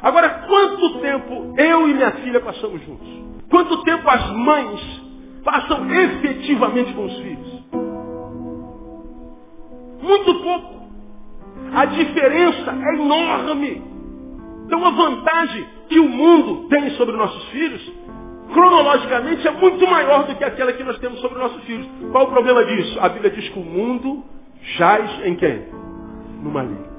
Agora, 0.00 0.28
quanto 0.46 1.00
tempo 1.00 1.54
eu 1.58 1.88
e 1.88 1.94
minha 1.94 2.12
filha 2.12 2.40
passamos 2.40 2.80
juntos? 2.84 3.27
Quanto 3.50 3.82
tempo 3.82 4.08
as 4.08 4.30
mães 4.32 5.02
passam 5.44 5.90
efetivamente 5.90 6.92
com 6.92 7.06
os 7.06 7.16
filhos? 7.16 7.64
Muito 10.02 10.34
pouco. 10.42 10.78
A 11.74 11.84
diferença 11.86 12.70
é 12.70 12.94
enorme. 12.94 13.82
Então 14.66 14.84
a 14.84 14.90
vantagem 14.90 15.66
que 15.88 15.98
o 15.98 16.08
mundo 16.08 16.68
tem 16.68 16.90
sobre 16.90 17.16
nossos 17.16 17.42
filhos, 17.48 17.92
cronologicamente, 18.52 19.46
é 19.46 19.50
muito 19.50 19.86
maior 19.86 20.26
do 20.26 20.34
que 20.34 20.44
aquela 20.44 20.72
que 20.72 20.84
nós 20.84 20.98
temos 20.98 21.20
sobre 21.20 21.38
nossos 21.38 21.62
filhos. 21.64 21.86
Qual 22.12 22.24
o 22.24 22.30
problema 22.30 22.64
disso? 22.64 22.98
A 23.00 23.08
Bíblia 23.08 23.30
diz 23.30 23.48
que 23.48 23.58
o 23.58 23.64
mundo 23.64 24.24
jaz 24.76 25.26
em 25.26 25.34
quem? 25.36 25.66
No 26.42 26.50
maligno. 26.50 26.97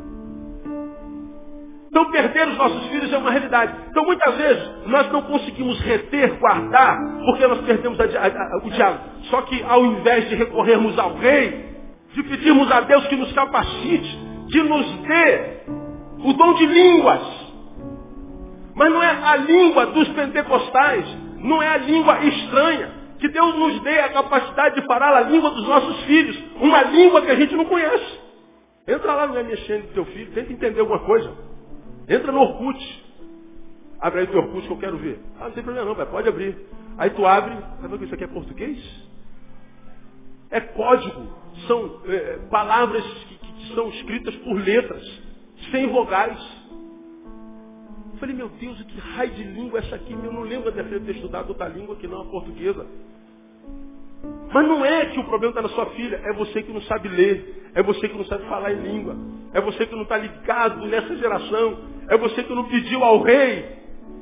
Então 1.90 2.12
perder 2.12 2.48
os 2.48 2.58
nossos 2.58 2.88
filhos 2.88 3.12
é 3.12 3.18
uma 3.18 3.32
realidade. 3.32 3.74
Então 3.90 4.06
muitas 4.06 4.36
vezes 4.36 4.70
nós 4.86 5.12
não 5.12 5.24
conseguimos 5.24 5.80
reter, 5.82 6.38
guardar, 6.40 6.98
porque 7.26 7.48
nós 7.48 7.60
perdemos 7.62 8.00
a, 8.00 8.04
a, 8.04 8.28
a, 8.28 8.58
o 8.64 8.70
diálogo. 8.70 9.04
Só 9.30 9.42
que 9.42 9.64
ao 9.64 9.86
invés 9.86 10.30
de 10.30 10.36
recorrermos 10.36 10.98
ao 11.00 11.16
rei, 11.16 11.68
de 12.14 12.24
pedirmos 12.24 12.72
a 12.72 12.82
Deus 12.82 13.08
que 13.08 13.16
nos 13.16 13.32
capacite, 13.34 14.20
que 14.52 14.62
nos 14.64 14.86
dê 15.02 15.64
o 16.24 16.34
dom 16.34 16.54
de 16.56 16.66
línguas. 16.68 17.22
Mas 18.76 18.92
não 18.92 19.02
é 19.02 19.10
a 19.10 19.36
língua 19.36 19.88
dos 19.88 20.08
pentecostais, 20.10 21.06
não 21.40 21.62
é 21.62 21.68
a 21.68 21.78
língua 21.78 22.24
estranha. 22.24 23.00
Que 23.20 23.28
Deus 23.28 23.56
nos 23.56 23.82
dê 23.82 24.00
a 24.00 24.10
capacidade 24.10 24.80
de 24.80 24.88
falar 24.88 25.14
a 25.14 25.22
língua 25.22 25.50
dos 25.50 25.68
nossos 25.68 26.04
filhos, 26.04 26.42
uma 26.62 26.84
língua 26.84 27.22
que 27.22 27.32
a 27.32 27.36
gente 27.36 27.54
não 27.56 27.66
conhece. 27.66 28.20
Entra 28.88 29.14
lá 29.14 29.28
no 29.28 29.34
MSN 29.34 29.82
do 29.82 29.94
teu 29.94 30.06
filho, 30.06 30.32
tenta 30.34 30.54
entender 30.54 30.80
alguma 30.80 31.00
coisa. 31.00 31.49
Entra 32.10 32.32
no 32.32 32.40
Orkut. 32.40 33.06
Abre 34.00 34.22
aí 34.22 34.26
o 34.26 34.32
teu 34.32 34.40
Orkut 34.40 34.66
que 34.66 34.74
eu 34.74 34.78
quero 34.78 34.98
ver. 34.98 35.20
Ah, 35.40 35.46
não 35.46 35.52
tem 35.52 35.64
problema 35.64 35.88
não, 35.88 35.96
pai, 35.96 36.06
pode 36.08 36.28
abrir. 36.28 36.58
Aí 36.98 37.12
tu 37.12 37.26
abre, 37.26 37.56
tá 37.56 37.88
vendo 37.88 38.00
que 38.00 38.06
isso 38.06 38.14
aqui 38.14 38.24
é 38.24 38.28
português? 38.28 39.08
É 40.50 40.60
código. 40.60 41.28
São 41.68 42.02
é, 42.08 42.40
palavras 42.50 43.04
que, 43.04 43.38
que 43.38 43.74
são 43.76 43.90
escritas 43.90 44.36
por 44.38 44.54
letras, 44.54 45.22
sem 45.72 45.88
vogais. 45.88 46.40
Eu 48.14 48.20
falei, 48.20 48.36
meu 48.36 48.50
Deus, 48.50 48.82
que 48.82 49.00
raio 49.00 49.32
de 49.32 49.44
língua 49.44 49.80
é 49.80 49.84
essa 49.84 49.96
aqui? 49.96 50.12
Eu 50.12 50.34
não 50.34 50.42
lembro 50.42 50.72
de 50.72 50.84
ter 50.84 51.16
estudado 51.16 51.50
outra 51.50 51.68
língua 51.68 51.96
que 51.96 52.08
não 52.08 52.22
a 52.22 52.26
portuguesa. 52.26 52.86
Mas 54.52 54.68
não 54.68 54.84
é 54.84 55.06
que 55.06 55.20
o 55.20 55.24
problema 55.26 55.52
está 55.52 55.62
na 55.62 55.70
sua 55.70 55.86
filha, 55.92 56.20
é 56.24 56.34
você 56.34 56.64
que 56.64 56.72
não 56.72 56.82
sabe 56.82 57.08
ler, 57.08 57.72
é 57.76 57.84
você 57.84 58.10
que 58.10 58.18
não 58.18 58.26
sabe 58.26 58.46
falar 58.48 58.74
em 58.74 58.82
língua, 58.82 59.16
é 59.54 59.62
você 59.62 59.86
que 59.86 59.96
não 59.96 60.04
está 60.04 60.18
ligado 60.18 60.86
nessa 60.88 61.16
geração, 61.16 61.78
é 62.10 62.18
você 62.18 62.44
que 62.44 62.54
não 62.54 62.66
pediu 62.66 63.04
ao 63.04 63.22
rei, 63.22 63.78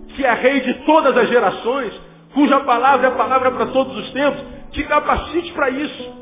que 0.10 0.26
é 0.26 0.34
rei 0.34 0.62
de 0.62 0.74
todas 0.86 1.18
as 1.18 1.30
gerações, 1.30 1.94
cuja 2.34 2.60
palavra 2.62 3.08
é 3.08 3.10
a 3.10 3.16
palavra 3.16 3.52
para 3.52 3.68
todos 3.68 3.98
os 3.98 4.12
tempos, 4.12 4.44
te 4.72 4.84
capacite 4.84 5.52
para 5.54 5.70
isso. 5.70 6.18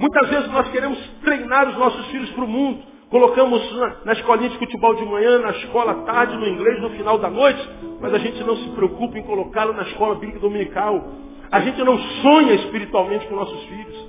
Muitas 0.00 0.28
vezes 0.28 0.50
nós 0.50 0.68
queremos 0.68 0.98
treinar 1.22 1.68
os 1.68 1.76
nossos 1.76 2.06
filhos 2.06 2.30
para 2.30 2.44
o 2.44 2.48
mundo. 2.48 2.82
Colocamos 3.10 3.76
na, 3.76 3.96
na 4.04 4.12
escolinha 4.12 4.50
de 4.50 4.58
futebol 4.58 4.94
de 4.94 5.04
manhã, 5.04 5.38
na 5.38 5.50
escola 5.50 5.94
tarde, 6.04 6.36
no 6.36 6.46
inglês, 6.46 6.80
no 6.80 6.90
final 6.90 7.18
da 7.18 7.30
noite, 7.30 7.68
mas 8.00 8.12
a 8.12 8.18
gente 8.18 8.42
não 8.44 8.56
se 8.56 8.68
preocupa 8.70 9.18
em 9.18 9.22
colocá-lo 9.22 9.72
na 9.72 9.82
escola 9.82 10.14
bíblica 10.14 10.40
dominical. 10.40 11.04
A 11.50 11.60
gente 11.60 11.82
não 11.82 11.98
sonha 11.98 12.54
espiritualmente 12.54 13.26
com 13.26 13.34
nossos 13.34 13.62
filhos. 13.64 14.08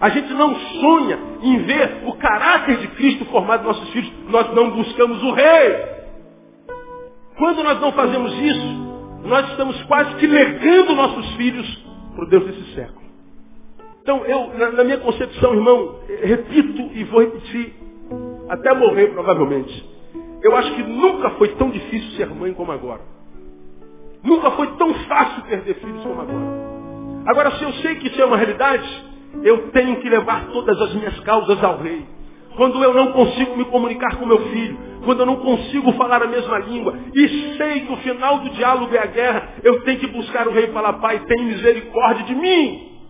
A 0.00 0.08
gente 0.08 0.32
não 0.32 0.54
sonha 0.54 1.18
em 1.42 1.58
ver 1.58 2.02
o 2.06 2.14
caráter 2.14 2.78
de 2.78 2.88
Cristo 2.88 3.24
formado 3.26 3.62
em 3.62 3.66
nossos 3.66 3.88
filhos. 3.90 4.12
Nós 4.28 4.52
não 4.54 4.70
buscamos 4.70 5.22
o 5.22 5.32
rei. 5.32 5.99
Quando 7.40 7.62
nós 7.62 7.80
não 7.80 7.90
fazemos 7.92 8.32
isso, 8.34 8.66
nós 9.24 9.48
estamos 9.48 9.82
quase 9.84 10.14
que 10.16 10.26
negando 10.26 10.94
nossos 10.94 11.26
filhos 11.36 11.66
para 12.14 12.24
o 12.24 12.28
Deus 12.28 12.44
desse 12.44 12.74
século. 12.74 13.00
Então, 14.02 14.26
eu, 14.26 14.58
na, 14.58 14.72
na 14.72 14.84
minha 14.84 14.98
concepção, 14.98 15.54
irmão, 15.54 16.00
repito 16.22 16.82
e 16.92 17.02
vou 17.04 17.20
repetir 17.20 17.74
até 18.46 18.74
morrer 18.74 19.06
provavelmente. 19.14 19.88
Eu 20.42 20.54
acho 20.54 20.74
que 20.74 20.82
nunca 20.82 21.30
foi 21.30 21.48
tão 21.54 21.70
difícil 21.70 22.10
ser 22.10 22.26
mãe 22.28 22.52
como 22.52 22.72
agora. 22.72 23.00
Nunca 24.22 24.50
foi 24.50 24.66
tão 24.76 24.92
fácil 25.06 25.42
perder 25.44 25.76
filhos 25.76 26.02
como 26.02 26.20
agora. 26.20 27.24
Agora, 27.26 27.52
se 27.52 27.64
eu 27.64 27.72
sei 27.74 27.94
que 27.94 28.08
isso 28.08 28.20
é 28.20 28.24
uma 28.26 28.36
realidade, 28.36 28.86
eu 29.42 29.70
tenho 29.70 29.96
que 30.02 30.10
levar 30.10 30.48
todas 30.48 30.78
as 30.78 30.92
minhas 30.92 31.18
causas 31.20 31.64
ao 31.64 31.78
rei. 31.78 32.04
Quando 32.60 32.84
eu 32.84 32.92
não 32.92 33.12
consigo 33.12 33.56
me 33.56 33.64
comunicar 33.64 34.16
com 34.16 34.26
meu 34.26 34.38
filho, 34.50 34.78
quando 35.02 35.20
eu 35.20 35.24
não 35.24 35.36
consigo 35.36 35.94
falar 35.94 36.22
a 36.22 36.26
mesma 36.26 36.58
língua, 36.58 36.94
e 37.14 37.56
sei 37.56 37.86
que 37.86 37.92
o 37.94 37.96
final 37.96 38.40
do 38.40 38.50
diálogo 38.50 38.94
é 38.94 38.98
a 38.98 39.06
guerra, 39.06 39.54
eu 39.64 39.82
tenho 39.82 39.98
que 39.98 40.06
buscar 40.08 40.46
o 40.46 40.52
rei 40.52 40.64
e 40.66 40.72
falar, 40.74 40.92
Pai, 41.00 41.20
tem 41.20 41.42
misericórdia 41.42 42.22
de 42.26 42.34
mim. 42.34 43.00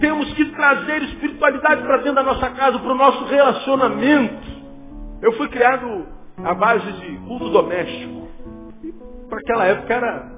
Temos 0.00 0.28
que 0.34 0.44
trazer 0.46 1.04
espiritualidade 1.04 1.82
para 1.82 1.98
dentro 1.98 2.16
da 2.16 2.24
nossa 2.24 2.50
casa, 2.50 2.80
para 2.80 2.92
o 2.92 2.96
nosso 2.96 3.26
relacionamento. 3.26 4.42
Eu 5.22 5.32
fui 5.34 5.46
criado 5.46 6.04
à 6.42 6.52
base 6.52 6.90
de 6.90 7.16
culto 7.28 7.48
doméstico. 7.50 8.28
Para 9.28 9.38
aquela 9.38 9.66
época 9.66 9.94
era 9.94 10.32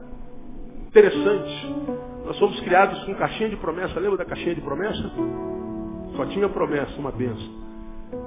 interessante. 0.88 1.74
Nós 2.26 2.38
fomos 2.38 2.60
criados 2.60 3.02
com 3.04 3.14
caixinha 3.14 3.48
de 3.48 3.56
promessa. 3.56 3.98
Lembra 3.98 4.18
da 4.18 4.26
caixinha 4.26 4.54
de 4.54 4.60
promessa? 4.60 5.10
Só 6.16 6.26
tinha 6.26 6.50
promessa, 6.50 7.00
uma 7.00 7.10
benção. 7.10 7.61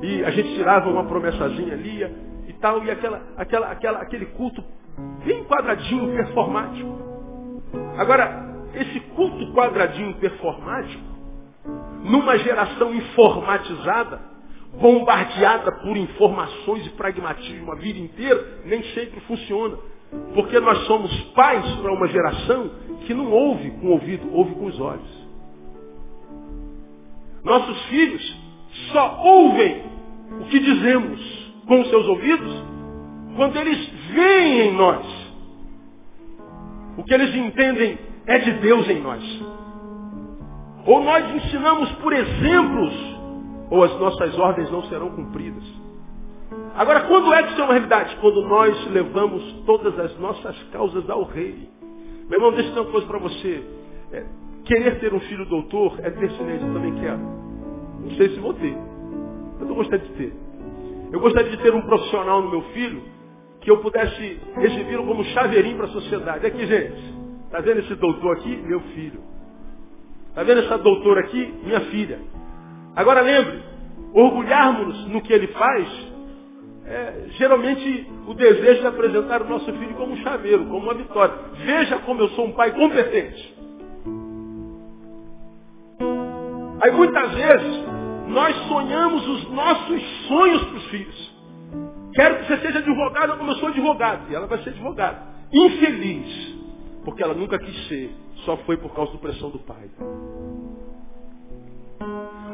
E 0.02 0.24
a 0.24 0.32
gente 0.32 0.56
tirava 0.56 0.90
uma 0.90 1.06
promessazinha 1.06 1.74
ali 1.74 2.04
e 2.48 2.54
tal, 2.54 2.84
e 2.84 2.92
aquela, 2.92 3.22
aquela, 3.38 3.72
aquela, 3.72 4.00
aquele 4.00 4.26
culto 4.28 4.64
bem 5.24 5.44
quadradinho, 5.46 6.14
performático. 6.16 7.00
Agora, 7.98 8.46
esse 8.74 9.00
culto 9.00 9.54
quadradinho 9.54 10.14
performático, 10.16 11.04
numa 12.04 12.38
geração 12.38 12.94
informatizada, 12.94 14.20
bombardeada 14.80 15.72
por 15.72 15.96
informações 15.96 16.86
e 16.86 16.90
pragmatismo 16.92 17.72
a 17.72 17.76
vida 17.76 18.00
inteira, 18.00 18.62
nem 18.66 18.84
sempre 18.94 19.20
funciona. 19.22 19.78
Porque 20.34 20.60
nós 20.60 20.80
somos 20.86 21.12
pais 21.34 21.66
para 21.78 21.92
uma 21.92 22.08
geração 22.08 22.70
que 23.06 23.14
não 23.14 23.32
ouve 23.32 23.72
com 23.72 23.88
o 23.88 23.92
ouvido, 23.92 24.34
ouve 24.34 24.56
com 24.56 24.66
os 24.66 24.80
olhos. 24.80 25.26
Nossos 27.44 27.86
filhos 27.86 28.45
só 28.92 29.22
ouvem 29.24 29.84
o 30.42 30.46
que 30.46 30.60
dizemos 30.60 31.46
com 31.68 31.82
os 31.82 31.90
seus 31.90 32.08
ouvidos 32.08 32.64
quando 33.36 33.58
eles 33.58 33.90
veem 34.14 34.68
em 34.68 34.74
nós. 34.74 35.06
O 36.98 37.04
que 37.04 37.14
eles 37.14 37.36
entendem 37.36 37.98
é 38.26 38.38
de 38.40 38.52
Deus 38.54 38.90
em 38.90 39.02
nós. 39.02 39.24
Ou 40.86 41.04
nós 41.04 41.36
ensinamos 41.36 41.92
por 41.94 42.14
exemplos, 42.14 42.94
ou 43.70 43.84
as 43.84 44.00
nossas 44.00 44.38
ordens 44.38 44.72
não 44.72 44.84
serão 44.84 45.10
cumpridas. 45.10 45.64
Agora, 46.76 47.02
quando 47.02 47.34
é 47.34 47.44
que 47.44 47.52
isso 47.52 47.62
é 47.62 47.64
uma 47.64 47.74
realidade? 47.74 48.16
Quando 48.18 48.42
nós 48.44 48.92
levamos 48.92 49.44
todas 49.66 49.98
as 49.98 50.18
nossas 50.20 50.56
causas 50.72 51.10
ao 51.10 51.24
rei. 51.24 51.70
Meu 52.30 52.38
irmão, 52.40 52.52
deixa 52.52 52.70
eu 52.70 52.74
dizer 52.74 52.82
uma 52.82 52.92
coisa 52.92 53.08
para 53.08 53.20
você. 53.20 53.64
É, 54.12 54.26
querer 54.66 55.00
ter 55.00 55.14
um 55.14 55.20
filho 55.22 55.46
doutor 55.46 56.00
é 56.00 56.10
pertinente, 56.10 56.64
eu 56.64 56.74
também 56.74 56.94
quero. 56.96 57.45
Não 58.06 58.12
sei 58.16 58.30
se 58.30 58.40
vou 58.40 58.54
ter. 58.54 58.78
Mas 59.60 59.68
eu 59.68 59.76
gostaria 59.76 60.06
de 60.06 60.14
ter. 60.14 60.34
Eu 61.12 61.20
gostaria 61.20 61.52
de 61.52 61.58
ter 61.58 61.74
um 61.74 61.82
profissional 61.82 62.42
no 62.42 62.52
meu 62.52 62.62
filho 62.74 63.02
que 63.62 63.72
eu 63.72 63.78
pudesse 63.80 64.40
exibir 64.60 64.98
como 64.98 65.24
chaveirinho 65.26 65.78
para 65.78 65.88
a 65.88 65.90
sociedade. 65.90 66.46
Aqui, 66.46 66.66
gente. 66.66 67.16
Está 67.46 67.60
vendo 67.62 67.80
esse 67.80 67.96
doutor 67.96 68.38
aqui? 68.38 68.56
Meu 68.58 68.80
filho. 68.80 69.22
Está 70.30 70.44
vendo 70.44 70.60
essa 70.60 70.78
doutora 70.78 71.22
aqui? 71.22 71.54
Minha 71.64 71.82
filha. 71.82 72.20
Agora 72.96 73.22
lembre, 73.22 73.64
orgulharmos 74.14 75.08
no 75.08 75.22
que 75.22 75.34
ele 75.34 75.48
faz, 75.48 75.88
é, 76.86 77.26
geralmente 77.38 78.08
o 78.28 78.34
desejo 78.34 78.82
de 78.82 78.88
apresentar 78.88 79.42
o 79.42 79.50
nosso 79.50 79.72
filho 79.74 79.96
como 79.96 80.14
um 80.14 80.18
chaveiro, 80.18 80.66
como 80.66 80.78
uma 80.78 80.94
vitória. 80.94 81.34
Veja 81.66 81.98
como 82.00 82.22
eu 82.22 82.30
sou 82.30 82.46
um 82.46 82.52
pai 82.52 82.72
competente. 82.72 83.56
Aí 86.82 86.92
muitas 86.92 87.34
vezes 87.34 87.95
nós 88.28 88.56
sonhamos 88.68 89.28
os 89.28 89.50
nossos 89.52 90.28
sonhos 90.28 90.64
para 90.64 90.78
os 90.78 90.86
filhos. 90.86 91.36
Quero 92.14 92.38
que 92.38 92.48
você 92.48 92.58
seja 92.60 92.80
advogada 92.80 93.36
como 93.36 93.52
eu 93.52 93.56
sou 93.56 93.70
advogado. 93.70 94.32
E 94.32 94.36
ela 94.36 94.48
vai 94.48 94.58
ser 94.64 94.70
advogada. 94.70 95.22
Infeliz. 95.52 96.56
Porque 97.04 97.22
ela 97.22 97.34
nunca 97.34 97.60
quis 97.60 97.88
ser. 97.88 98.10
Só 98.46 98.58
foi 98.58 98.78
por 98.78 98.94
causa 98.94 99.12
da 99.12 99.18
pressão 99.20 99.50
do 99.50 99.60
pai. 99.60 99.90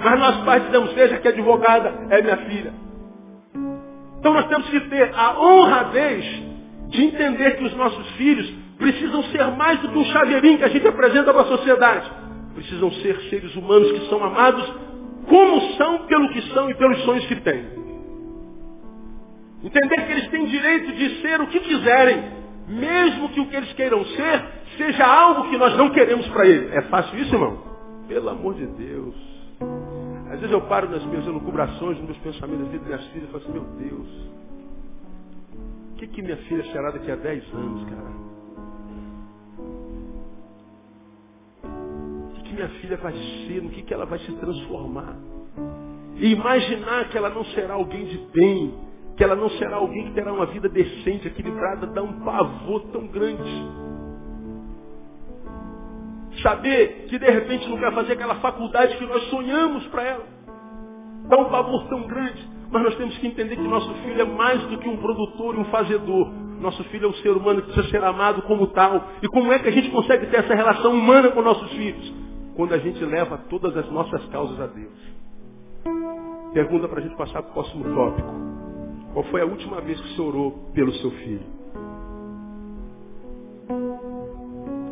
Mas 0.03 0.19
nós 0.19 0.43
pais 0.43 0.65
dizemos, 0.65 0.93
veja 0.93 1.19
que 1.19 1.27
advogada 1.27 2.07
é 2.09 2.21
minha 2.21 2.37
filha. 2.37 2.73
Então 4.19 4.33
nós 4.33 4.47
temos 4.47 4.67
que 4.69 4.79
ter 4.81 5.13
a 5.15 5.39
honradez 5.39 6.25
de 6.89 7.03
entender 7.03 7.57
que 7.57 7.63
os 7.63 7.75
nossos 7.75 8.09
filhos 8.11 8.51
precisam 8.77 9.23
ser 9.25 9.45
mais 9.51 9.79
do 9.79 9.89
que 9.89 9.97
um 9.97 10.05
chaveirinho 10.05 10.57
que 10.57 10.63
a 10.63 10.69
gente 10.69 10.87
apresenta 10.87 11.31
para 11.31 11.43
a 11.43 11.57
sociedade. 11.57 12.11
Precisam 12.55 12.91
ser 12.93 13.15
seres 13.29 13.55
humanos 13.55 13.91
que 13.91 14.09
são 14.09 14.23
amados 14.23 14.90
como 15.27 15.61
são 15.75 16.05
pelo 16.07 16.29
que 16.29 16.41
são 16.53 16.69
e 16.69 16.75
pelos 16.75 17.03
sonhos 17.03 17.25
que 17.27 17.35
têm. 17.41 17.65
Entender 19.63 20.05
que 20.05 20.11
eles 20.11 20.27
têm 20.29 20.45
direito 20.47 20.91
de 20.93 21.21
ser 21.21 21.39
o 21.39 21.47
que 21.47 21.59
quiserem, 21.59 22.23
mesmo 22.67 23.29
que 23.29 23.39
o 23.39 23.45
que 23.47 23.55
eles 23.55 23.71
queiram 23.73 24.03
ser 24.05 24.43
seja 24.77 25.05
algo 25.05 25.49
que 25.49 25.57
nós 25.57 25.77
não 25.77 25.89
queremos 25.91 26.27
para 26.29 26.47
eles. 26.47 26.73
É 26.73 26.81
fácil 26.83 27.17
isso, 27.19 27.33
irmão? 27.33 27.61
Pelo 28.07 28.29
amor 28.29 28.55
de 28.55 28.65
Deus. 28.65 29.15
Às 30.31 30.39
vezes 30.39 30.51
eu 30.51 30.61
paro 30.61 30.89
nas 30.89 31.03
minhas 31.03 31.27
elucubrações, 31.27 31.97
nos 31.97 32.05
meus 32.05 32.17
pensamentos 32.19 32.71
das 32.71 32.81
minhas 32.81 33.05
filhas 33.07 33.29
e 33.29 33.31
falo 33.31 33.43
assim, 33.43 33.51
meu 33.51 33.63
Deus, 33.63 34.07
o 35.91 35.95
que, 35.97 36.07
que 36.07 36.21
minha 36.21 36.37
filha 36.37 36.63
será 36.71 36.89
daqui 36.89 37.11
a 37.11 37.15
10 37.15 37.53
anos, 37.53 37.83
cara? 37.89 38.30
Que, 42.51 42.55
minha 42.55 42.69
filha 42.81 42.97
vai 42.97 43.13
ser? 43.13 43.61
No 43.61 43.69
que, 43.69 43.81
que 43.81 43.93
ela 43.93 44.05
vai 44.05 44.19
se 44.19 44.31
transformar? 44.33 45.15
E 46.17 46.33
imaginar 46.33 47.09
que 47.09 47.17
ela 47.17 47.29
não 47.29 47.43
será 47.45 47.75
alguém 47.75 48.05
de 48.05 48.17
bem, 48.33 48.73
que 49.15 49.23
ela 49.23 49.35
não 49.35 49.49
será 49.51 49.77
alguém 49.77 50.05
que 50.05 50.13
terá 50.13 50.31
uma 50.31 50.45
vida 50.45 50.69
decente, 50.69 51.27
equilibrada, 51.27 51.87
dá 51.87 52.03
um 52.03 52.19
pavor 52.19 52.81
tão 52.91 53.07
grande. 53.07 53.71
Saber 56.43 57.05
que 57.09 57.17
de 57.17 57.25
repente 57.25 57.67
não 57.69 57.77
quer 57.77 57.93
fazer 57.93 58.13
aquela 58.13 58.35
faculdade 58.35 58.97
que 58.97 59.05
nós 59.05 59.23
sonhamos 59.29 59.85
para 59.87 60.03
ela. 60.03 60.25
Dá 61.27 61.37
um 61.37 61.45
pavor 61.45 61.87
tão 61.87 62.03
grande. 62.03 62.49
Mas 62.71 62.83
nós 62.83 62.95
temos 62.95 63.17
que 63.17 63.27
entender 63.27 63.55
que 63.57 63.61
nosso 63.63 63.93
filho 63.95 64.21
é 64.21 64.25
mais 64.25 64.61
do 64.63 64.77
que 64.77 64.87
um 64.87 64.97
produtor 64.97 65.55
e 65.55 65.59
um 65.59 65.65
fazedor. 65.65 66.31
Nosso 66.61 66.83
filho 66.85 67.07
é 67.07 67.09
um 67.09 67.13
ser 67.15 67.31
humano 67.31 67.61
que 67.61 67.71
precisa 67.71 67.89
ser 67.89 68.03
amado 68.03 68.43
como 68.43 68.67
tal. 68.67 69.09
E 69.21 69.27
como 69.27 69.51
é 69.51 69.59
que 69.59 69.67
a 69.67 69.71
gente 69.71 69.89
consegue 69.89 70.27
ter 70.27 70.37
essa 70.37 70.55
relação 70.55 70.93
humana 70.93 71.31
com 71.31 71.41
nossos 71.41 71.69
filhos? 71.71 72.20
Quando 72.61 72.75
a 72.75 72.77
gente 72.77 73.03
leva 73.03 73.39
todas 73.49 73.75
as 73.75 73.91
nossas 73.91 74.23
causas 74.27 74.61
a 74.61 74.67
Deus. 74.67 74.93
Pergunta 76.53 76.87
para 76.87 76.99
a 76.99 77.01
gente 77.01 77.15
passar 77.15 77.41
para 77.41 77.49
o 77.49 77.53
próximo 77.55 77.83
tópico. 77.83 78.29
Qual 79.13 79.25
foi 79.31 79.41
a 79.41 79.45
última 79.45 79.81
vez 79.81 79.99
que 79.99 80.13
você 80.13 80.21
orou 80.21 80.51
pelo 80.71 80.93
seu 80.93 81.09
filho? 81.09 81.41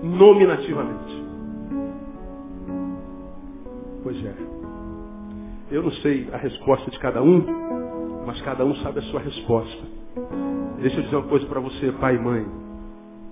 Nominativamente. 0.01 1.23
Pois 4.01 4.17
é. 4.25 4.33
Eu 5.69 5.83
não 5.83 5.91
sei 5.91 6.27
a 6.33 6.37
resposta 6.37 6.89
de 6.89 6.97
cada 6.97 7.21
um, 7.21 7.45
mas 8.25 8.41
cada 8.41 8.65
um 8.65 8.73
sabe 8.77 8.97
a 8.97 9.03
sua 9.03 9.19
resposta. 9.19 9.83
Deixa 10.81 10.97
eu 10.97 11.03
dizer 11.03 11.15
uma 11.17 11.27
coisa 11.27 11.45
para 11.45 11.59
você, 11.59 11.91
pai 11.91 12.15
e 12.15 12.19
mãe. 12.19 12.47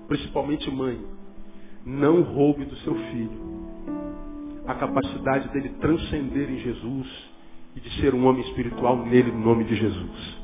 Principalmente 0.07 0.69
mãe. 0.69 1.03
Não 1.83 2.21
roube 2.21 2.65
do 2.65 2.75
seu 2.75 2.93
filho 2.93 3.56
a 4.67 4.75
capacidade 4.75 5.49
dele 5.49 5.69
transcender 5.79 6.49
em 6.49 6.59
Jesus 6.59 7.07
e 7.75 7.79
de 7.79 8.01
ser 8.01 8.13
um 8.13 8.25
homem 8.27 8.41
espiritual 8.41 8.97
nele, 8.97 9.31
no 9.31 9.39
nome 9.39 9.63
de 9.63 9.75
Jesus. 9.75 10.37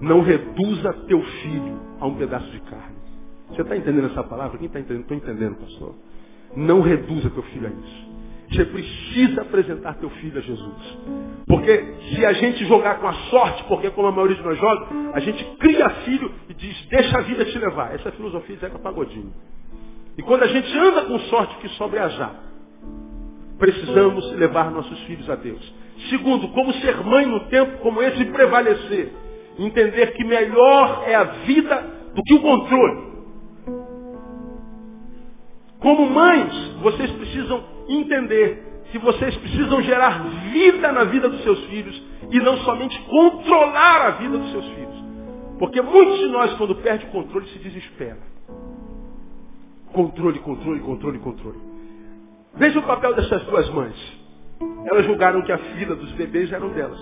Não 0.00 0.22
reduza 0.22 0.92
teu 1.08 1.20
filho 1.22 1.80
a 1.98 2.06
um 2.06 2.14
pedaço 2.14 2.50
de 2.50 2.60
carne. 2.60 2.96
Você 3.48 3.62
está 3.62 3.76
entendendo 3.76 4.06
essa 4.06 4.22
palavra? 4.22 4.56
Quem 4.56 4.66
está 4.66 4.78
entendendo? 4.78 5.02
Estou 5.02 5.16
entendendo, 5.16 5.56
pastor. 5.56 5.94
Não 6.56 6.80
reduza 6.80 7.28
teu 7.30 7.42
filho 7.42 7.66
a 7.66 7.70
isso. 7.70 8.10
Você 8.50 8.64
precisa 8.64 9.42
apresentar 9.42 9.94
teu 9.94 10.10
filho 10.10 10.38
a 10.38 10.40
Jesus. 10.40 10.98
Porque 11.46 11.94
se 12.10 12.24
a 12.24 12.32
gente 12.32 12.64
jogar 12.64 13.00
com 13.00 13.06
a 13.06 13.12
sorte, 13.12 13.64
porque 13.64 13.90
como 13.90 14.08
a 14.08 14.12
maioria 14.12 14.36
de 14.36 14.42
nós 14.42 14.58
joga, 14.58 14.86
a 15.12 15.20
gente 15.20 15.44
cria 15.58 15.88
filho 15.90 16.32
e 16.48 16.54
diz, 16.54 16.86
deixa 16.88 17.18
a 17.18 17.20
vida 17.22 17.44
te 17.44 17.58
levar. 17.58 17.94
Essa 17.94 18.08
é 18.08 18.12
a 18.12 18.14
filosofia 18.14 18.56
de 18.56 18.60
Zeca 18.60 18.78
Pagodinho. 18.78 19.32
E 20.18 20.22
quando 20.22 20.42
a 20.42 20.48
gente 20.48 20.76
anda 20.76 21.02
com 21.02 21.18
sorte, 21.20 21.56
que 21.58 21.68
sobre 21.70 21.98
azar. 21.98 22.49
Precisamos 23.60 24.32
levar 24.36 24.70
nossos 24.70 24.98
filhos 25.00 25.28
a 25.28 25.36
Deus. 25.36 25.60
Segundo, 26.08 26.48
como 26.48 26.72
ser 26.74 26.96
mãe 27.04 27.26
no 27.26 27.40
tempo 27.40 27.78
como 27.82 28.02
esse 28.02 28.22
e 28.22 28.32
prevalecer. 28.32 29.12
Entender 29.58 30.14
que 30.14 30.24
melhor 30.24 31.04
é 31.06 31.14
a 31.14 31.24
vida 31.24 31.76
do 32.14 32.22
que 32.22 32.34
o 32.34 32.40
controle. 32.40 33.10
Como 35.78 36.08
mães, 36.08 36.52
vocês 36.82 37.10
precisam 37.12 37.62
entender 37.86 38.66
que 38.90 38.98
vocês 38.98 39.36
precisam 39.36 39.82
gerar 39.82 40.24
vida 40.52 40.90
na 40.90 41.04
vida 41.04 41.28
dos 41.28 41.42
seus 41.42 41.62
filhos 41.66 42.02
e 42.30 42.40
não 42.40 42.56
somente 42.58 42.98
controlar 43.02 44.06
a 44.06 44.10
vida 44.12 44.38
dos 44.38 44.50
seus 44.52 44.64
filhos. 44.64 45.04
Porque 45.58 45.82
muitos 45.82 46.18
de 46.18 46.28
nós, 46.28 46.54
quando 46.54 46.74
perde 46.76 47.04
o 47.04 47.08
controle, 47.10 47.46
se 47.48 47.58
desespera. 47.58 48.18
Controle, 49.92 50.38
controle, 50.38 50.80
controle, 50.80 51.18
controle. 51.18 51.69
Veja 52.54 52.78
o 52.78 52.82
papel 52.82 53.14
dessas 53.14 53.42
duas 53.44 53.68
mães. 53.70 54.20
Elas 54.84 55.06
julgaram 55.06 55.42
que 55.42 55.52
a 55.52 55.58
fila 55.58 55.94
dos 55.94 56.12
bebês 56.12 56.52
eram 56.52 56.70
delas. 56.70 57.00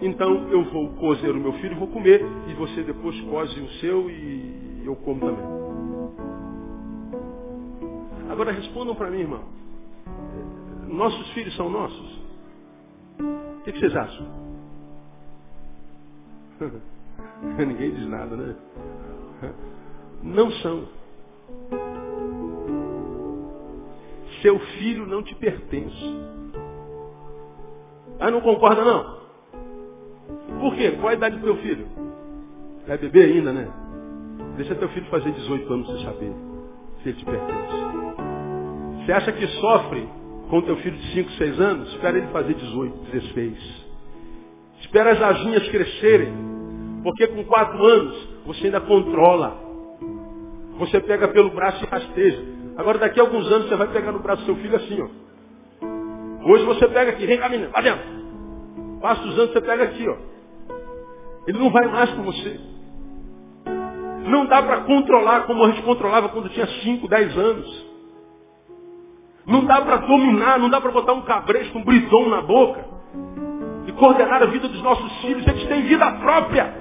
Então 0.00 0.48
eu 0.50 0.64
vou 0.70 0.90
cozer 0.94 1.30
o 1.30 1.40
meu 1.40 1.52
filho 1.54 1.76
vou 1.76 1.88
comer, 1.88 2.20
e 2.48 2.54
você 2.54 2.82
depois 2.82 3.18
cose 3.22 3.60
o 3.60 3.70
seu 3.80 4.10
e 4.10 4.82
eu 4.84 4.96
como 4.96 5.20
também. 5.20 5.64
Agora 8.30 8.52
respondam 8.52 8.94
para 8.94 9.10
mim, 9.10 9.20
irmão. 9.20 9.44
Nossos 10.88 11.30
filhos 11.32 11.54
são 11.56 11.70
nossos? 11.70 12.18
O 13.18 13.62
que, 13.64 13.72
vocês 13.72 13.96
acham? 13.96 14.26
Ninguém 17.58 17.94
diz 17.94 18.06
nada, 18.08 18.36
né? 18.36 18.54
Não 20.22 20.50
são. 20.50 20.88
Seu 24.44 24.58
filho 24.58 25.06
não 25.06 25.22
te 25.22 25.34
pertence. 25.36 26.20
Ah, 28.20 28.30
não 28.30 28.42
concorda 28.42 28.84
não? 28.84 29.16
Por 30.60 30.76
quê? 30.76 30.90
Qual 31.00 31.08
a 31.08 31.14
idade 31.14 31.38
do 31.38 31.44
teu 31.44 31.56
filho? 31.56 31.86
É 32.86 32.94
bebê 32.98 33.22
ainda, 33.22 33.54
né? 33.54 33.66
Deixa 34.58 34.74
teu 34.74 34.90
filho 34.90 35.06
fazer 35.06 35.32
18 35.32 35.72
anos 35.72 35.86
você 35.86 36.04
saber 36.04 36.30
se 37.02 37.08
ele 37.08 37.16
te 37.16 37.24
pertence. 37.24 37.74
Você 38.98 39.12
acha 39.12 39.32
que 39.32 39.46
sofre 39.46 40.06
com 40.50 40.60
teu 40.60 40.76
filho 40.76 40.98
de 40.98 41.14
5, 41.14 41.30
6 41.30 41.60
anos? 41.60 41.88
Espera 41.94 42.18
ele 42.18 42.26
fazer 42.26 42.52
18, 42.52 43.12
16. 43.12 43.86
Espera 44.82 45.12
as 45.12 45.22
asinhas 45.22 45.66
crescerem. 45.70 46.34
Porque 47.02 47.26
com 47.28 47.44
4 47.44 47.82
anos 47.82 48.28
você 48.44 48.66
ainda 48.66 48.82
controla. 48.82 49.56
Você 50.80 51.00
pega 51.00 51.28
pelo 51.28 51.48
braço 51.48 51.82
e 51.82 51.88
rasteja. 51.88 52.54
Agora 52.76 52.98
daqui 52.98 53.20
a 53.20 53.22
alguns 53.22 53.46
anos 53.50 53.68
você 53.68 53.76
vai 53.76 53.88
pegar 53.88 54.12
no 54.12 54.18
braço 54.18 54.42
do 54.42 54.46
seu 54.46 54.56
filho 54.56 54.76
assim, 54.76 55.00
ó. 55.00 55.24
Hoje 56.46 56.64
você 56.64 56.88
pega 56.88 57.12
aqui, 57.12 57.26
vem 57.26 57.38
cá 57.38 57.48
menina, 57.48 57.70
lá 57.72 57.80
dentro. 57.80 58.04
Passa 59.00 59.22
os 59.22 59.38
anos, 59.38 59.52
você 59.52 59.60
pega 59.60 59.84
aqui, 59.84 60.06
ó. 60.08 60.16
Ele 61.46 61.58
não 61.58 61.70
vai 61.70 61.86
mais 61.88 62.10
com 62.10 62.22
você. 62.22 62.60
Não 64.26 64.46
dá 64.46 64.62
para 64.62 64.80
controlar 64.82 65.42
como 65.42 65.64
a 65.64 65.70
gente 65.70 65.82
controlava 65.82 66.30
quando 66.30 66.48
tinha 66.48 66.66
5, 66.66 67.06
10 67.06 67.38
anos. 67.38 67.86
Não 69.46 69.64
dá 69.66 69.82
para 69.82 69.96
dominar, 69.98 70.58
não 70.58 70.70
dá 70.70 70.80
para 70.80 70.90
botar 70.90 71.12
um 71.12 71.22
cabresto, 71.22 71.76
um 71.76 71.84
bridão 71.84 72.28
na 72.30 72.40
boca 72.40 72.84
e 73.86 73.92
coordenar 73.92 74.42
a 74.42 74.46
vida 74.46 74.68
dos 74.68 74.82
nossos 74.82 75.20
filhos. 75.20 75.46
Eles 75.46 75.66
têm 75.66 75.82
vida 75.82 76.10
própria. 76.12 76.74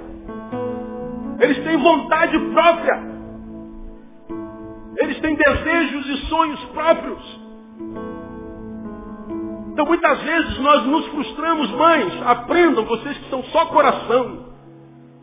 Eles 1.40 1.62
têm 1.64 1.78
vontade 1.78 2.40
própria. 2.40 3.13
Eles 4.98 5.20
têm 5.20 5.36
desejos 5.36 6.10
e 6.10 6.18
sonhos 6.28 6.60
próprios. 6.66 7.40
Então 9.72 9.86
muitas 9.86 10.22
vezes 10.22 10.60
nós 10.60 10.86
nos 10.86 11.08
frustramos, 11.08 11.72
mães, 11.72 12.14
aprendam 12.26 12.86
vocês 12.86 13.18
que 13.18 13.30
são 13.30 13.44
só 13.46 13.66
coração. 13.68 14.54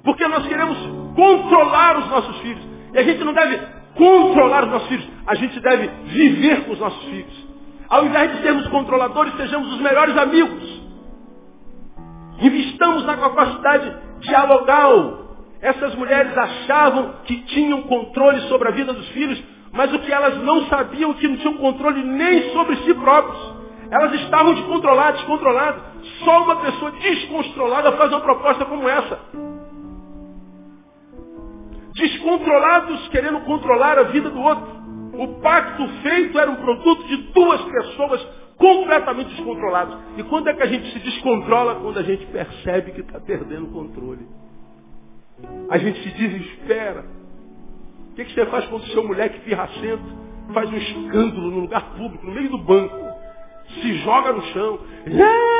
Porque 0.03 0.27
nós 0.27 0.47
queremos 0.47 0.77
controlar 1.15 1.99
os 1.99 2.09
nossos 2.09 2.37
filhos. 2.39 2.63
E 2.93 2.99
a 2.99 3.03
gente 3.03 3.23
não 3.23 3.33
deve 3.33 3.59
controlar 3.95 4.65
os 4.65 4.71
nossos 4.71 4.89
filhos, 4.89 5.09
a 5.27 5.35
gente 5.35 5.61
deve 5.61 5.87
viver 6.05 6.65
com 6.65 6.73
os 6.73 6.81
nossos 6.81 7.03
filhos. 7.05 7.51
Ao 7.89 8.05
invés 8.07 8.37
de 8.37 8.43
sermos 8.43 8.67
controladores, 8.69 9.35
sejamos 9.37 9.73
os 9.75 9.81
melhores 9.81 10.17
amigos. 10.17 10.81
Investamos 12.41 13.05
na 13.05 13.17
capacidade 13.17 13.97
dialogal. 14.21 15.19
Essas 15.61 15.95
mulheres 15.97 16.37
achavam 16.37 17.17
que 17.25 17.37
tinham 17.43 17.83
controle 17.83 18.41
sobre 18.49 18.69
a 18.69 18.71
vida 18.71 18.93
dos 18.93 19.09
filhos, 19.09 19.43
mas 19.73 19.93
o 19.93 19.99
que 20.01 20.13
elas 20.13 20.37
não 20.43 20.67
sabiam 20.67 21.15
que 21.15 21.29
não 21.29 21.37
tinham 21.37 21.55
controle 21.55 22.03
nem 22.03 22.53
sobre 22.53 22.77
si 22.77 22.95
próprios. 22.95 23.61
Elas 23.91 24.13
estavam 24.21 24.55
descontroladas, 24.55 25.21
descontroladas. 25.21 25.83
Só 26.25 26.45
uma 26.45 26.57
pessoa 26.57 26.91
descontrolada 26.93 27.93
faz 27.93 28.11
uma 28.11 28.21
proposta 28.21 28.65
como 28.65 28.89
essa. 28.89 29.19
Descontrolados 31.95 33.09
querendo 33.09 33.41
controlar 33.41 33.99
a 33.99 34.05
vida 34.05 34.31
do 34.31 34.41
outro. 34.41 34.81
O 35.15 35.41
pacto 35.41 35.87
feito 36.03 36.39
era 36.39 36.51
um 36.51 36.57
produto 36.57 37.07
de 37.07 37.17
duas 37.33 37.61
pessoas 37.63 38.27
completamente 38.57 39.31
descontroladas. 39.31 39.99
E 40.17 40.23
quando 40.25 40.49
é 40.49 40.55
que 40.55 40.63
a 40.63 40.67
gente 40.67 40.93
se 40.93 40.99
descontrola? 41.01 41.77
Quando 41.77 41.99
a 41.99 42.03
gente 42.03 42.27
percebe 42.27 42.93
que 42.93 43.01
está 43.01 43.21
perdendo 43.21 43.67
o 43.67 43.73
controle. 43.73 44.27
A 45.69 45.79
gente 45.79 46.03
se 46.03 46.11
desespera. 46.11 47.20
Que, 48.21 48.27
que 48.27 48.35
você 48.35 48.47
faz 48.47 48.67
quando 48.67 48.83
o 48.83 48.87
seu 48.89 49.03
moleque 49.07 49.41
pirracento 49.41 50.05
faz 50.53 50.71
um 50.71 50.77
escândalo 50.77 51.51
no 51.51 51.61
lugar 51.61 51.95
público, 51.95 52.27
no 52.27 52.33
meio 52.33 52.51
do 52.51 52.59
banco? 52.59 53.11
Se 53.81 53.95
joga 53.99 54.33
no 54.33 54.43
chão. 54.43 54.79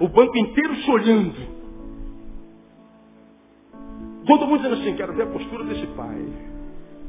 O 0.00 0.08
banco 0.08 0.36
inteiro 0.38 0.74
se 0.76 0.90
olhando. 0.90 1.34
Todo 4.24 4.46
mundo 4.46 4.62
dizendo 4.62 4.80
assim, 4.80 4.96
quero 4.96 5.12
ver 5.14 5.24
a 5.24 5.26
postura 5.26 5.64
desse 5.64 5.86
pai. 5.88 6.26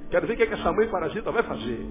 Quero 0.09 0.25
ver 0.27 0.33
o 0.33 0.38
que, 0.38 0.43
é 0.43 0.47
que 0.47 0.53
essa 0.53 0.71
mãe 0.71 0.88
parasita 0.88 1.31
vai 1.31 1.43
fazer. 1.43 1.86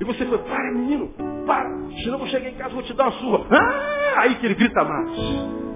E 0.00 0.04
você 0.04 0.24
fala, 0.24 0.38
para 0.38 0.72
menino, 0.74 1.08
para, 1.46 1.70
senão 2.02 2.20
eu 2.20 2.26
chegar 2.26 2.48
em 2.48 2.54
casa 2.54 2.70
e 2.70 2.74
vou 2.74 2.82
te 2.82 2.94
dar 2.94 3.04
uma 3.04 3.12
surra. 3.12 3.46
Ah! 3.50 4.14
Aí 4.22 4.34
que 4.36 4.46
ele 4.46 4.54
grita 4.54 4.84
mais. 4.84 5.71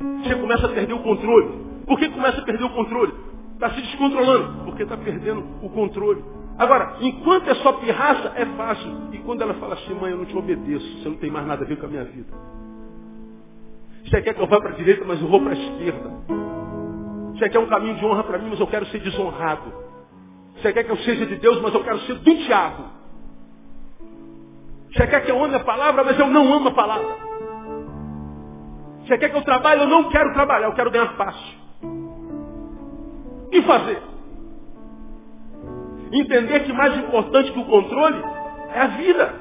Você 0.00 0.34
começa 0.34 0.66
a 0.66 0.68
perder 0.70 0.94
o 0.94 1.00
controle. 1.00 1.70
Por 1.86 1.98
que 1.98 2.08
começa 2.08 2.40
a 2.40 2.44
perder 2.44 2.64
o 2.64 2.70
controle? 2.70 3.12
Está 3.54 3.70
se 3.70 3.82
descontrolando, 3.82 4.64
porque 4.64 4.82
está 4.84 4.96
perdendo 4.96 5.44
o 5.62 5.68
controle. 5.68 6.24
Agora, 6.58 6.96
enquanto 7.00 7.48
é 7.48 7.54
só 7.56 7.72
pirraça, 7.74 8.32
é 8.36 8.46
fácil. 8.46 8.90
E 9.12 9.18
quando 9.18 9.42
ela 9.42 9.54
fala 9.54 9.74
assim, 9.74 9.94
mãe, 9.94 10.12
eu 10.12 10.18
não 10.18 10.24
te 10.24 10.36
obedeço, 10.36 10.98
você 10.98 11.08
não 11.08 11.16
tem 11.16 11.30
mais 11.30 11.46
nada 11.46 11.64
a 11.64 11.66
ver 11.66 11.76
com 11.76 11.86
a 11.86 11.88
minha 11.88 12.04
vida. 12.04 12.32
Você 14.04 14.22
quer 14.22 14.34
que 14.34 14.40
eu 14.40 14.46
vá 14.46 14.60
para 14.60 14.70
a 14.70 14.74
direita, 14.74 15.04
mas 15.06 15.20
eu 15.20 15.28
vou 15.28 15.40
para 15.40 15.52
a 15.52 15.56
esquerda. 15.56 16.10
Você 17.34 17.48
quer 17.48 17.58
um 17.58 17.66
caminho 17.66 17.96
de 17.96 18.04
honra 18.04 18.24
para 18.24 18.38
mim, 18.38 18.48
mas 18.50 18.60
eu 18.60 18.66
quero 18.66 18.86
ser 18.86 19.00
desonrado. 19.00 19.72
Você 20.56 20.72
quer 20.72 20.84
que 20.84 20.90
eu 20.90 20.96
seja 20.98 21.26
de 21.26 21.36
Deus, 21.36 21.60
mas 21.60 21.74
eu 21.74 21.84
quero 21.84 21.98
ser 22.00 22.14
do 22.14 22.34
diabo. 22.34 22.84
Você 24.92 25.06
quer 25.06 25.24
que 25.24 25.30
eu 25.30 25.42
ame 25.42 25.54
a 25.54 25.60
palavra, 25.60 26.04
mas 26.04 26.18
eu 26.18 26.26
não 26.26 26.52
amo 26.52 26.68
a 26.68 26.72
palavra. 26.72 27.29
Você 29.10 29.18
quer 29.18 29.30
que 29.30 29.36
eu 29.36 29.42
trabalhe, 29.42 29.82
eu 29.82 29.88
não 29.88 30.08
quero 30.08 30.32
trabalhar, 30.34 30.68
eu 30.68 30.72
quero 30.72 30.88
ganhar 30.88 31.14
fácil. 31.16 31.58
Que 33.50 33.60
fazer? 33.62 34.00
Entender 36.12 36.60
que 36.60 36.72
mais 36.72 36.96
importante 36.96 37.50
que 37.50 37.58
o 37.58 37.64
controle 37.64 38.22
é 38.72 38.80
a 38.80 38.86
vida. 38.86 39.34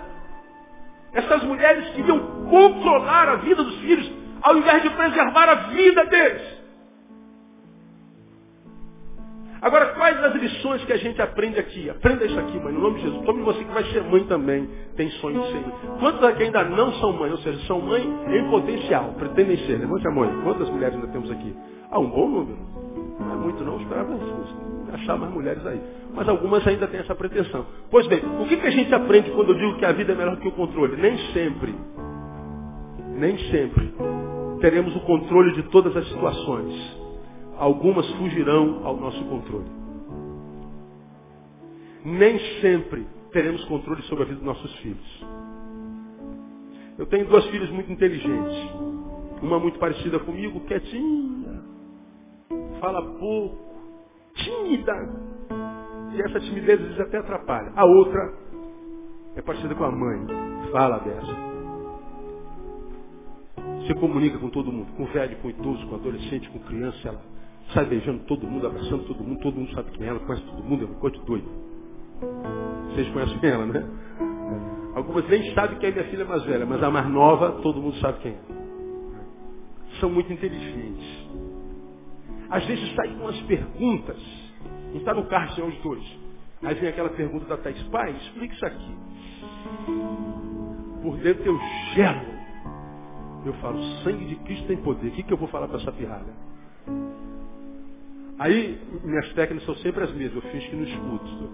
Essas 1.14 1.44
mulheres 1.44 1.88
queriam 1.90 2.18
controlar 2.50 3.30
a 3.30 3.36
vida 3.36 3.64
dos 3.64 3.76
filhos 3.78 4.12
ao 4.42 4.58
invés 4.58 4.82
de 4.82 4.90
preservar 4.90 5.50
a 5.50 5.56
vida 5.68 6.04
deles. 6.06 6.59
Agora, 9.62 9.88
quais 9.88 10.24
as 10.24 10.36
lições 10.36 10.84
que 10.86 10.94
a 10.94 10.98
gente 10.98 11.22
aprende 11.22 11.60
aqui? 11.60 11.90
Aprenda 11.90 12.26
isso 12.26 12.40
aqui, 12.40 12.58
mãe, 12.60 12.74
no 12.74 12.80
nome 12.80 12.96
de 12.98 13.02
Jesus. 13.04 13.26
Tome 13.26 13.42
você 13.44 13.64
que 13.64 13.74
vai 13.74 13.84
ser 13.86 14.04
mãe 14.04 14.24
também, 14.26 14.70
tem 14.96 15.10
sonho 15.12 15.42
de 15.42 15.48
ser 15.48 15.54
mãe. 15.56 15.74
Quantos 16.00 16.24
aqui 16.24 16.44
ainda 16.44 16.64
não 16.64 16.94
são 16.94 17.14
mãe, 17.14 17.32
ou 17.32 17.38
seja, 17.40 17.60
são 17.68 17.82
mãe 17.82 18.02
em 18.02 18.50
potencial, 18.50 19.14
pretendem 19.18 19.58
ser? 19.66 19.78
Levante 19.80 20.08
a 20.08 20.12
mãe. 20.12 20.30
Quantas 20.44 20.70
mulheres 20.70 20.96
ainda 20.96 21.08
temos 21.08 21.30
aqui? 21.30 21.54
Ah, 21.92 22.00
um 22.00 22.10
bom 22.10 22.30
número. 22.30 22.58
Não 23.20 23.34
é 23.34 23.36
muito 23.36 23.64
não, 23.64 23.82
esperava 23.82 24.18
achar 24.94 25.18
mais 25.18 25.32
mulheres 25.34 25.66
aí. 25.66 25.82
Mas 26.16 26.28
algumas 26.28 26.66
ainda 26.66 26.88
têm 26.88 27.02
essa 27.02 27.14
pretensão. 27.14 27.66
Pois 27.92 28.08
bem, 28.08 28.22
o 28.42 28.48
que, 28.48 28.58
que 28.58 28.68
a 28.68 28.72
gente 28.72 28.94
aprende 28.94 29.30
quando 29.32 29.50
eu 29.50 29.58
digo 29.58 29.78
que 29.78 29.86
a 29.86 29.92
vida 29.92 30.14
é 30.14 30.16
melhor 30.16 30.36
do 30.36 30.42
que 30.42 30.48
o 30.48 30.54
controle? 30.54 30.96
Nem 30.96 31.18
sempre. 31.34 31.76
Nem 33.16 33.38
sempre 33.52 33.94
teremos 34.60 34.96
o 34.96 35.00
controle 35.02 35.54
de 35.54 35.64
todas 35.64 35.96
as 35.96 36.08
situações. 36.08 36.99
Algumas 37.60 38.10
fugirão 38.14 38.86
ao 38.86 38.96
nosso 38.96 39.22
controle. 39.26 39.70
Nem 42.06 42.40
sempre 42.62 43.06
teremos 43.34 43.64
controle 43.66 44.02
sobre 44.04 44.24
a 44.24 44.28
vida 44.28 44.38
dos 44.38 44.46
nossos 44.46 44.74
filhos. 44.78 45.26
Eu 46.98 47.06
tenho 47.06 47.28
duas 47.28 47.46
filhas 47.48 47.70
muito 47.70 47.92
inteligentes. 47.92 48.72
Uma 49.42 49.60
muito 49.60 49.78
parecida 49.78 50.20
comigo, 50.20 50.62
quietinha, 50.62 51.62
fala 52.80 53.02
pouco, 53.02 53.58
tímida. 54.36 54.94
E 56.14 56.22
essa 56.22 56.40
timidez 56.40 56.80
às 56.80 56.88
vezes 56.88 57.00
até 57.02 57.18
atrapalha. 57.18 57.72
A 57.76 57.86
outra 57.86 58.34
é 59.36 59.42
parecida 59.42 59.76
com 59.76 59.84
a 59.84 59.92
mãe, 59.92 60.26
fala 60.72 61.00
dessa 61.00 61.50
se 63.90 63.96
comunica 63.96 64.38
com 64.38 64.50
todo 64.50 64.72
mundo, 64.72 64.92
com 64.96 65.06
velho, 65.06 65.36
com 65.38 65.50
idoso, 65.50 65.88
com 65.88 65.96
adolescente, 65.96 66.48
com 66.50 66.60
criança, 66.60 67.08
ela 67.08 67.20
sai 67.74 67.86
beijando 67.86 68.24
todo 68.26 68.46
mundo, 68.48 68.68
abraçando 68.68 69.04
todo 69.06 69.24
mundo, 69.24 69.40
todo 69.42 69.56
mundo 69.56 69.74
sabe 69.74 69.92
quem 69.92 70.06
é 70.06 70.10
ela, 70.10 70.20
conhece 70.20 70.46
todo 70.46 70.64
mundo, 70.64 70.84
é 70.84 70.88
uma 70.88 71.00
coisa 71.00 71.18
doida. 71.20 71.48
Vocês 72.90 73.10
conhecem 73.10 73.50
ela, 73.50 73.66
né? 73.66 73.88
Algumas 74.96 75.28
nem 75.30 75.54
sabem 75.54 75.78
que 75.78 75.86
é 75.86 75.92
minha 75.92 76.04
filha 76.06 76.26
mais 76.26 76.44
velha, 76.44 76.66
mas 76.66 76.82
a 76.84 76.90
mais 76.90 77.08
nova, 77.08 77.62
todo 77.62 77.82
mundo 77.82 77.96
sabe 77.98 78.20
quem 78.20 78.32
é. 78.32 78.40
São 80.00 80.10
muito 80.10 80.32
inteligentes. 80.32 81.30
Às 82.50 82.66
vezes 82.66 82.96
saem 82.96 83.16
com 83.16 83.24
umas 83.24 83.40
perguntas. 83.42 84.18
A 84.94 84.98
está 84.98 85.14
no 85.14 85.26
carro, 85.26 85.54
senhor, 85.54 85.70
os 85.70 85.78
dois. 85.80 86.04
Aí 86.64 86.76
vem 86.76 86.90
aquela 86.90 87.10
pergunta 87.10 87.46
da 87.46 87.58
Thais, 87.58 87.82
pai, 87.84 88.12
explica 88.12 88.54
isso 88.54 88.66
aqui. 88.66 88.96
Por 91.02 91.18
dentro 91.18 91.46
eu 91.46 91.60
gelo 91.94 92.40
eu 93.46 93.54
falo, 93.54 93.82
sangue 94.04 94.26
de 94.26 94.36
Cristo 94.38 94.68
tem 94.68 94.78
poder. 94.78 95.08
O 95.08 95.12
que, 95.12 95.24
que 95.24 95.34
eu 95.34 95.38
vou 95.38 95.48
falar 95.48 95.68
para 95.68 95.78
essa 95.78 95.92
pirralha? 95.92 96.49
Aí, 98.40 98.80
minhas 99.04 99.34
técnicas 99.34 99.66
são 99.66 99.76
sempre 99.84 100.04
as 100.04 100.12
mesmas. 100.14 100.42
Eu 100.42 100.52
fiz 100.52 100.66
que 100.68 100.76
não 100.76 100.84
escuto. 100.84 101.50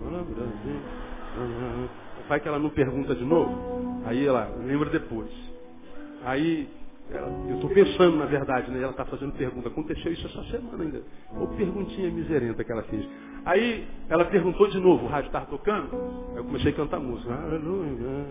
Vai 2.29 2.39
que 2.39 2.47
ela 2.47 2.59
não 2.59 2.69
pergunta 2.69 3.15
de 3.15 3.25
novo. 3.25 4.03
Aí 4.05 4.25
ela 4.25 4.55
lembra 4.63 4.91
depois. 4.91 5.31
Aí, 6.23 6.69
ela, 7.09 7.27
eu 7.49 7.55
estou 7.55 7.71
pensando, 7.71 8.17
na 8.17 8.25
verdade, 8.25 8.69
né? 8.69 8.81
Ela 8.81 8.91
está 8.91 9.03
fazendo 9.05 9.33
pergunta. 9.33 9.67
Aconteceu 9.67 10.11
isso 10.11 10.27
essa 10.27 10.43
semana 10.51 10.83
ainda. 10.83 11.01
Ou 11.35 11.47
perguntinha 11.55 12.11
miserenta 12.11 12.63
que 12.63 12.71
ela 12.71 12.83
fez. 12.83 13.03
Aí, 13.45 13.87
ela 14.07 14.25
perguntou 14.25 14.67
de 14.67 14.79
novo. 14.79 15.05
O 15.05 15.09
rádio 15.09 15.27
estava 15.27 15.47
tocando. 15.47 15.89
Aí 16.31 16.37
eu 16.37 16.43
comecei 16.43 16.71
a 16.71 16.75
cantar 16.75 16.99
música. 16.99 17.33
Aleluia. 17.33 18.25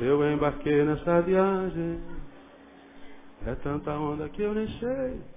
Eu 0.00 0.32
embarquei 0.32 0.82
nessa 0.82 1.20
viagem. 1.20 2.00
É 3.46 3.54
tanta 3.56 3.92
onda 3.92 4.28
que 4.30 4.40
eu 4.40 4.54
nem 4.54 4.66
sei. 4.78 5.35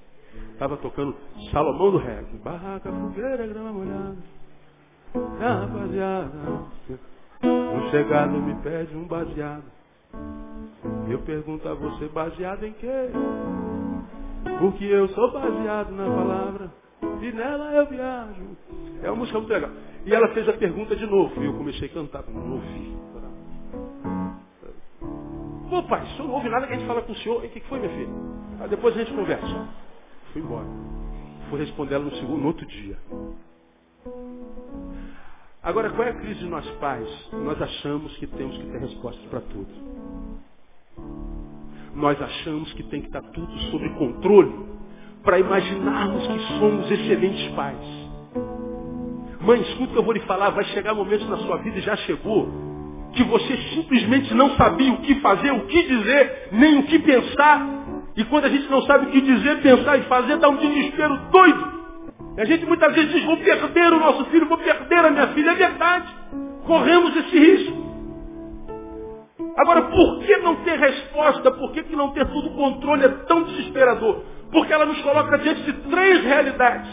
Estava 0.53 0.77
tocando 0.77 1.15
Salomão 1.51 1.91
do 1.91 1.97
Reggae. 1.97 2.37
Barraca, 2.43 2.91
fogueira, 2.91 3.47
grama 3.47 3.71
molhada. 3.71 4.17
Rapaziada. 5.39 6.37
Um 7.43 7.89
chegado 7.89 8.31
me 8.31 8.55
pede 8.61 8.95
um 8.95 9.07
baseado. 9.07 9.63
Eu 11.09 11.19
pergunto 11.19 11.67
a 11.67 11.73
você, 11.73 12.07
baseado 12.07 12.63
em 12.63 12.73
quê? 12.73 13.09
Porque 14.59 14.85
eu 14.85 15.07
sou 15.09 15.31
baseado 15.31 15.91
na 15.91 16.05
palavra. 16.05 16.71
E 17.21 17.31
nela 17.31 17.73
eu 17.73 17.87
viajo. 17.87 18.57
É 19.01 19.09
uma 19.09 19.17
música 19.17 19.39
muito 19.39 19.51
legal. 19.51 19.71
E 20.05 20.13
ela 20.13 20.27
fez 20.29 20.47
a 20.47 20.53
pergunta 20.53 20.95
de 20.95 21.05
novo. 21.05 21.41
E 21.41 21.45
eu 21.45 21.53
comecei 21.53 21.87
a 21.87 21.93
cantar. 21.93 22.23
Não 22.27 22.53
ouvi. 22.53 22.97
Pô, 25.69 25.83
pai, 25.83 26.03
o 26.03 26.07
senhor 26.15 26.27
não 26.27 26.33
ouve 26.33 26.49
nada 26.49 26.65
que 26.65 26.73
a 26.73 26.77
gente 26.77 26.87
fala 26.87 27.01
com 27.01 27.11
o 27.11 27.15
senhor. 27.17 27.43
E 27.43 27.47
o 27.47 27.49
que 27.51 27.59
foi, 27.61 27.79
minha 27.79 27.91
filha? 27.91 28.09
Ah, 28.59 28.67
depois 28.67 28.95
a 28.95 28.99
gente 28.99 29.13
conversa. 29.13 29.67
Fui 30.33 30.41
embora. 30.41 30.67
Fui 31.49 31.59
responder 31.59 31.95
ela 31.95 32.05
no 32.05 32.15
segundo, 32.15 32.41
no 32.41 32.47
outro 32.47 32.65
dia. 32.65 32.97
Agora, 35.61 35.89
qual 35.89 36.07
é 36.07 36.11
a 36.11 36.15
crise 36.15 36.39
de 36.39 36.45
nós 36.45 36.65
pais? 36.79 37.07
Nós 37.33 37.61
achamos 37.61 38.15
que 38.17 38.27
temos 38.27 38.57
que 38.57 38.63
ter 38.65 38.79
respostas 38.79 39.25
para 39.25 39.41
tudo. 39.41 39.67
Nós 41.95 42.21
achamos 42.21 42.71
que 42.73 42.83
tem 42.83 43.01
que 43.01 43.07
estar 43.07 43.21
tudo 43.21 43.51
sob 43.71 43.89
controle 43.95 44.53
para 45.23 45.39
imaginarmos 45.39 46.27
que 46.27 46.59
somos 46.59 46.89
excelentes 46.89 47.51
pais. 47.55 47.99
Mãe, 49.41 49.61
escuta 49.61 49.83
o 49.83 49.93
que 49.93 49.97
eu 49.99 50.03
vou 50.03 50.13
lhe 50.13 50.19
falar, 50.21 50.51
vai 50.51 50.63
chegar 50.65 50.93
momentos 50.93 51.27
na 51.27 51.37
sua 51.37 51.57
vida, 51.57 51.77
e 51.77 51.81
já 51.81 51.95
chegou, 51.97 52.47
que 53.13 53.23
você 53.23 53.57
simplesmente 53.73 54.33
não 54.33 54.55
sabia 54.55 54.93
o 54.93 55.01
que 55.01 55.15
fazer, 55.15 55.51
o 55.51 55.65
que 55.65 55.83
dizer, 55.87 56.49
nem 56.51 56.79
o 56.79 56.83
que 56.83 56.99
pensar. 56.99 57.79
E 58.19 58.25
quando 58.25 58.43
a 58.43 58.49
gente 58.49 58.69
não 58.69 58.81
sabe 58.81 59.05
o 59.05 59.11
que 59.11 59.21
dizer, 59.21 59.61
pensar 59.61 59.97
e 59.97 60.01
fazer, 60.01 60.35
dá 60.39 60.49
um 60.49 60.57
desespero 60.57 61.15
doido. 61.31 61.71
E 62.35 62.41
a 62.41 62.43
gente 62.43 62.65
muitas 62.65 62.93
vezes 62.93 63.13
diz, 63.13 63.23
vou 63.23 63.37
perder 63.37 63.93
o 63.93 63.99
nosso 63.99 64.25
filho, 64.25 64.45
vou 64.45 64.57
perder 64.57 65.05
a 65.05 65.09
minha 65.09 65.27
filha. 65.27 65.51
É 65.51 65.55
verdade. 65.55 66.13
Corremos 66.67 67.15
esse 67.15 67.39
risco. 67.39 67.77
Agora, 69.57 69.83
por 69.83 70.19
que 70.19 70.35
não 70.35 70.55
ter 70.65 70.77
resposta? 70.77 71.49
Por 71.49 71.71
que, 71.71 71.83
que 71.83 71.95
não 71.95 72.11
ter 72.11 72.25
tudo 72.25 72.49
controle 72.55 73.05
é 73.05 73.09
tão 73.25 73.43
desesperador? 73.43 74.21
Porque 74.51 74.73
ela 74.73 74.85
nos 74.85 75.01
coloca 75.01 75.37
diante 75.37 75.61
de 75.61 75.73
três 75.89 76.21
realidades. 76.21 76.91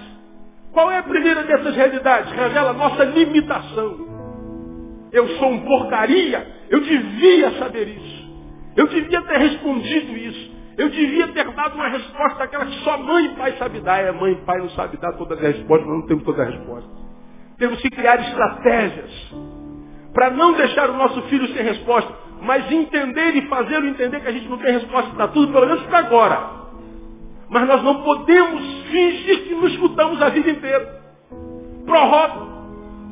Qual 0.72 0.92
é 0.92 0.98
a 0.98 1.02
primeira 1.02 1.42
dessas 1.42 1.74
realidades? 1.74 2.32
Revela 2.34 2.70
a 2.70 2.72
nossa 2.72 3.02
limitação. 3.02 5.08
Eu 5.10 5.26
sou 5.38 5.50
um 5.50 5.64
porcaria, 5.64 6.46
eu 6.70 6.80
devia 6.80 7.50
saber 7.58 7.88
isso. 7.88 8.30
Eu 8.76 8.86
devia 8.86 9.20
ter 9.22 9.38
respondido 9.38 10.16
isso. 10.16 10.55
Eu 10.78 10.90
devia 10.90 11.28
ter 11.28 11.50
dado 11.52 11.74
uma 11.74 11.88
resposta 11.88 12.38
daquela 12.38 12.66
que 12.66 12.78
só 12.84 12.98
mãe 12.98 13.26
e 13.26 13.36
pai 13.36 13.52
sabem 13.58 13.82
dar. 13.82 13.98
É, 13.98 14.12
mãe 14.12 14.32
e 14.32 14.44
pai 14.44 14.58
não 14.58 14.68
sabem 14.70 15.00
dar 15.00 15.12
todas 15.14 15.38
as 15.38 15.56
respostas, 15.56 15.86
mas 15.86 15.96
não 15.98 16.06
temos 16.06 16.24
todas 16.24 16.46
as 16.46 16.54
respostas. 16.54 16.90
Temos 17.58 17.80
que 17.80 17.90
criar 17.90 18.20
estratégias 18.20 19.34
para 20.12 20.30
não 20.30 20.52
deixar 20.52 20.90
o 20.90 20.96
nosso 20.96 21.22
filho 21.22 21.46
sem 21.48 21.62
resposta, 21.62 22.12
mas 22.42 22.70
entender 22.70 23.36
e 23.36 23.48
fazê-lo 23.48 23.86
entender 23.86 24.20
que 24.20 24.28
a 24.28 24.32
gente 24.32 24.48
não 24.48 24.58
tem 24.58 24.72
resposta 24.72 25.10
para 25.10 25.28
tudo, 25.28 25.52
pelo 25.52 25.66
menos 25.66 25.82
para 25.84 25.98
agora. 25.98 26.66
Mas 27.48 27.66
nós 27.66 27.82
não 27.82 28.02
podemos 28.02 28.62
fingir 28.90 29.44
que 29.44 29.54
não 29.54 29.66
escutamos 29.68 30.20
a 30.20 30.28
vida 30.28 30.50
inteira. 30.50 31.00
Prorroga. 31.86 32.46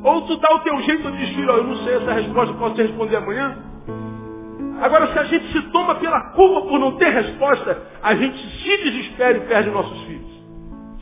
Ou 0.02 0.22
tu 0.22 0.36
dá 0.36 0.54
o 0.54 0.58
teu 0.60 0.78
jeito 0.82 1.10
de 1.10 1.16
diz, 1.16 1.28
filho, 1.30 1.50
eu 1.50 1.64
não 1.64 1.76
sei 1.76 1.94
essa 1.94 2.12
resposta, 2.12 2.52
posso 2.54 2.74
te 2.74 2.82
responder 2.82 3.16
amanhã? 3.16 3.56
Agora, 4.84 5.10
se 5.14 5.18
a 5.18 5.24
gente 5.24 5.50
se 5.50 5.62
toma 5.70 5.94
pela 5.94 6.20
culpa 6.32 6.68
por 6.68 6.78
não 6.78 6.98
ter 6.98 7.08
resposta, 7.08 7.82
a 8.02 8.14
gente 8.14 8.36
se 8.60 8.76
desespera 8.84 9.38
e 9.38 9.40
perde 9.46 9.70
nossos 9.70 9.98
filhos. 10.02 10.30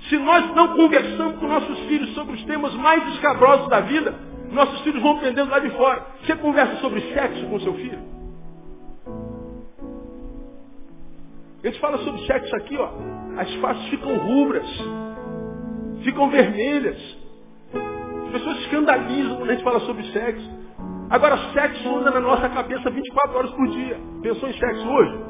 Se 0.09 0.17
nós 0.19 0.55
não 0.55 0.77
conversamos 0.77 1.41
com 1.41 1.49
nossos 1.49 1.77
filhos 1.89 2.15
sobre 2.15 2.37
os 2.37 2.45
temas 2.45 2.73
mais 2.75 3.05
escabrosos 3.15 3.69
da 3.69 3.81
vida, 3.81 4.15
nossos 4.53 4.83
filhos 4.83 5.03
vão 5.03 5.17
aprendendo 5.17 5.51
lá 5.51 5.59
de 5.59 5.71
fora. 5.71 6.01
Você 6.21 6.37
conversa 6.37 6.77
sobre 6.77 7.01
sexo 7.13 7.45
com 7.47 7.59
seu 7.59 7.75
filho? 7.75 7.99
A 11.65 11.67
gente 11.67 11.81
fala 11.81 11.99
sobre 12.05 12.25
sexo 12.25 12.55
aqui, 12.55 12.77
ó. 12.77 12.89
As 13.37 13.53
faces 13.55 13.85
ficam 13.89 14.17
rubras, 14.17 14.69
ficam 16.05 16.31
vermelhas. 16.31 17.01
As 18.27 18.31
pessoas 18.31 18.59
escandalizam 18.59 19.39
quando 19.39 19.51
a 19.51 19.55
gente 19.55 19.65
fala 19.65 19.81
sobre 19.81 20.05
sexo. 20.13 20.62
Agora, 21.13 21.37
sexo 21.53 21.95
anda 21.95 22.11
na 22.11 22.21
nossa 22.21 22.49
cabeça 22.49 22.89
24 22.89 23.37
horas 23.37 23.51
por 23.51 23.69
dia. 23.69 24.01
Pensou 24.23 24.49
em 24.49 24.59
sexo 24.59 24.89
hoje? 24.89 25.25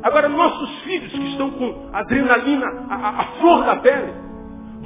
Agora, 0.00 0.28
nossos 0.28 0.82
filhos 0.82 1.10
que 1.10 1.30
estão 1.30 1.50
com 1.50 1.90
adrenalina, 1.92 2.64
a, 2.88 3.08
a, 3.20 3.24
flor 3.40 3.64
da 3.64 3.76
pele, 3.76 4.14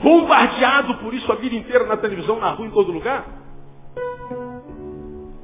bombardeado 0.03 0.95
por 0.99 1.13
isso 1.13 1.31
a 1.31 1.35
vida 1.35 1.55
inteira 1.55 1.85
na 1.85 1.99
televisão, 1.99 2.41
na 2.41 2.49
rua, 2.49 2.67
em 2.67 2.71
todo 2.71 2.91
lugar, 2.91 3.27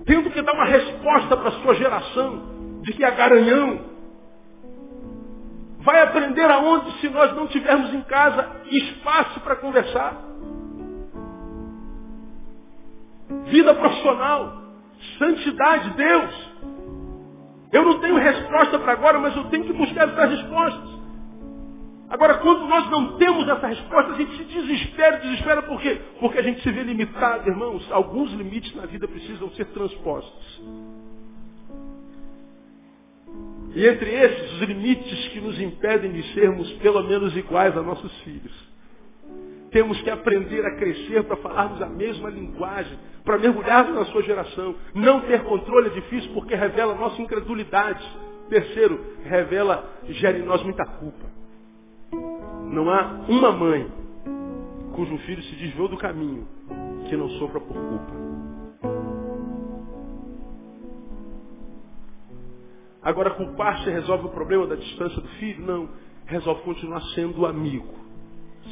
tendo 0.07 0.31
que 0.31 0.41
dar 0.41 0.55
uma 0.55 0.65
resposta 0.65 1.37
para 1.37 1.51
a 1.51 1.61
sua 1.61 1.75
geração 1.75 2.81
de 2.81 2.95
que 2.95 3.05
é 3.05 3.11
garanhão. 3.11 3.79
Vai 5.81 6.01
aprender 6.01 6.51
aonde 6.51 6.93
se 7.01 7.11
nós 7.11 7.37
não 7.37 7.47
tivermos 7.47 7.93
em 7.93 8.01
casa 8.05 8.63
espaço 8.71 9.39
para 9.41 9.57
conversar? 9.57 10.34
Vida 13.47 13.75
profissional, 13.75 14.63
santidade, 15.19 15.91
Deus. 15.91 16.55
Eu 17.73 17.85
não 17.85 18.01
tenho 18.01 18.17
resposta 18.17 18.79
para 18.79 18.93
agora, 18.93 19.19
mas 19.19 19.37
eu 19.37 19.45
tenho 19.45 19.65
que 19.65 19.73
buscar 19.73 20.09
essas 20.09 20.31
respostas. 20.31 20.95
Agora, 22.09 22.35
quando 22.35 22.67
nós 22.69 22.89
não 22.91 23.17
temos 23.17 23.49
essa 23.49 23.67
resposta, 23.67 24.13
a 24.13 24.17
gente 24.17 24.37
se 24.37 24.45
desespera, 24.45 25.19
desespera 25.19 25.63
por 25.63 25.81
quê? 25.81 26.01
Porque 26.21 26.39
a 26.39 26.43
gente 26.43 26.63
se 26.63 26.71
vê 26.71 26.83
limitado, 26.83 27.49
irmãos. 27.49 27.91
Alguns 27.91 28.31
limites 28.33 28.75
na 28.77 28.87
vida 28.87 29.09
precisam 29.09 29.51
ser 29.51 29.65
transpostos. 29.67 30.63
E 33.75 33.85
entre 33.85 34.11
esses, 34.11 34.53
os 34.53 34.61
limites 34.61 35.29
que 35.29 35.41
nos 35.41 35.61
impedem 35.61 36.13
de 36.13 36.23
sermos 36.35 36.71
pelo 36.75 37.03
menos 37.03 37.37
iguais 37.37 37.77
a 37.77 37.83
nossos 37.83 38.13
filhos. 38.21 38.74
Temos 39.75 40.01
que 40.03 40.09
aprender 40.09 40.65
a 40.65 40.77
crescer 40.77 41.25
para 41.25 41.37
falarmos 41.39 41.83
a 41.83 41.87
mesma 41.87 42.31
linguagem, 42.31 42.97
para 43.25 43.39
mergulharmos 43.39 43.97
na 43.97 44.05
sua 44.05 44.23
geração. 44.23 44.77
Não 44.95 45.23
ter 45.23 45.43
controle 45.43 45.89
é 45.89 45.95
difícil 45.95 46.33
porque 46.33 46.55
revela 46.55 46.95
nossa 46.95 47.21
incredulidade. 47.21 48.01
Terceiro, 48.49 49.05
revela, 49.25 49.85
gera 50.05 50.39
em 50.39 50.45
nós 50.45 50.63
muita 50.63 50.87
culpa. 50.87 51.27
Não 52.71 52.89
há 52.89 53.25
uma 53.29 53.51
mãe 53.51 53.91
cujo 54.95 55.19
filho 55.19 55.43
se 55.43 55.57
desviou 55.57 55.89
do 55.89 55.97
caminho 55.97 56.47
que 57.09 57.17
não 57.17 57.29
sofra 57.31 57.59
por 57.59 57.75
culpa. 57.75 58.13
Agora, 63.03 63.31
culpar-se 63.31 63.91
resolve 63.91 64.27
o 64.27 64.31
problema 64.31 64.69
da 64.69 64.77
distância 64.77 65.21
do 65.21 65.29
filho? 65.31 65.67
Não. 65.67 65.89
Resolve 66.27 66.63
continuar 66.63 67.01
sendo 67.17 67.45
amigo. 67.45 67.93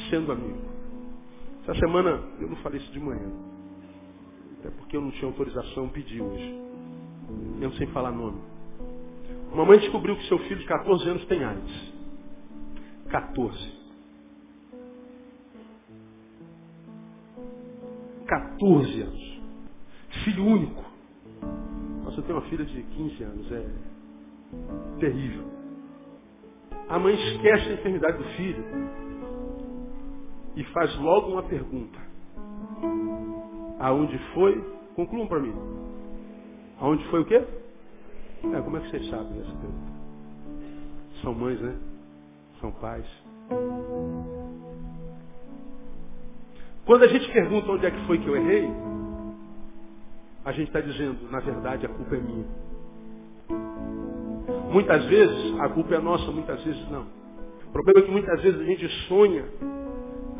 Sendo 0.08 0.30
amigo. 0.30 0.71
Essa 1.62 1.74
semana, 1.74 2.20
eu 2.40 2.48
não 2.48 2.56
falei 2.56 2.80
isso 2.80 2.92
de 2.92 2.98
manhã. 2.98 3.30
Até 4.58 4.70
porque 4.70 4.96
eu 4.96 5.00
não 5.00 5.12
tinha 5.12 5.30
autorização, 5.30 5.88
pedi 5.88 6.20
hoje. 6.20 6.60
Mesmo 7.58 7.74
sem 7.76 7.86
falar 7.88 8.10
nome. 8.10 8.40
Uma 9.52 9.64
mãe 9.64 9.78
descobriu 9.78 10.16
que 10.16 10.26
seu 10.26 10.38
filho 10.40 10.58
de 10.58 10.66
14 10.66 11.08
anos 11.08 11.24
tem 11.26 11.44
AIDS. 11.44 11.92
14. 13.10 13.82
14 18.26 19.02
anos. 19.02 19.40
Filho 20.24 20.44
único. 20.44 20.84
Nossa, 22.04 22.18
eu 22.18 22.22
tenho 22.24 22.38
uma 22.38 22.48
filha 22.48 22.64
de 22.64 22.82
15 22.82 23.22
anos. 23.22 23.52
É, 23.52 23.70
terrível. 24.98 25.44
A 26.88 26.98
mãe 26.98 27.14
esquece 27.14 27.68
a 27.68 27.72
enfermidade 27.74 28.18
do 28.18 28.24
filho 28.36 28.64
e 30.56 30.64
faz 30.64 30.94
logo 30.98 31.32
uma 31.32 31.42
pergunta. 31.42 31.98
Aonde 33.78 34.18
foi? 34.34 34.60
Concluam 34.94 35.26
para 35.26 35.40
mim. 35.40 35.54
Aonde 36.80 37.04
foi 37.08 37.20
o 37.20 37.24
quê? 37.24 37.36
É, 37.36 38.60
como 38.60 38.76
é 38.76 38.80
que 38.80 38.90
vocês 38.90 39.08
sabem 39.08 39.40
essa 39.40 39.52
pergunta? 39.52 39.92
São 41.22 41.34
mães, 41.34 41.60
né? 41.60 41.76
São 42.60 42.72
pais. 42.72 43.06
Quando 46.84 47.04
a 47.04 47.08
gente 47.08 47.32
pergunta 47.32 47.70
onde 47.70 47.86
é 47.86 47.90
que 47.90 48.06
foi 48.06 48.18
que 48.18 48.26
eu 48.26 48.36
errei, 48.36 48.68
a 50.44 50.52
gente 50.52 50.66
está 50.66 50.80
dizendo, 50.80 51.30
na 51.30 51.38
verdade, 51.38 51.86
a 51.86 51.88
culpa 51.88 52.16
é 52.16 52.20
minha. 52.20 52.46
Muitas 54.72 55.04
vezes 55.06 55.60
a 55.60 55.68
culpa 55.68 55.94
é 55.94 56.00
nossa, 56.00 56.30
muitas 56.32 56.62
vezes 56.64 56.90
não. 56.90 57.06
O 57.68 57.72
problema 57.72 58.00
é 58.00 58.02
que 58.02 58.10
muitas 58.10 58.42
vezes 58.42 58.60
a 58.60 58.64
gente 58.64 58.88
sonha, 59.06 59.44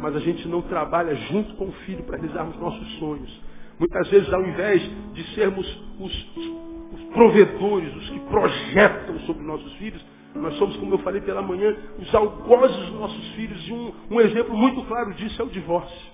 mas 0.03 0.17
a 0.17 0.19
gente 0.19 0.49
não 0.49 0.61
trabalha 0.63 1.15
junto 1.15 1.55
com 1.55 1.67
o 1.69 1.73
filho 1.87 2.03
para 2.03 2.17
realizarmos 2.17 2.59
nossos 2.59 2.99
sonhos. 2.99 3.41
Muitas 3.79 4.09
vezes, 4.11 4.33
ao 4.33 4.43
invés 4.43 4.83
de 5.15 5.35
sermos 5.35 5.65
os, 6.01 6.37
os 6.37 7.03
provedores, 7.15 7.95
os 7.95 8.11
que 8.11 8.19
projetam 8.21 9.21
sobre 9.21 9.45
nossos 9.45 9.73
filhos, 9.75 10.05
nós 10.35 10.55
somos, 10.57 10.77
como 10.79 10.95
eu 10.95 10.99
falei 10.99 11.21
pela 11.21 11.41
manhã, 11.41 11.77
os 12.01 12.13
algozes 12.15 12.77
dos 12.77 12.93
nossos 12.95 13.29
filhos. 13.35 13.69
E 13.69 13.73
um, 13.73 13.93
um 14.11 14.21
exemplo 14.21 14.57
muito 14.57 14.83
claro 14.87 15.15
disso 15.15 15.41
é 15.41 15.45
o 15.45 15.49
divórcio. 15.49 16.13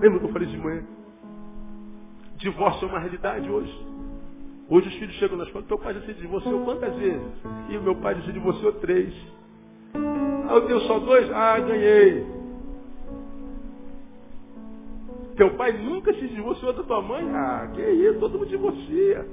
Lembra 0.00 0.20
que 0.20 0.24
eu 0.24 0.32
falei 0.32 0.48
de 0.48 0.56
manhã? 0.56 0.84
Divórcio 2.36 2.86
é 2.86 2.90
uma 2.90 3.00
realidade 3.00 3.50
hoje. 3.50 3.86
Hoje 4.70 4.88
os 4.88 4.94
filhos 4.94 5.14
chegam 5.16 5.36
na 5.36 5.44
escola, 5.44 5.64
teu 5.68 5.78
pai 5.78 5.92
já 5.92 6.00
se 6.02 6.14
divorciou 6.14 6.64
quantas 6.64 6.94
vezes? 6.94 7.32
E 7.68 7.76
o 7.76 7.82
meu 7.82 7.96
pai 7.96 8.14
já 8.14 8.22
se 8.22 8.32
divorciou 8.32 8.72
três. 8.74 9.12
Ah, 9.94 10.54
eu 10.54 10.62
tenho 10.62 10.80
só 10.80 10.98
dois? 10.98 11.30
Ah, 11.32 11.58
ganhei. 11.58 12.37
Teu 15.38 15.54
pai 15.54 15.70
nunca 15.70 16.12
se 16.14 16.26
divorciou 16.26 16.72
da 16.72 16.82
tua 16.82 17.00
mãe? 17.00 17.24
Ah, 17.32 17.70
que 17.72 17.80
isso, 17.80 18.18
todo 18.18 18.40
mundo 18.40 18.48
divorcia. 18.48 19.24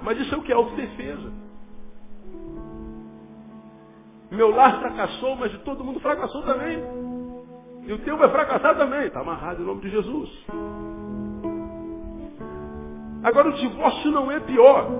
Mas 0.00 0.20
isso 0.20 0.32
é 0.32 0.38
o 0.38 0.42
que? 0.42 0.52
Autodefesa. 0.52 1.32
Meu 4.30 4.50
lar 4.54 4.78
fracassou, 4.78 5.34
mas 5.34 5.52
todo 5.62 5.82
mundo 5.82 5.98
fracassou 5.98 6.42
também. 6.42 6.78
E 7.86 7.92
o 7.92 7.98
teu 7.98 8.16
vai 8.16 8.30
fracassar 8.30 8.76
também. 8.76 9.08
Está 9.08 9.20
amarrado 9.20 9.60
em 9.60 9.66
nome 9.66 9.80
de 9.80 9.90
Jesus. 9.90 10.30
Agora 13.24 13.48
o 13.48 13.54
divórcio 13.54 14.12
não 14.12 14.30
é 14.30 14.38
pior. 14.38 14.92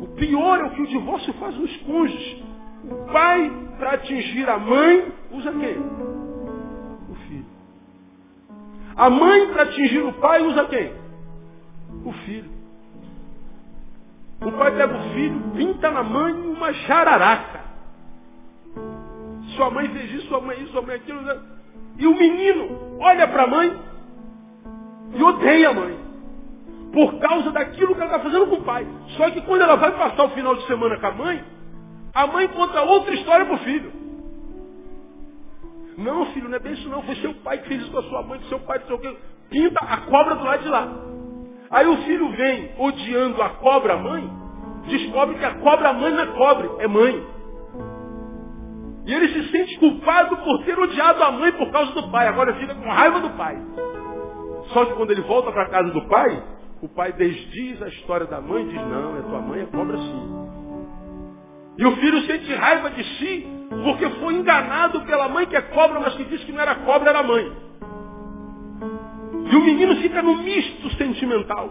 O 0.00 0.08
pior 0.16 0.58
é 0.58 0.64
o 0.64 0.70
que 0.70 0.82
o 0.82 0.88
divórcio 0.88 1.32
faz 1.34 1.56
nos 1.56 1.76
cônjuges. 1.82 2.42
O 2.90 3.12
pai, 3.12 3.48
para 3.78 3.92
atingir 3.92 4.48
a 4.48 4.58
mãe, 4.58 5.12
usa 5.30 5.52
quem? 5.52 6.15
A 8.96 9.10
mãe, 9.10 9.48
para 9.48 9.64
atingir 9.64 10.00
o 10.00 10.12
pai, 10.14 10.42
usa 10.42 10.64
quem? 10.64 10.92
O 12.04 12.12
filho. 12.12 12.50
O 14.40 14.52
pai 14.52 14.70
pega 14.74 14.96
o 14.96 15.02
filho, 15.14 15.40
pinta 15.54 15.90
na 15.90 16.02
mãe 16.02 16.32
uma 16.32 16.72
jararaca. 16.72 17.60
Sua 19.54 19.70
mãe 19.70 19.88
fez 19.88 20.12
isso, 20.12 20.28
sua 20.28 20.40
mãe 20.40 20.60
isso, 20.62 20.72
sua 20.72 20.82
mãe 20.82 20.96
aquilo. 20.96 21.20
Né? 21.20 21.38
E 21.98 22.06
o 22.06 22.14
menino 22.14 22.98
olha 23.00 23.28
para 23.28 23.44
a 23.44 23.46
mãe 23.46 23.76
e 25.14 25.22
odeia 25.22 25.70
a 25.70 25.74
mãe. 25.74 25.98
Por 26.92 27.18
causa 27.18 27.50
daquilo 27.50 27.94
que 27.94 28.00
ela 28.00 28.10
está 28.16 28.20
fazendo 28.20 28.46
com 28.46 28.56
o 28.56 28.64
pai. 28.64 28.86
Só 29.16 29.30
que 29.30 29.42
quando 29.42 29.62
ela 29.62 29.76
vai 29.76 29.92
passar 29.92 30.24
o 30.24 30.30
final 30.30 30.54
de 30.54 30.66
semana 30.66 30.98
com 30.98 31.06
a 31.06 31.12
mãe, 31.12 31.44
a 32.14 32.26
mãe 32.26 32.48
conta 32.48 32.82
outra 32.82 33.14
história 33.14 33.44
para 33.44 33.54
o 33.54 33.58
filho. 33.58 33.92
Não, 35.96 36.26
filho, 36.26 36.48
não 36.48 36.56
é 36.56 36.60
bem 36.60 36.74
isso 36.74 36.88
não. 36.88 37.02
Foi 37.02 37.14
seu 37.16 37.34
pai 37.34 37.58
que 37.58 37.68
fez 37.68 37.82
isso 37.82 37.90
com 37.90 37.98
a 37.98 38.02
sua 38.02 38.22
mãe, 38.22 38.38
que 38.40 38.48
seu 38.48 38.60
pai, 38.60 38.78
que 38.80 38.86
seu 38.86 38.98
quê. 38.98 39.16
Pinta 39.50 39.84
a 39.84 39.96
cobra 39.98 40.34
do 40.34 40.44
lado 40.44 40.62
de 40.62 40.68
lá. 40.68 40.88
Aí 41.70 41.86
o 41.86 41.96
filho 41.98 42.30
vem 42.32 42.70
odiando 42.78 43.42
a 43.42 43.50
cobra 43.50 43.96
mãe, 43.96 44.30
descobre 44.88 45.36
que 45.36 45.44
a 45.44 45.54
cobra 45.54 45.92
mãe 45.92 46.12
não 46.12 46.20
é 46.20 46.26
cobre, 46.26 46.70
é 46.78 46.86
mãe. 46.86 47.26
E 49.06 49.14
ele 49.14 49.28
se 49.28 49.50
sente 49.50 49.78
culpado 49.78 50.36
por 50.38 50.64
ter 50.64 50.78
odiado 50.78 51.22
a 51.22 51.30
mãe 51.30 51.52
por 51.52 51.70
causa 51.70 51.92
do 51.92 52.10
pai. 52.10 52.26
Agora 52.26 52.54
fica 52.54 52.74
com 52.74 52.88
raiva 52.88 53.20
do 53.20 53.30
pai. 53.30 53.56
Só 54.72 54.84
que 54.84 54.94
quando 54.94 55.12
ele 55.12 55.22
volta 55.22 55.52
para 55.52 55.68
casa 55.68 55.90
do 55.90 56.08
pai, 56.08 56.42
o 56.82 56.88
pai 56.88 57.12
desdiz 57.12 57.80
a 57.82 57.88
história 57.88 58.26
da 58.26 58.40
mãe 58.40 58.64
e 58.64 58.68
diz, 58.68 58.80
não, 58.80 59.18
é 59.18 59.22
tua 59.22 59.40
mãe 59.40 59.62
é 59.62 59.66
cobra 59.66 59.96
sim. 59.96 60.45
E 61.78 61.86
o 61.86 61.96
filho 61.96 62.20
sente 62.22 62.52
raiva 62.54 62.90
de 62.90 63.04
si 63.18 63.46
porque 63.84 64.08
foi 64.20 64.34
enganado 64.34 65.00
pela 65.02 65.28
mãe 65.28 65.46
que 65.46 65.56
é 65.56 65.60
cobra, 65.60 66.00
mas 66.00 66.14
que 66.14 66.24
disse 66.24 66.44
que 66.44 66.52
não 66.52 66.60
era 66.60 66.74
cobra, 66.76 67.10
era 67.10 67.22
mãe. 67.22 67.52
E 69.50 69.56
o 69.56 69.60
menino 69.60 69.96
fica 69.96 70.22
no 70.22 70.36
misto 70.36 70.90
sentimental. 70.96 71.70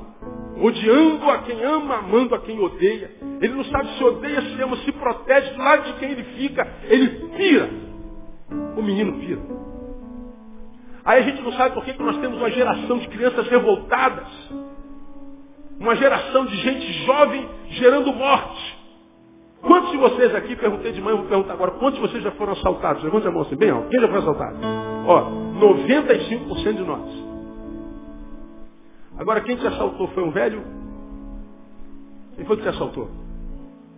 Odiando 0.61 1.29
a 1.29 1.39
quem 1.39 1.61
ama, 1.63 1.97
amando 1.97 2.33
a 2.35 2.39
quem 2.39 2.57
odeia. 2.59 3.11
Ele 3.41 3.53
não 3.53 3.65
sabe 3.65 3.97
se 3.97 4.03
odeia, 4.03 4.41
se 4.41 4.61
ama, 4.61 4.77
se 4.77 4.91
protege, 4.93 5.51
do 5.51 5.61
lado 5.61 5.83
de 5.83 5.93
quem 5.99 6.11
ele 6.11 6.23
fica, 6.37 6.67
ele 6.83 7.09
pira. 7.35 7.69
O 8.77 8.81
menino 8.81 9.19
pira. 9.19 9.41
Aí 11.03 11.19
a 11.19 11.23
gente 11.23 11.41
não 11.41 11.51
sabe 11.53 11.75
por 11.75 11.83
que 11.83 12.01
nós 12.01 12.17
temos 12.17 12.37
uma 12.37 12.49
geração 12.49 12.97
de 12.97 13.07
crianças 13.09 13.47
revoltadas. 13.47 14.27
Uma 15.79 15.95
geração 15.95 16.45
de 16.45 16.55
gente 16.57 16.93
jovem 17.05 17.47
gerando 17.71 18.13
morte. 18.13 18.74
Quantos 19.65 19.91
de 19.91 19.97
vocês 19.97 20.35
aqui, 20.35 20.55
perguntei 20.55 20.91
de 20.91 21.01
manhã, 21.01 21.17
vou 21.17 21.25
perguntar 21.25 21.53
agora, 21.53 21.71
quantos 21.71 21.99
de 21.99 22.07
vocês 22.07 22.23
já 22.23 22.31
foram 22.33 22.53
assaltados? 22.53 23.03
Levanta 23.03 23.29
a 23.29 23.31
mão 23.31 23.41
assim, 23.41 23.55
bem 23.55 23.71
alto. 23.71 23.89
Quem 23.89 23.99
já 23.99 24.07
foi 24.07 24.19
assaltado? 24.19 24.57
Ó, 25.07 25.29
95% 25.59 26.73
de 26.73 26.83
nós. 26.83 27.25
Agora, 29.17 29.41
quem 29.41 29.55
te 29.55 29.65
assaltou 29.65 30.07
foi 30.09 30.23
um 30.23 30.29
velho? 30.31 30.63
Quem 32.35 32.45
foi 32.45 32.57
que 32.57 32.63
te 32.63 32.69
assaltou? 32.69 33.09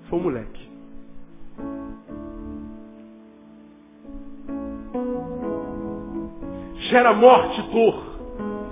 Foi 0.10 0.20
um 0.20 0.24
moleque. 0.24 0.70
Gera 6.90 7.14
morte, 7.14 7.62
dor. 7.64 8.04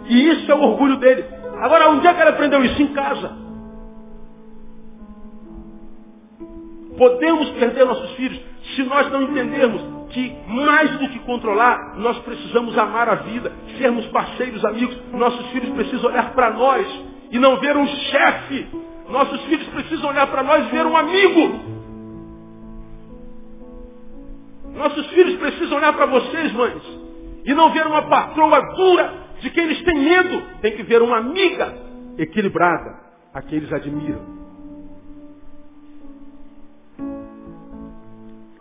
E 0.07 0.29
isso 0.29 0.49
é 0.49 0.55
o 0.55 0.61
orgulho 0.61 0.95
dele. 0.97 1.25
Agora, 1.59 1.89
onde 1.89 2.07
é 2.07 2.13
que 2.13 2.21
ele 2.21 2.29
aprendeu 2.29 2.63
isso? 2.63 2.81
Em 2.81 2.93
casa. 2.93 3.44
Podemos 6.97 7.49
perder 7.51 7.85
nossos 7.85 8.11
filhos 8.11 8.39
se 8.75 8.83
nós 8.83 9.11
não 9.11 9.23
entendermos 9.23 9.81
que 10.09 10.33
mais 10.47 10.91
do 10.97 11.09
que 11.09 11.19
controlar, 11.19 11.95
nós 11.97 12.17
precisamos 12.19 12.77
amar 12.77 13.09
a 13.09 13.15
vida, 13.15 13.51
sermos 13.77 14.05
parceiros, 14.07 14.63
amigos. 14.63 14.97
Nossos 15.11 15.45
filhos 15.47 15.69
precisam 15.75 16.09
olhar 16.09 16.33
para 16.33 16.51
nós 16.51 16.87
e 17.31 17.37
não 17.37 17.59
ver 17.59 17.75
um 17.75 17.85
chefe. 17.85 18.67
Nossos 19.09 19.41
filhos 19.43 19.67
precisam 19.67 20.09
olhar 20.09 20.27
para 20.27 20.43
nós 20.43 20.65
e 20.67 20.71
ver 20.71 20.85
um 20.85 20.95
amigo. 20.95 21.75
Nossos 24.73 25.07
filhos 25.07 25.35
precisam 25.37 25.77
olhar 25.77 25.93
para 25.93 26.05
vocês, 26.05 26.51
mães, 26.53 26.83
e 27.45 27.53
não 27.53 27.71
ver 27.71 27.85
uma 27.87 28.03
patroa 28.03 28.61
dura 28.75 29.13
de 29.41 29.49
quem 29.49 29.65
eles 29.65 29.81
têm 29.83 29.99
medo. 29.99 30.41
Tem 30.61 30.75
que 30.75 30.83
ver 30.83 31.01
uma 31.01 31.17
amiga 31.17 31.73
equilibrada, 32.17 32.99
a 33.33 33.41
quem 33.41 33.57
eles 33.57 33.71
admiram. 33.71 34.34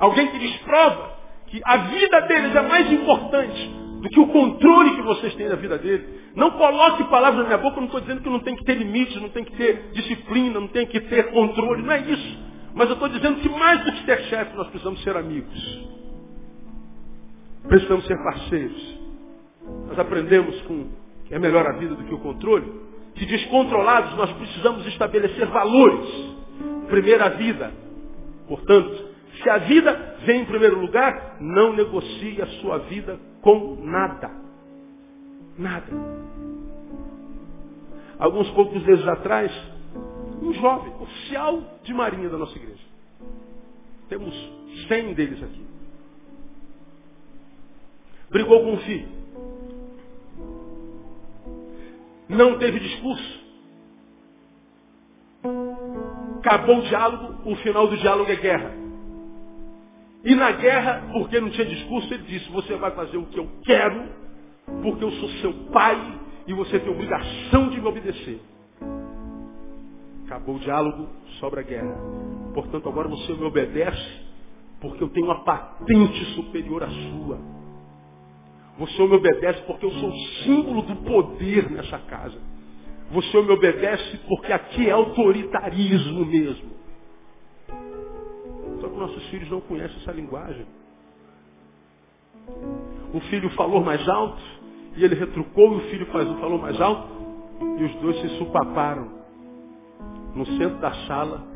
Alguém 0.05 0.27
que 0.29 0.39
lhes 0.39 0.57
prova 0.59 1.15
que 1.47 1.63
a 1.65 1.77
vida 1.79 2.21
deles 2.23 2.55
é 2.55 2.61
mais 2.61 2.93
importante 2.93 3.69
do 4.03 4.09
que 4.11 4.21
o 4.21 4.27
controle 4.27 4.97
que 4.97 5.03
vocês 5.03 5.35
têm 5.35 5.49
da 5.49 5.57
vida 5.57 5.79
dele. 5.79 6.07
Não 6.37 6.51
coloque 6.51 7.05
palavras 7.05 7.41
na 7.41 7.47
minha 7.47 7.59
boca, 7.59 7.77
eu 7.77 7.81
não 7.81 7.87
estou 7.87 8.01
dizendo 8.03 8.21
que 8.21 8.29
não 8.29 8.41
tem 8.41 8.55
que 8.55 8.65
ter 8.65 8.75
limites, 8.75 9.21
não 9.23 9.31
tem 9.31 9.45
que 9.45 9.57
ter 9.57 9.93
disciplina, 9.93 10.61
não 10.61 10.69
tem 10.69 10.87
que 10.87 11.01
ter 11.01 11.31
controle, 11.31 11.83
não 11.83 11.93
é 11.93 12.01
isso. 12.01 12.39
Mas 12.75 12.89
eu 12.89 12.95
estou 12.95 13.09
dizendo 13.09 13.41
que 13.41 13.49
mais 13.49 13.83
do 13.83 13.93
que 13.93 14.05
ser 14.05 14.21
chefe, 14.25 14.55
nós 14.55 14.69
precisamos 14.69 15.03
ser 15.03 15.17
amigos. 15.17 15.89
Precisamos 17.67 18.05
ser 18.07 18.23
parceiros. 18.23 18.99
Nós 19.89 19.99
aprendemos 19.99 20.61
com 20.63 20.89
que 21.25 21.35
é 21.35 21.39
melhor 21.39 21.67
a 21.67 21.79
vida 21.79 21.95
do 21.95 22.05
que 22.05 22.15
o 22.15 22.19
controle, 22.19 22.71
que 23.15 23.25
descontrolados 23.25 24.15
nós 24.17 24.31
precisamos 24.33 24.87
estabelecer 24.87 25.47
valores. 25.47 26.35
Primeira 26.91 27.31
vida. 27.31 27.73
Portanto, 28.47 29.14
se 29.45 29.51
a 29.51 29.59
vida 29.59 30.17
vem 30.25 30.41
em 30.41 30.47
primeiro 30.47 30.81
lugar, 30.81 31.37
não 31.39 31.75
negocie 31.75 32.41
a 32.41 32.47
sua 32.61 32.79
vida 32.79 33.21
com 33.43 33.77
nada. 33.85 34.31
Nada. 35.59 35.87
Alguns 38.19 38.51
poucos 38.53 38.83
meses 38.85 39.07
atrás, 39.07 39.53
um 40.41 40.53
jovem, 40.55 40.95
oficial 40.99 41.63
de 41.83 41.93
marinha 41.93 42.31
da 42.31 42.39
nossa 42.39 42.57
igreja. 42.57 42.83
Temos 44.09 44.35
cem 44.89 45.13
deles 45.13 45.43
aqui. 45.43 45.67
Brigou 48.31 48.61
com 48.65 48.75
o 48.75 48.79
filho. 48.79 49.09
Não 52.31 52.59
teve 52.59 52.81
discurso. 52.81 53.45
Acabou 56.39 56.79
o 56.79 56.83
diálogo, 56.83 57.51
o 57.51 57.57
final 57.57 57.87
do 57.89 57.97
diálogo 57.99 58.31
é 58.33 58.37
guerra. 58.37 58.84
E 60.25 60.35
na 60.35 60.53
guerra, 60.53 61.11
porque 61.13 61.39
não 61.39 61.51
tinha 61.51 61.67
discurso, 61.67 62.13
ele 62.13 62.23
disse, 62.25 62.51
você 62.51 62.75
vai 62.77 62.91
fazer 62.93 63.19
o 63.19 63.27
que 63.27 63.39
eu 63.39 63.47
quero, 63.63 64.09
porque 64.83 65.05
eu 65.05 65.11
sou 65.13 65.29
seu 65.41 65.53
pai 65.71 66.21
e 66.47 66.55
você 66.55 66.79
tem 66.79 66.91
obrigação 66.91 67.69
de 67.69 67.81
me 67.81 67.87
obedecer. 67.87 68.41
Acabou 70.25 70.57
o 70.57 70.59
diálogo 70.61 71.09
sobre 71.39 71.61
a 71.61 71.63
guerra. 71.63 71.95
Portanto, 72.55 72.89
agora 72.89 73.07
você 73.09 73.35
me 73.35 73.45
obedece, 73.45 74.23
porque 74.81 75.05
eu 75.05 75.11
tenho 75.11 75.27
uma 75.27 75.45
patente 75.45 76.25
superior 76.35 76.85
à 76.85 76.89
sua. 76.89 77.39
Você 78.79 79.07
me 79.07 79.17
obedece 79.17 79.63
porque 79.67 79.85
eu 79.85 79.91
sou 79.91 80.09
o 80.09 80.19
símbolo 80.43 80.83
do 80.83 80.97
poder 80.97 81.71
nessa 81.71 81.99
casa. 81.99 82.41
Você 83.11 83.43
me 83.43 83.51
obedece 83.53 84.19
porque 84.27 84.53
aqui 84.53 84.89
é 84.89 84.93
autoritarismo 84.93 86.25
mesmo. 86.25 86.74
Só 88.85 88.91
que 88.91 88.99
nossos 88.99 89.25
filhos 89.31 89.51
não 89.51 89.63
conhecem 89.63 89.97
essa 89.97 90.13
linguagem. 90.13 90.67
O 93.15 93.21
filho 93.31 93.49
falou 93.51 93.83
mais 93.83 94.07
alto 94.07 94.43
e 94.95 95.03
ele 95.03 95.15
retrucou 95.15 95.73
e 95.73 95.77
o 95.77 95.81
filho 95.89 96.05
falou 96.07 96.59
mais 96.59 96.79
alto 96.79 97.09
e 97.79 97.85
os 97.85 97.95
dois 98.03 98.21
se 98.21 98.29
supaparam 98.37 99.09
no 100.35 100.45
centro 100.59 100.79
da 100.81 100.93
sala 101.07 101.47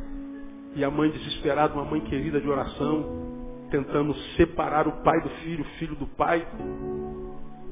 e 0.74 0.82
a 0.82 0.90
mãe 0.90 1.10
desesperada, 1.10 1.74
uma 1.74 1.84
mãe 1.84 2.00
querida 2.00 2.40
de 2.40 2.48
oração, 2.48 3.04
tentando 3.70 4.14
separar 4.36 4.88
o 4.88 4.92
pai 5.02 5.20
do 5.20 5.28
filho, 5.28 5.64
o 5.64 5.78
filho 5.78 5.96
do 5.96 6.06
pai. 6.06 6.46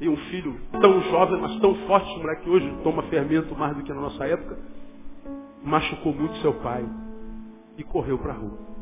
E 0.03 0.07
um 0.07 0.17
filho 0.29 0.55
tão 0.83 1.01
jovem, 1.05 1.41
mas 1.41 1.59
tão 1.61 1.75
forte, 1.87 2.11
esse 2.11 2.19
moleque 2.19 2.51
hoje 2.51 2.77
toma 2.83 3.03
fermento 3.05 3.55
mais 3.55 3.75
do 3.75 3.83
que 3.83 3.93
na 3.93 4.03
nossa 4.03 4.27
época, 4.27 4.59
machucou 5.65 6.13
muito 6.13 6.37
seu 6.43 6.53
pai 6.55 6.85
e 7.79 7.85
correu 7.85 8.19
para 8.19 8.35
a 8.35 8.37
rua. 8.37 8.76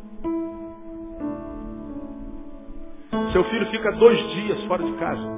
Seu 3.32 3.44
filho 3.44 3.66
fica 3.66 3.92
dois 3.92 4.18
dias 4.30 4.62
fora 4.64 4.84
de 4.84 4.92
casa, 4.92 5.28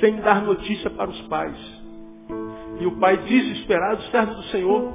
sem 0.00 0.16
dar 0.16 0.42
notícia 0.42 0.90
para 0.90 1.10
os 1.10 1.20
pais. 1.22 1.56
E 2.80 2.86
o 2.86 2.92
pai, 2.98 3.16
desesperado, 3.16 4.02
servo 4.10 4.34
do 4.34 4.42
Senhor, 4.44 4.92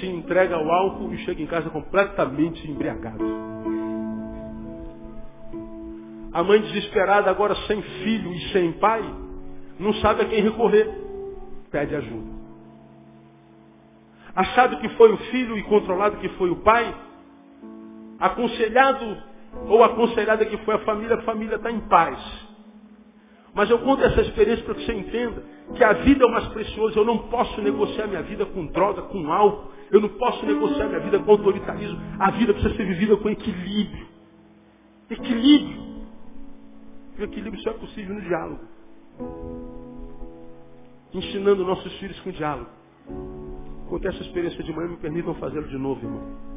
se 0.00 0.06
entrega 0.06 0.56
ao 0.56 0.70
álcool 0.70 1.12
e 1.12 1.18
chega 1.18 1.42
em 1.42 1.46
casa 1.46 1.70
completamente 1.70 2.68
embriagado. 2.70 3.24
A 6.32 6.42
mãe 6.42 6.60
desesperada, 6.60 7.30
agora 7.30 7.54
sem 7.66 7.80
filho 7.82 8.32
e 8.32 8.52
sem 8.52 8.72
pai, 8.72 9.02
não 9.78 9.94
sabe 9.94 10.22
a 10.22 10.24
quem 10.26 10.42
recorrer. 10.42 10.88
Pede 11.70 11.94
ajuda. 11.94 12.38
Achado 14.34 14.78
que 14.78 14.88
foi 14.90 15.12
o 15.12 15.16
filho 15.16 15.58
e 15.58 15.62
controlado 15.64 16.18
que 16.18 16.28
foi 16.30 16.50
o 16.50 16.56
pai, 16.56 16.94
aconselhado 18.20 19.27
ou 19.66 19.82
aconselhada 19.82 20.44
que 20.44 20.56
foi 20.58 20.74
a 20.74 20.78
família, 20.80 21.16
a 21.16 21.22
família 21.22 21.56
está 21.56 21.70
em 21.70 21.80
paz. 21.80 22.48
Mas 23.54 23.68
eu 23.70 23.78
conto 23.80 24.04
essa 24.04 24.20
experiência 24.20 24.64
para 24.64 24.74
que 24.74 24.84
você 24.84 24.92
entenda 24.92 25.42
que 25.74 25.82
a 25.82 25.92
vida 25.94 26.24
é 26.24 26.26
o 26.26 26.30
mais 26.30 26.46
precioso. 26.48 26.98
Eu 26.98 27.04
não 27.04 27.18
posso 27.28 27.60
negociar 27.60 28.06
minha 28.06 28.22
vida 28.22 28.46
com 28.46 28.66
droga, 28.66 29.02
com 29.02 29.32
álcool. 29.32 29.72
Eu 29.90 30.00
não 30.00 30.10
posso 30.10 30.44
negociar 30.46 30.86
minha 30.86 31.00
vida 31.00 31.18
com 31.18 31.30
autoritarismo. 31.30 31.98
A 32.18 32.30
vida 32.30 32.52
precisa 32.52 32.76
ser 32.76 32.84
vivida 32.84 33.16
com 33.16 33.28
equilíbrio. 33.28 34.06
Equilíbrio. 35.10 35.88
E 37.18 37.22
o 37.22 37.24
equilíbrio 37.24 37.62
só 37.62 37.70
é 37.70 37.74
possível 37.74 38.14
no 38.14 38.20
diálogo. 38.20 38.60
Ensinando 41.12 41.64
nossos 41.64 41.92
filhos 41.98 42.20
com 42.20 42.30
diálogo. 42.30 42.70
Contei 43.88 44.10
essa 44.10 44.22
experiência 44.22 44.62
de 44.62 44.72
manhã, 44.72 44.88
me 44.88 44.98
permitam 44.98 45.34
fazê-lo 45.34 45.66
de 45.66 45.78
novo, 45.78 46.04
irmão. 46.04 46.47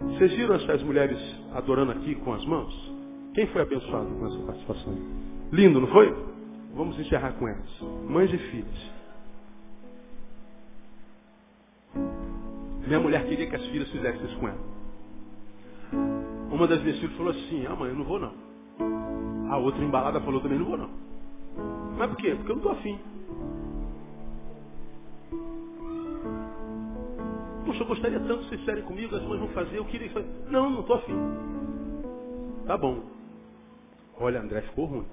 Vocês 0.00 0.32
viram 0.32 0.54
essas 0.54 0.82
mulheres 0.82 1.18
adorando 1.54 1.92
aqui 1.92 2.14
com 2.16 2.32
as 2.34 2.44
mãos? 2.44 2.92
Quem 3.34 3.46
foi 3.48 3.62
abençoado 3.62 4.06
com 4.06 4.26
essa 4.26 4.38
participação? 4.38 4.94
Lindo, 5.52 5.80
não 5.80 5.88
foi? 5.88 6.14
Vamos 6.74 6.98
encerrar 6.98 7.32
com 7.32 7.48
elas. 7.48 7.80
Mães 8.08 8.32
e 8.32 8.38
filhas. 8.38 8.90
Minha 12.86 13.00
mulher 13.00 13.26
queria 13.26 13.46
que 13.46 13.56
as 13.56 13.66
filhas 13.66 13.90
fizessem 13.90 14.24
isso 14.26 14.38
com 14.38 14.48
ela. 14.48 14.60
Uma 16.50 16.66
das 16.66 16.80
minhas 16.82 16.98
filhas 16.98 17.16
falou 17.16 17.32
assim, 17.32 17.66
ah 17.66 17.74
mãe, 17.74 17.90
eu 17.90 17.96
não 17.96 18.04
vou 18.04 18.18
não. 18.18 18.32
A 19.50 19.56
outra 19.58 19.82
embalada 19.82 20.20
falou 20.20 20.40
também, 20.40 20.58
não 20.58 20.66
vou 20.66 20.76
não. 20.76 20.90
Mas 21.96 22.10
por 22.10 22.16
quê? 22.18 22.34
Porque 22.34 22.52
eu 22.52 22.56
não 22.56 22.62
estou 22.62 22.72
afim. 22.72 22.98
Poxa, 27.66 27.82
eu 27.82 27.86
gostaria 27.86 28.20
tanto 28.20 28.44
que 28.44 28.48
vocês 28.50 28.60
fizerem 28.60 28.84
comigo, 28.84 29.16
as 29.16 29.22
mães 29.24 29.40
vão 29.40 29.48
fazer, 29.48 29.76
eu 29.76 29.84
queria 29.86 30.08
fazer. 30.10 30.28
Não, 30.48 30.70
não 30.70 30.80
estou 30.82 30.96
afim. 30.96 31.14
Tá 32.64 32.78
bom. 32.78 33.02
Olha, 34.20 34.40
André, 34.40 34.62
ficou 34.62 34.86
ruim. 34.86 35.04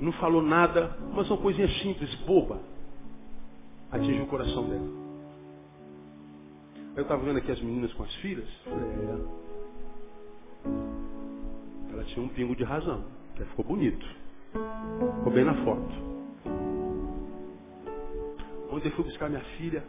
Não 0.00 0.12
falou 0.12 0.40
nada, 0.40 0.96
mas 1.14 1.28
são 1.28 1.36
coisinhas 1.36 1.70
simples, 1.82 2.12
boba. 2.26 2.58
Atingiu 3.92 4.24
o 4.24 4.28
coração 4.28 4.66
dela. 4.66 4.88
Eu 6.96 7.02
estava 7.02 7.22
vendo 7.22 7.36
aqui 7.36 7.52
as 7.52 7.60
meninas 7.60 7.92
com 7.92 8.02
as 8.02 8.14
filhas. 8.16 8.48
É. 8.66 9.50
Ela 11.92 12.04
tinha 12.04 12.24
um 12.24 12.28
pingo 12.28 12.56
de 12.56 12.64
razão. 12.64 13.04
Ficou 13.36 13.64
bonito. 13.64 14.06
Ficou 15.18 15.32
bem 15.32 15.44
na 15.44 15.54
foto. 15.64 16.09
Ontem 18.70 18.88
eu 18.88 18.92
fui 18.92 19.04
buscar 19.04 19.28
minha 19.28 19.42
filha, 19.56 19.84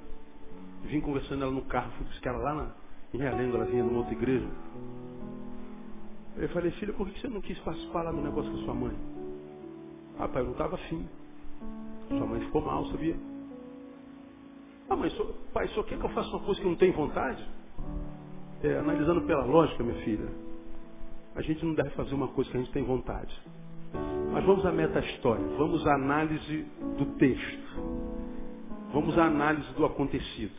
vim 0.83 1.01
conversando 1.01 1.43
ela 1.43 1.51
no 1.51 1.61
carro, 1.63 1.91
fui 1.97 2.05
buscar 2.07 2.31
ela 2.31 2.43
lá 2.43 2.53
na, 2.55 2.71
em 3.13 3.17
Realengo, 3.17 3.55
ela 3.55 3.65
vinha 3.65 3.83
numa 3.83 3.99
outra 3.99 4.13
igreja. 4.13 4.47
Eu 6.37 6.49
falei, 6.49 6.71
filha, 6.71 6.93
por 6.93 7.07
que 7.09 7.19
você 7.19 7.27
não 7.27 7.41
quis 7.41 7.59
participar 7.59 8.03
lá 8.03 8.11
do 8.11 8.21
negócio 8.21 8.51
com 8.51 8.57
a 8.57 8.63
sua 8.63 8.73
mãe? 8.73 8.95
Ah, 10.19 10.27
pai, 10.27 10.41
eu 10.41 10.45
não 10.45 10.51
estava 10.53 10.75
afim. 10.75 11.07
Sua 12.07 12.25
mãe 12.25 12.39
ficou 12.41 12.61
mal, 12.61 12.85
sabia? 12.87 13.15
Ah, 14.89 14.95
mas 14.95 15.13
pai, 15.53 15.67
só 15.69 15.83
quer 15.83 15.97
que 15.97 16.05
eu 16.05 16.09
faça 16.09 16.29
uma 16.29 16.39
coisa 16.39 16.59
que 16.59 16.67
não 16.67 16.75
tenho 16.75 16.93
vontade? 16.93 17.47
É, 18.63 18.77
analisando 18.77 19.21
pela 19.21 19.45
lógica, 19.45 19.83
minha 19.83 20.01
filha, 20.03 20.27
a 21.35 21.41
gente 21.41 21.65
não 21.65 21.73
deve 21.73 21.89
fazer 21.91 22.13
uma 22.13 22.27
coisa 22.29 22.49
que 22.49 22.57
a 22.57 22.59
gente 22.59 22.71
tem 22.71 22.83
vontade. 22.83 23.33
Mas 24.31 24.45
vamos 24.45 24.65
à 24.65 24.71
meta-história, 24.71 25.45
vamos 25.57 25.85
à 25.85 25.95
análise 25.95 26.65
do 26.97 27.05
texto. 27.17 28.20
Vamos 28.93 29.17
à 29.17 29.25
análise 29.25 29.71
do 29.73 29.85
acontecido. 29.85 30.55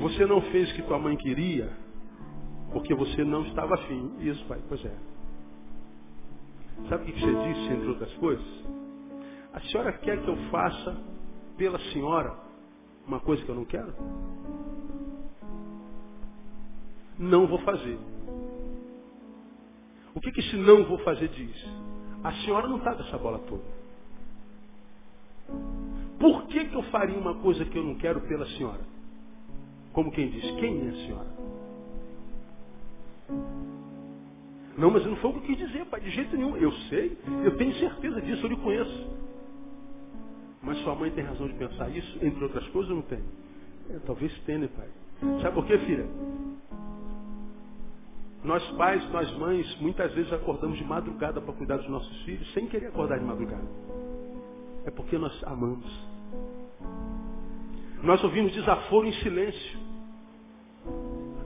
Você 0.00 0.26
não 0.26 0.40
fez 0.42 0.70
o 0.70 0.74
que 0.74 0.82
tua 0.82 0.98
mãe 0.98 1.16
queria 1.16 1.72
porque 2.72 2.94
você 2.94 3.24
não 3.24 3.46
estava 3.46 3.74
afim. 3.74 4.12
Isso, 4.20 4.44
pai, 4.46 4.60
pois 4.68 4.84
é. 4.84 4.94
Sabe 6.88 7.04
o 7.04 7.06
que 7.06 7.20
você 7.20 7.32
disse, 7.32 7.72
entre 7.72 7.88
outras 7.88 8.12
coisas? 8.14 8.64
A 9.52 9.60
senhora 9.60 9.92
quer 9.92 10.20
que 10.22 10.28
eu 10.28 10.36
faça 10.50 11.00
pela 11.56 11.78
senhora 11.92 12.36
uma 13.06 13.20
coisa 13.20 13.44
que 13.44 13.48
eu 13.48 13.54
não 13.54 13.64
quero? 13.64 13.94
Não 17.18 17.46
vou 17.46 17.58
fazer. 17.60 17.98
O 20.14 20.20
que, 20.20 20.32
que 20.32 20.40
esse 20.40 20.56
não 20.56 20.84
vou 20.84 20.98
fazer 20.98 21.28
diz? 21.28 21.64
A 22.22 22.32
senhora 22.44 22.68
não 22.68 22.78
está 22.78 22.94
dessa 22.94 23.16
bola 23.16 23.38
toda. 23.40 23.73
Por 26.18 26.46
que, 26.46 26.64
que 26.64 26.74
eu 26.74 26.82
faria 26.84 27.18
uma 27.18 27.34
coisa 27.34 27.64
que 27.64 27.76
eu 27.76 27.84
não 27.84 27.96
quero 27.96 28.20
pela 28.22 28.46
senhora? 28.46 28.80
Como 29.92 30.10
quem 30.10 30.30
diz, 30.30 30.50
quem 30.56 30.86
é 30.86 30.90
a 30.90 31.06
senhora? 31.06 31.34
Não, 34.76 34.90
mas 34.90 35.04
não 35.06 35.16
foi 35.16 35.30
o 35.30 35.34
que 35.34 35.38
eu 35.40 35.56
quis 35.56 35.58
dizer, 35.58 35.84
pai, 35.86 36.00
de 36.00 36.10
jeito 36.10 36.36
nenhum. 36.36 36.56
Eu 36.56 36.72
sei, 36.88 37.16
eu 37.44 37.56
tenho 37.56 37.74
certeza 37.74 38.20
disso, 38.20 38.44
eu 38.44 38.50
lhe 38.50 38.56
conheço. 38.56 39.10
Mas 40.62 40.78
sua 40.78 40.94
mãe 40.94 41.10
tem 41.10 41.24
razão 41.24 41.46
de 41.46 41.54
pensar 41.54 41.88
isso, 41.90 42.18
entre 42.24 42.42
outras 42.42 42.66
coisas, 42.68 42.90
ou 42.90 42.96
não 42.96 43.02
tem? 43.02 43.20
É, 43.90 43.98
talvez 44.06 44.36
tenha, 44.40 44.60
né, 44.60 44.68
pai? 44.74 44.88
Sabe 45.42 45.54
por 45.54 45.66
quê, 45.66 45.78
filha? 45.78 46.06
Nós 48.42 48.62
pais, 48.72 49.10
nós 49.10 49.30
mães, 49.38 49.80
muitas 49.80 50.12
vezes 50.12 50.32
acordamos 50.32 50.76
de 50.76 50.84
madrugada 50.84 51.40
para 51.40 51.54
cuidar 51.54 51.76
dos 51.78 51.88
nossos 51.88 52.22
filhos, 52.22 52.52
sem 52.52 52.66
querer 52.66 52.88
acordar 52.88 53.18
de 53.18 53.24
madrugada. 53.24 53.64
É 54.84 54.90
porque 54.90 55.18
nós 55.18 55.42
amamos. 55.44 55.90
Nós 58.02 58.22
ouvimos 58.22 58.52
desaforo 58.52 59.06
em 59.06 59.12
silêncio. 59.14 59.78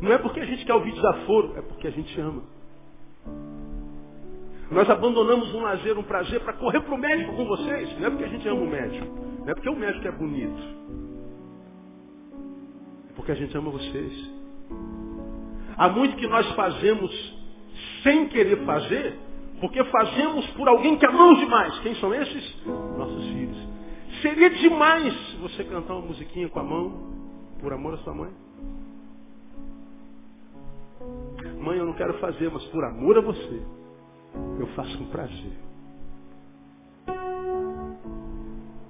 Não 0.00 0.12
é 0.12 0.18
porque 0.18 0.40
a 0.40 0.44
gente 0.44 0.64
quer 0.64 0.74
ouvir 0.74 0.92
desaforo, 0.92 1.56
é 1.56 1.62
porque 1.62 1.86
a 1.86 1.90
gente 1.90 2.20
ama. 2.20 2.42
Nós 4.70 4.88
abandonamos 4.90 5.54
um 5.54 5.62
lazer, 5.62 5.96
um 5.98 6.02
prazer 6.02 6.40
para 6.40 6.52
correr 6.54 6.80
para 6.80 6.94
o 6.94 6.98
médico 6.98 7.34
com 7.34 7.44
vocês. 7.46 7.98
Não 7.98 8.06
é 8.06 8.10
porque 8.10 8.24
a 8.24 8.28
gente 8.28 8.48
ama 8.48 8.60
o 8.60 8.66
médico. 8.66 9.06
Não 9.40 9.48
é 9.48 9.54
porque 9.54 9.68
o 9.68 9.76
médico 9.76 10.06
é 10.06 10.12
bonito. 10.12 10.62
É 13.08 13.12
porque 13.14 13.32
a 13.32 13.34
gente 13.34 13.56
ama 13.56 13.70
vocês. 13.70 14.30
Há 15.76 15.88
muito 15.88 16.16
que 16.16 16.26
nós 16.26 16.50
fazemos 16.52 17.38
sem 18.02 18.28
querer 18.28 18.64
fazer, 18.64 19.16
porque 19.60 19.82
fazemos 19.84 20.46
por 20.50 20.68
alguém 20.68 20.96
que 20.96 21.06
amamos 21.06 21.38
demais. 21.40 21.78
Quem 21.80 21.94
são 21.96 22.14
esses? 22.14 22.66
Nossos 22.96 23.24
filhos. 23.26 23.68
Seria 24.22 24.50
demais 24.50 25.14
você 25.40 25.64
cantar 25.64 25.94
uma 25.94 26.06
musiquinha 26.06 26.48
com 26.48 26.60
a 26.60 26.64
mão, 26.64 26.92
por 27.60 27.72
amor 27.72 27.94
à 27.94 27.98
sua 27.98 28.14
mãe. 28.14 28.30
Mãe, 31.60 31.78
eu 31.78 31.86
não 31.86 31.92
quero 31.94 32.14
fazer, 32.18 32.50
mas 32.50 32.64
por 32.66 32.84
amor 32.84 33.18
a 33.18 33.20
você, 33.20 33.62
eu 34.58 34.66
faço 34.68 34.96
com 34.98 35.06
prazer. 35.06 35.52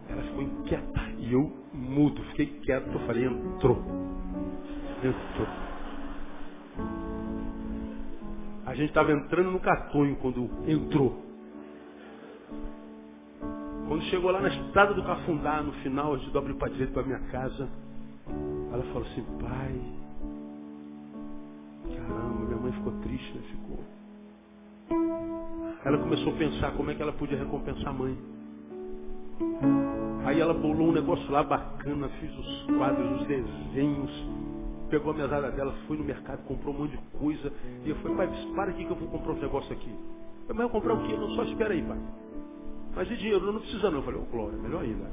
Ela 0.08 0.22
ficou 0.22 0.42
inquieta 0.42 1.00
e 1.18 1.32
eu 1.32 1.52
mudo, 1.72 2.22
fiquei 2.30 2.46
quieto, 2.60 2.88
eu 2.92 3.00
falei, 3.00 3.24
entrou. 3.24 3.78
Entrou. 5.02 5.67
Gente 8.78 8.90
estava 8.90 9.12
entrando 9.12 9.50
no 9.50 9.60
catonho 9.60 10.16
quando 10.16 10.48
entrou. 10.66 11.20
Quando 13.88 14.02
chegou 14.04 14.30
lá 14.30 14.40
na 14.40 14.48
estrada 14.48 14.94
do 14.94 15.02
Cafundá, 15.02 15.62
no 15.62 15.72
final, 15.74 16.14
a 16.14 16.18
gente 16.18 16.30
dobra 16.30 16.54
para 16.54 16.68
direito 16.68 16.92
para 16.92 17.02
minha 17.02 17.18
casa, 17.30 17.68
ela 18.72 18.82
falou 18.84 19.02
assim, 19.02 19.24
pai, 19.40 19.80
caramba, 21.96 22.44
minha 22.44 22.60
mãe 22.60 22.72
ficou 22.72 22.92
triste, 23.00 23.34
né? 23.34 23.42
Ficou. 23.50 23.80
Ela 25.84 25.98
começou 25.98 26.32
a 26.32 26.36
pensar 26.36 26.72
como 26.72 26.90
é 26.90 26.94
que 26.94 27.02
ela 27.02 27.12
podia 27.12 27.38
recompensar 27.38 27.88
a 27.88 27.92
mãe. 27.92 28.16
Aí 30.24 30.38
ela 30.38 30.54
bolou 30.54 30.88
um 30.88 30.92
negócio 30.92 31.28
lá 31.32 31.42
bacana, 31.42 32.08
fiz 32.20 32.30
os 32.38 32.66
quadros, 32.76 33.22
os 33.22 33.26
desenhos, 33.26 34.10
pegou 34.88 35.12
a 35.12 35.16
mesada 35.16 35.50
dela, 35.50 35.74
foi 35.86 35.96
no 35.96 36.04
mercado, 36.04 36.44
comprou 36.44 36.74
um 36.74 36.78
monte 36.78 36.92
de 36.92 36.98
coisa. 37.18 37.52
E 37.84 37.90
eu 37.90 37.96
falei, 37.96 38.16
pai, 38.16 38.28
para 38.54 38.70
aqui 38.70 38.84
que 38.84 38.90
eu 38.90 38.96
vou 38.96 39.08
comprar 39.08 39.32
um 39.32 39.40
negócio 39.40 39.72
aqui. 39.72 39.94
Eu, 40.48 40.54
mas 40.54 40.64
eu 40.64 40.70
comprar 40.70 40.94
o 40.94 41.06
quê? 41.06 41.16
Não, 41.16 41.30
só 41.30 41.44
espera 41.44 41.72
aí, 41.72 41.82
pai. 41.82 41.98
Mas 42.94 43.08
de 43.08 43.16
dinheiro? 43.16 43.52
Não 43.52 43.60
precisa 43.60 43.90
não. 43.90 43.98
Eu 43.98 44.04
falei, 44.04 44.20
oh, 44.20 44.30
Glória, 44.30 44.58
melhor 44.58 44.82
ainda. 44.82 45.04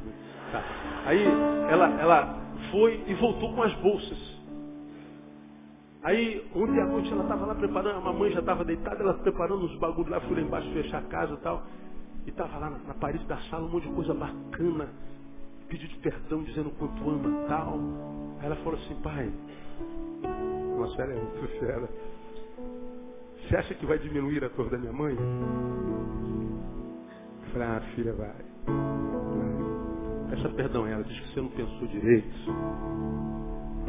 Tá. 0.52 0.64
Aí 1.06 1.24
ela, 1.70 1.90
ela 2.02 2.38
foi 2.72 3.04
e 3.08 3.14
voltou 3.16 3.54
com 3.54 3.62
as 3.64 3.74
bolsas. 3.76 4.36
Aí, 6.04 6.46
ontem 6.56 6.80
à 6.80 6.86
noite 6.86 7.12
ela 7.12 7.24
estava 7.24 7.48
lá 7.48 7.56
preparando, 7.56 7.98
a 7.98 8.02
mamãe 8.02 8.32
já 8.32 8.40
estava 8.40 8.64
deitada, 8.64 9.02
ela 9.02 9.16
preparando 9.16 9.66
uns 9.66 9.76
bagulhos 9.78 10.12
lá, 10.12 10.20
fui 10.22 10.36
lá 10.36 10.42
embaixo 10.42 10.70
fechar 10.72 11.00
a 11.00 11.02
casa 11.02 11.34
e 11.34 11.38
tal. 11.38 11.64
E 12.28 12.30
estava 12.30 12.60
lá 12.60 12.70
na, 12.70 12.94
parede 12.94 13.26
da 13.26 13.38
sala 13.50 13.66
um 13.66 13.70
monte 13.70 13.88
de 13.88 13.94
coisa 13.96 14.14
bacana, 14.14 14.88
pediu 15.68 15.90
de 15.90 15.96
perdão, 15.98 16.44
dizendo 16.44 16.70
quanto 16.78 17.10
ama 17.10 17.48
tal. 17.48 17.80
Aí 18.40 18.46
ela 18.46 18.56
falou 18.58 18.76
assim, 18.76 18.94
pai, 19.02 19.32
nossa, 20.78 21.02
ela 21.02 21.14
é 21.14 21.16
muito 21.16 21.60
fera. 21.60 21.90
Você 23.42 23.56
acha 23.58 23.74
que 23.76 23.86
vai 23.86 24.00
diminuir 24.00 24.44
a 24.44 24.48
dor 24.50 24.70
da 24.70 24.78
minha 24.78 24.94
mãe? 24.94 25.16
Eu 27.44 27.52
falei, 27.54 27.68
ah, 27.68 27.82
filha, 27.96 28.14
vai. 28.14 28.36
Peça 30.30 30.50
perdão 30.50 30.86
a 30.86 30.90
ela, 30.90 31.04
diz 31.04 31.20
que 31.20 31.34
você 31.34 31.42
não 31.42 31.50
pensou 31.50 31.88
direito. 31.88 32.36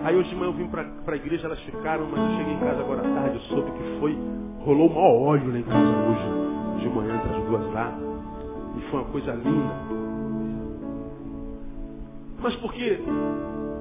Aí 0.04 0.14
hoje 0.14 0.28
de 0.28 0.36
manhã 0.36 0.48
eu 0.48 0.52
vim 0.52 0.68
para 0.68 0.84
a 1.06 1.16
igreja, 1.16 1.46
elas 1.46 1.60
ficaram, 1.60 2.06
mas 2.06 2.20
eu 2.20 2.36
cheguei 2.36 2.52
em 2.52 2.60
casa 2.60 2.80
agora 2.80 3.00
à 3.00 3.14
tarde, 3.14 3.36
eu 3.36 3.40
soube 3.42 3.70
que 3.72 3.98
foi, 3.98 4.16
rolou 4.60 4.90
maior 4.90 5.22
óleo 5.22 5.50
lá 5.50 5.58
em 5.58 5.62
casa 5.62 5.96
hoje, 5.96 6.80
de 6.82 6.88
manhã, 6.90 7.16
entre 7.16 7.34
as 7.34 7.44
duas 7.46 7.72
lá. 7.72 7.98
E 8.76 8.90
foi 8.90 9.00
uma 9.00 9.10
coisa 9.10 9.32
linda. 9.32 9.74
Mas 12.38 12.54
por 12.56 12.72
que 12.74 13.00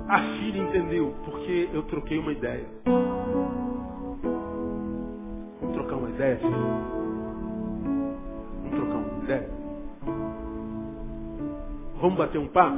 a 0.07 0.19
filha 0.19 0.61
entendeu? 0.61 1.13
Porque 1.25 1.69
eu 1.73 1.83
troquei 1.83 2.19
uma 2.19 2.31
ideia. 2.31 2.65
Vamos 5.61 5.75
trocar 5.75 5.95
uma 5.95 6.09
ideia, 6.09 6.37
filha? 6.37 6.57
Vamos 8.61 8.71
trocar 8.71 8.97
uma 8.97 9.23
ideia? 9.23 9.49
Vamos 11.99 12.17
bater 12.17 12.37
um 12.37 12.47
papo? 12.47 12.77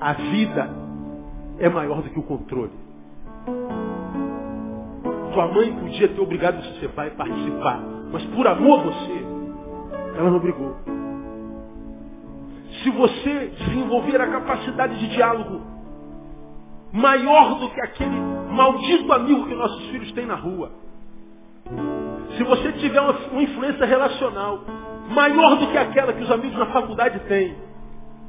A 0.00 0.12
vida 0.14 0.70
é 1.58 1.68
maior 1.68 2.02
do 2.02 2.10
que 2.10 2.18
o 2.18 2.22
controle. 2.22 2.72
Tua 5.34 5.48
mãe 5.48 5.72
podia 5.74 6.08
ter 6.08 6.20
obrigado 6.20 6.62
você 6.62 6.86
a 6.86 6.88
pai 6.90 7.10
participar, 7.10 7.80
mas 8.10 8.24
por 8.26 8.46
amor 8.46 8.80
a 8.80 8.82
você, 8.84 9.24
ela 10.16 10.30
não 10.30 10.36
obrigou. 10.36 10.76
Se 12.82 12.90
você 12.90 13.52
desenvolver 13.58 14.20
a 14.20 14.28
capacidade 14.28 14.98
de 14.98 15.08
diálogo 15.08 15.73
maior 16.94 17.58
do 17.58 17.68
que 17.70 17.80
aquele 17.80 18.16
maldito 18.50 19.12
amigo 19.12 19.46
que 19.46 19.54
nossos 19.54 19.84
filhos 19.90 20.12
têm 20.12 20.26
na 20.26 20.36
rua, 20.36 20.70
se 22.36 22.44
você 22.44 22.72
tiver 22.74 23.00
uma, 23.00 23.12
uma 23.32 23.42
influência 23.42 23.84
relacional 23.84 24.60
maior 25.10 25.56
do 25.56 25.66
que 25.66 25.76
aquela 25.76 26.12
que 26.12 26.22
os 26.22 26.30
amigos 26.30 26.56
na 26.56 26.66
faculdade 26.66 27.18
têm, 27.28 27.56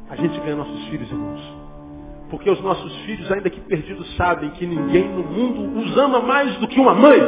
a 0.09 0.16
gente 0.16 0.39
ganha 0.39 0.55
nossos 0.55 0.84
filhos, 0.88 1.09
irmãos. 1.09 1.41
Porque 2.30 2.49
os 2.49 2.59
nossos 2.61 2.93
filhos, 3.01 3.32
ainda 3.32 3.51
que 3.51 3.61
perdidos, 3.61 4.16
sabem 4.16 4.49
que 4.51 4.66
ninguém 4.66 5.07
no 5.09 5.24
mundo 5.24 5.80
os 5.80 5.95
ama 5.97 6.22
mais 6.22 6.57
do 6.57 6.68
que 6.68 6.80
uma 6.80 6.95
mãe. 6.95 7.20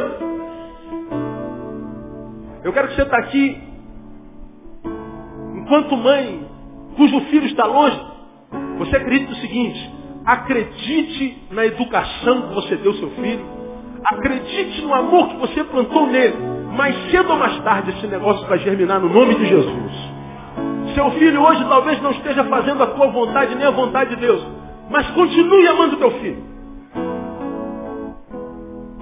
Eu 2.64 2.72
quero 2.72 2.88
que 2.88 2.96
você 2.96 3.02
está 3.02 3.16
aqui, 3.16 3.62
enquanto 5.54 5.96
mãe, 5.96 6.46
cujo 6.96 7.20
filho 7.26 7.46
está 7.46 7.64
longe, 7.64 7.98
você 8.78 8.96
acredita 8.96 9.32
o 9.32 9.36
seguinte, 9.36 9.97
acredite 10.28 11.42
na 11.50 11.64
educação 11.64 12.48
que 12.48 12.54
você 12.54 12.76
deu 12.76 12.92
ao 12.92 12.98
seu 12.98 13.10
filho, 13.12 13.46
acredite 14.12 14.82
no 14.82 14.92
amor 14.92 15.28
que 15.30 15.36
você 15.38 15.64
plantou 15.64 16.06
nele. 16.06 16.36
Mais 16.76 16.94
cedo 17.10 17.30
ou 17.30 17.38
mais 17.38 17.58
tarde 17.60 17.92
esse 17.92 18.06
negócio 18.06 18.46
vai 18.46 18.58
germinar 18.58 19.00
no 19.00 19.08
nome 19.08 19.34
de 19.36 19.46
Jesus. 19.46 19.92
Seu 20.94 21.10
filho 21.12 21.42
hoje 21.42 21.64
talvez 21.64 22.02
não 22.02 22.10
esteja 22.10 22.44
fazendo 22.44 22.82
a 22.82 22.88
tua 22.88 23.06
vontade 23.06 23.54
nem 23.54 23.66
a 23.66 23.70
vontade 23.70 24.10
de 24.10 24.16
Deus. 24.16 24.46
Mas 24.90 25.08
continue 25.12 25.66
amando 25.66 25.96
teu 25.96 26.10
filho. 26.10 26.44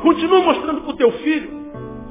Continue 0.00 0.44
mostrando 0.44 0.82
para 0.82 0.90
o 0.90 0.96
teu 0.96 1.10
filho 1.10 1.50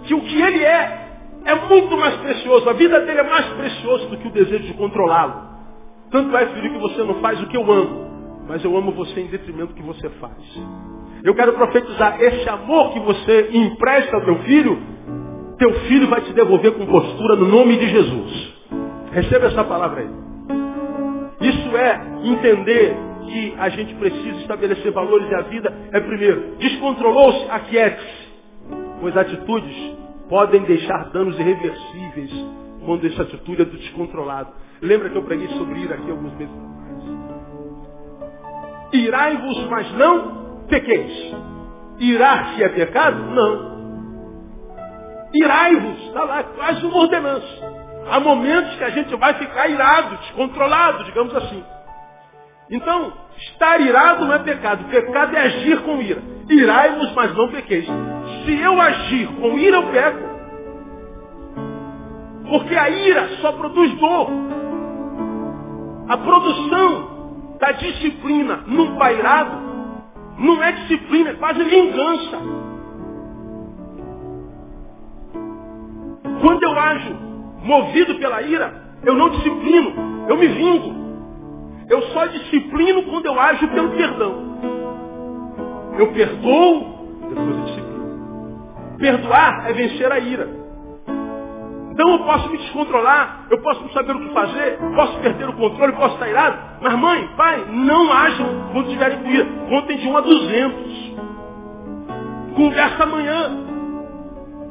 que 0.04 0.14
o 0.14 0.22
que 0.22 0.42
ele 0.42 0.62
é 0.62 1.06
é 1.46 1.56
muito 1.56 1.96
mais 1.96 2.16
precioso. 2.16 2.70
A 2.70 2.74
vida 2.74 3.00
dele 3.00 3.20
é 3.20 3.30
mais 3.30 3.46
preciosa 3.46 4.08
do 4.08 4.18
que 4.18 4.28
o 4.28 4.32
desejo 4.32 4.64
de 4.64 4.74
controlá-lo. 4.74 5.36
Tanto 6.12 6.36
é, 6.36 6.48
filho, 6.48 6.74
que 6.74 6.80
você 6.80 7.02
não 7.04 7.16
faz 7.22 7.42
o 7.42 7.48
que 7.48 7.56
eu 7.56 7.72
amo. 7.72 8.15
Mas 8.48 8.64
eu 8.64 8.76
amo 8.78 8.92
você 8.92 9.22
em 9.22 9.28
detrimento 9.28 9.68
do 9.68 9.74
que 9.74 9.82
você 9.82 10.10
faz. 10.12 10.38
Eu 11.24 11.34
quero 11.34 11.54
profetizar 11.54 12.22
esse 12.22 12.48
amor 12.48 12.94
que 12.94 13.00
você 13.00 13.50
empresta 13.52 14.16
ao 14.16 14.26
teu 14.26 14.38
filho, 14.44 14.78
teu 15.58 15.74
filho 15.82 16.08
vai 16.08 16.22
te 16.22 16.34
devolver 16.34 16.74
com 16.74 16.86
postura 16.86 17.36
no 17.36 17.48
nome 17.48 17.78
de 17.78 17.90
Jesus. 17.90 18.54
Receba 19.12 19.48
essa 19.48 19.64
palavra 19.64 20.02
aí. 20.02 20.26
Isso 21.42 21.78
é 21.78 22.02
entender 22.24 22.96
que 23.26 23.56
a 23.58 23.70
gente 23.70 23.96
precisa 23.96 24.40
estabelecer 24.42 24.92
valores 24.92 25.30
da 25.30 25.42
vida 25.42 25.74
é 25.92 26.00
primeiro, 26.00 26.56
descontrolou-se, 26.58 27.50
aquiete-se. 27.50 28.26
Pois 29.02 29.18
atitudes 29.18 29.98
podem 30.30 30.62
deixar 30.64 31.10
danos 31.12 31.40
irreversíveis 31.40 32.32
quando 32.86 33.08
essa 33.08 33.24
atitude 33.24 33.64
é 33.64 33.66
do 33.66 33.78
descontrolado. 33.78 34.52
Lembra 34.82 35.10
que 35.10 35.18
eu 35.18 35.24
preguei 35.24 35.48
sobre 35.50 35.80
ira 35.80 35.96
aqui 35.96 36.12
alguns 36.12 36.34
meses? 36.36 36.75
Irai-vos, 38.96 39.68
mas 39.70 39.92
não 39.94 40.66
pequeis. 40.68 41.36
Irar-se 42.00 42.64
é 42.64 42.70
pecado? 42.70 43.18
Não. 43.18 43.76
Irai-vos, 45.34 46.08
está 46.08 46.24
lá, 46.24 46.44
quase 46.44 46.86
uma 46.86 46.98
ordenança. 46.98 47.76
Há 48.10 48.20
momentos 48.20 48.76
que 48.76 48.84
a 48.84 48.90
gente 48.92 49.16
vai 49.16 49.34
ficar 49.34 49.68
irado, 49.68 50.18
descontrolado, 50.18 51.04
digamos 51.06 51.36
assim. 51.36 51.64
Então, 52.70 53.14
estar 53.38 53.80
irado 53.82 54.26
não 54.26 54.34
é 54.34 54.40
pecado. 54.40 54.86
Pecado 54.86 55.36
é 55.36 55.42
agir 55.42 55.82
com 55.82 56.02
ira. 56.02 56.22
Irai-vos, 56.50 57.12
mas 57.14 57.36
não 57.36 57.50
pequeis. 57.50 57.86
Se 58.46 58.60
eu 58.62 58.80
agir 58.80 59.28
com 59.40 59.58
ira, 59.58 59.78
eu 59.78 59.92
peco. 59.92 60.36
Porque 62.50 62.76
a 62.76 62.90
ira 62.90 63.28
só 63.42 63.52
produz 63.54 63.92
dor. 64.00 64.30
A 66.08 66.18
produção 66.18 67.15
da 67.60 67.72
disciplina 67.74 68.64
num 68.68 68.96
pairado 68.98 69.66
não 70.38 70.62
é 70.62 70.72
disciplina, 70.74 71.30
é 71.30 71.34
quase 71.36 71.64
vingança. 71.64 72.40
Quando 76.42 76.64
eu 76.64 76.80
ajo 76.80 77.16
movido 77.64 78.16
pela 78.16 78.42
ira, 78.42 78.74
eu 79.04 79.16
não 79.16 79.30
disciplino, 79.30 80.26
eu 80.28 80.38
me 80.38 80.48
vingo. 80.48 81.06
Eu 81.90 82.02
só 82.10 82.26
disciplino 82.26 83.04
quando 83.04 83.28
eu 83.28 83.40
ajo 83.40 83.68
pelo 83.70 83.92
perdão. 83.92 84.46
Eu 85.98 86.12
perdoo, 86.12 87.20
depois 87.30 87.48
eu 87.48 87.66
disciplino. 87.66 88.98
Perdoar 88.98 89.70
é 89.70 89.74
vencer 89.74 90.12
a 90.12 90.20
ira. 90.20 90.65
Então 91.96 92.12
eu 92.12 92.20
posso 92.26 92.50
me 92.50 92.58
descontrolar, 92.58 93.48
eu 93.50 93.58
posso 93.62 93.82
não 93.82 93.90
saber 93.92 94.14
o 94.14 94.20
que 94.20 94.34
fazer, 94.34 94.78
posso 94.98 95.18
perder 95.20 95.48
o 95.48 95.54
controle, 95.54 95.94
posso 95.94 96.16
estar 96.16 96.28
irado. 96.28 96.58
Mas 96.82 96.94
mãe, 97.00 97.30
pai, 97.38 97.66
não 97.70 98.12
ajam 98.12 98.70
quando 98.74 98.90
tiverem 98.90 99.24
com 99.24 99.30
ira. 99.30 99.46
Contem 99.70 99.98
de 99.98 100.08
um 100.10 100.18
a 100.18 100.20
duzentos. 100.20 101.16
Conversa 102.54 103.04
amanhã. 103.04 103.50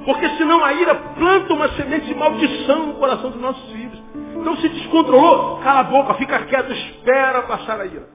Porque 0.04 0.28
senão 0.36 0.62
a 0.62 0.74
ira 0.74 0.94
planta 0.94 1.54
uma 1.54 1.68
semente 1.68 2.04
de 2.04 2.14
maldição 2.14 2.88
no 2.88 2.94
coração 2.94 3.30
dos 3.30 3.40
nossos 3.40 3.72
filhos. 3.72 4.02
Então 4.36 4.54
se 4.58 4.68
descontrolou, 4.68 5.60
cala 5.60 5.80
a 5.80 5.84
boca, 5.84 6.12
fica 6.14 6.38
quieto, 6.40 6.72
espera 6.72 7.40
passar 7.44 7.80
a 7.80 7.86
ira. 7.86 8.06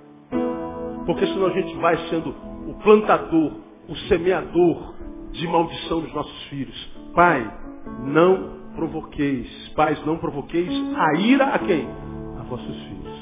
Porque 1.07 1.25
senão 1.25 1.47
a 1.47 1.51
gente 1.53 1.75
vai 1.77 1.97
sendo 2.11 2.29
o 2.67 2.75
plantador, 2.83 3.53
o 3.87 3.95
semeador 4.07 4.93
de 5.31 5.47
maldição 5.47 5.99
dos 5.99 6.13
nossos 6.13 6.43
filhos. 6.43 6.91
Pai, 7.15 7.51
não 8.03 8.58
provoqueis, 8.79 9.69
pais, 9.75 10.03
não 10.05 10.17
provoqueis 10.17 10.69
a 10.95 11.13
ira 11.19 11.45
a 11.45 11.59
quem? 11.59 11.87
A 12.39 12.43
vossos 12.43 12.75
filhos. 12.83 13.19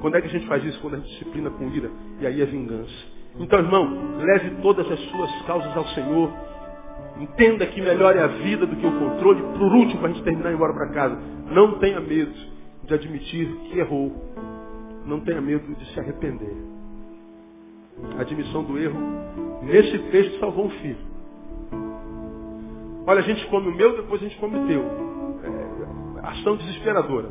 Quando 0.00 0.16
é 0.16 0.20
que 0.20 0.26
a 0.28 0.30
gente 0.30 0.46
faz 0.46 0.64
isso? 0.64 0.80
Quando 0.80 0.94
a 0.94 0.98
gente 0.98 1.10
disciplina 1.10 1.50
com 1.50 1.68
ira. 1.68 1.90
E 2.20 2.26
aí 2.26 2.40
é 2.42 2.44
vingança. 2.44 3.18
Então, 3.38 3.58
irmão, 3.58 4.16
leve 4.18 4.50
todas 4.62 4.90
as 4.90 5.00
suas 5.10 5.42
causas 5.42 5.76
ao 5.76 5.86
Senhor 5.88 6.30
Entenda 7.20 7.66
que 7.66 7.80
melhor 7.80 8.16
é 8.16 8.22
a 8.22 8.28
vida 8.28 8.64
do 8.64 8.76
que 8.76 8.86
o 8.86 8.98
controle. 8.98 9.42
Por 9.58 9.72
último, 9.72 10.00
para 10.00 10.10
a 10.10 10.12
gente 10.12 10.22
terminar 10.22 10.50
e 10.50 10.52
ir 10.52 10.54
embora 10.54 10.72
para 10.72 10.88
casa. 10.90 11.18
Não 11.50 11.78
tenha 11.78 12.00
medo 12.00 12.32
de 12.84 12.94
admitir 12.94 13.48
que 13.64 13.78
errou. 13.78 14.14
Não 15.04 15.20
tenha 15.20 15.40
medo 15.40 15.74
de 15.74 15.84
se 15.92 15.98
arrepender. 15.98 16.54
A 18.16 18.20
admissão 18.20 18.62
do 18.62 18.78
erro, 18.78 18.98
nesse 19.62 19.98
texto, 20.10 20.38
salvou 20.38 20.66
um 20.66 20.70
filho. 20.70 21.07
Olha, 23.08 23.20
a 23.20 23.22
gente 23.22 23.46
come 23.46 23.68
o 23.70 23.74
meu, 23.74 23.96
depois 23.96 24.20
a 24.20 24.24
gente 24.26 24.36
come 24.36 24.58
o 24.58 24.66
teu. 24.66 24.82
É, 25.42 26.28
ação 26.28 26.56
desesperadora. 26.56 27.30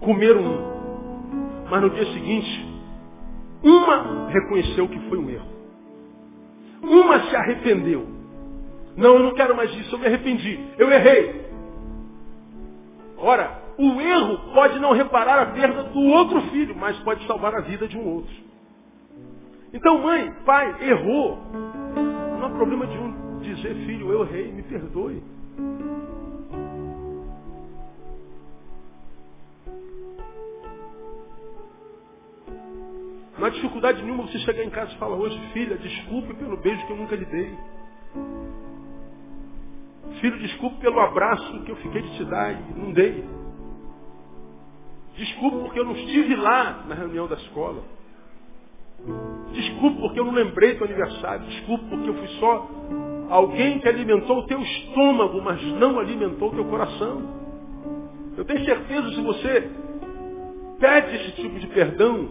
Comer 0.00 0.34
um. 0.34 1.66
Mas 1.68 1.82
no 1.82 1.90
dia 1.90 2.06
seguinte, 2.06 2.66
uma 3.62 4.30
reconheceu 4.30 4.88
que 4.88 4.98
foi 5.10 5.18
um 5.18 5.28
erro. 5.28 5.46
Uma 6.82 7.20
se 7.28 7.36
arrependeu. 7.36 8.08
Não, 8.96 9.16
eu 9.16 9.24
não 9.24 9.34
quero 9.34 9.54
mais 9.54 9.70
isso, 9.74 9.94
eu 9.94 9.98
me 9.98 10.06
arrependi. 10.06 10.58
Eu 10.78 10.90
errei. 10.90 11.44
Ora, 13.18 13.60
o 13.76 14.00
erro 14.00 14.38
pode 14.54 14.78
não 14.78 14.92
reparar 14.92 15.38
a 15.38 15.46
perda 15.52 15.82
do 15.82 16.00
outro 16.00 16.40
filho, 16.48 16.74
mas 16.74 16.98
pode 17.00 17.26
salvar 17.26 17.54
a 17.54 17.60
vida 17.60 17.86
de 17.86 17.98
um 17.98 18.08
outro. 18.08 18.34
Então, 19.74 19.98
mãe, 19.98 20.32
pai, 20.46 20.76
errou. 20.80 21.36
Não 22.38 22.46
há 22.46 22.48
problema 22.48 22.86
de 22.86 22.96
um 22.96 23.29
dizer, 23.60 23.74
filho, 23.86 24.12
eu 24.12 24.24
errei, 24.24 24.52
me 24.52 24.62
perdoe. 24.62 25.22
Não 33.38 33.46
há 33.46 33.50
dificuldade 33.50 34.02
nenhuma 34.02 34.24
você 34.24 34.38
chegar 34.40 34.62
em 34.62 34.70
casa 34.70 34.92
e 34.92 34.98
falar 34.98 35.16
hoje, 35.16 35.38
filha, 35.52 35.76
desculpe 35.78 36.34
pelo 36.34 36.56
beijo 36.58 36.86
que 36.86 36.92
eu 36.92 36.96
nunca 36.96 37.16
lhe 37.16 37.24
dei. 37.24 37.56
Filho, 40.20 40.38
desculpe 40.38 40.78
pelo 40.80 41.00
abraço 41.00 41.62
que 41.62 41.70
eu 41.70 41.76
fiquei 41.76 42.02
de 42.02 42.16
te 42.16 42.24
dar 42.26 42.52
e 42.52 42.78
não 42.78 42.92
dei. 42.92 43.24
Desculpe 45.16 45.58
porque 45.58 45.78
eu 45.78 45.84
não 45.84 45.96
estive 45.96 46.36
lá 46.36 46.84
na 46.86 46.94
reunião 46.94 47.26
da 47.26 47.36
escola. 47.36 47.82
Desculpe 49.52 50.00
porque 50.00 50.20
eu 50.20 50.24
não 50.24 50.32
lembrei 50.32 50.74
do 50.74 50.84
aniversário. 50.84 51.46
Desculpe 51.46 51.84
porque 51.88 52.08
eu 52.10 52.14
fui 52.14 52.28
só 52.40 52.79
alguém 53.30 53.78
que 53.78 53.88
alimentou 53.88 54.40
o 54.40 54.46
teu 54.46 54.60
estômago, 54.60 55.40
mas 55.40 55.62
não 55.78 55.98
alimentou 55.98 56.48
o 56.48 56.54
teu 56.54 56.64
coração. 56.64 57.22
Eu 58.36 58.44
tenho 58.44 58.64
certeza 58.64 59.08
se 59.10 59.20
você 59.20 59.70
pede 60.80 61.16
esse 61.16 61.32
tipo 61.32 61.58
de 61.58 61.66
perdão, 61.68 62.28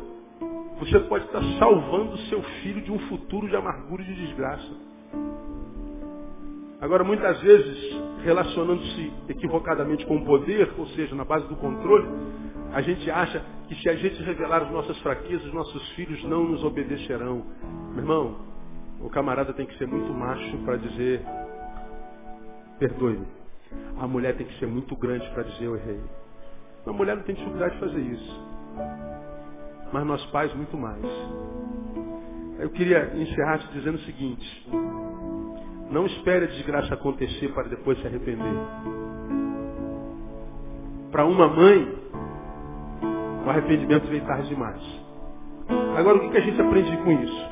você 0.79 0.99
pode 0.99 1.25
estar 1.25 1.41
salvando 1.57 2.17
seu 2.29 2.41
filho 2.61 2.81
de 2.81 2.91
um 2.91 2.99
futuro 3.07 3.47
de 3.47 3.55
amargura 3.55 4.01
e 4.01 4.05
de 4.05 4.15
desgraça. 4.27 4.89
Agora, 6.81 7.03
muitas 7.03 7.39
vezes, 7.41 8.01
relacionando-se 8.23 9.11
equivocadamente 9.27 10.05
com 10.05 10.17
o 10.17 10.25
poder, 10.25 10.73
ou 10.77 10.87
seja, 10.87 11.13
na 11.15 11.25
base 11.25 11.45
do 11.47 11.55
controle, 11.57 12.07
a 12.73 12.81
gente 12.81 13.09
acha 13.11 13.43
que 13.67 13.75
se 13.75 13.89
a 13.89 13.95
gente 13.95 14.21
revelar 14.23 14.63
as 14.63 14.71
nossas 14.71 14.97
fraquezas, 14.99 15.53
nossos 15.53 15.89
filhos 15.89 16.23
não 16.23 16.45
nos 16.45 16.63
obedecerão. 16.63 17.43
Meu 17.91 17.99
irmão, 17.99 18.48
o 19.01 19.09
camarada 19.09 19.53
tem 19.53 19.65
que 19.65 19.77
ser 19.77 19.87
muito 19.87 20.13
macho 20.13 20.57
para 20.59 20.77
dizer, 20.77 21.21
perdoe-me. 22.79 23.27
A 23.99 24.07
mulher 24.07 24.35
tem 24.35 24.45
que 24.45 24.59
ser 24.59 24.67
muito 24.67 24.95
grande 24.95 25.27
para 25.29 25.43
dizer, 25.43 25.65
eu 25.65 25.75
errei. 25.75 26.01
A 26.85 26.91
mulher 26.91 27.15
não 27.15 27.23
tem 27.23 27.35
dificuldade 27.35 27.73
de 27.75 27.79
fazer 27.79 27.99
isso. 27.99 28.49
Mas 29.91 30.05
nós 30.05 30.25
pais, 30.27 30.53
muito 30.53 30.77
mais. 30.77 31.03
Eu 32.59 32.69
queria 32.71 33.15
encerrar 33.15 33.59
te 33.59 33.67
dizendo 33.73 33.95
o 33.95 34.01
seguinte. 34.01 34.69
Não 35.91 36.05
espere 36.05 36.45
a 36.45 36.49
desgraça 36.49 36.93
acontecer 36.93 37.53
para 37.53 37.67
depois 37.67 37.99
se 37.99 38.07
arrepender. 38.07 38.53
Para 41.11 41.25
uma 41.25 41.47
mãe, 41.47 41.97
o 43.45 43.49
arrependimento 43.49 44.07
veio 44.07 44.25
tarde 44.25 44.49
demais. 44.49 44.81
Agora, 45.97 46.17
o 46.17 46.31
que 46.31 46.37
a 46.37 46.41
gente 46.41 46.61
aprende 46.61 46.95
com 46.97 47.11
isso? 47.11 47.48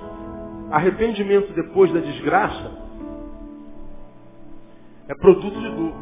Arrependimento 0.71 1.53
depois 1.53 1.91
da 1.93 1.99
desgraça 1.99 2.87
é 5.07 5.15
produto 5.15 5.59
de 5.59 5.69
dor. 5.69 5.93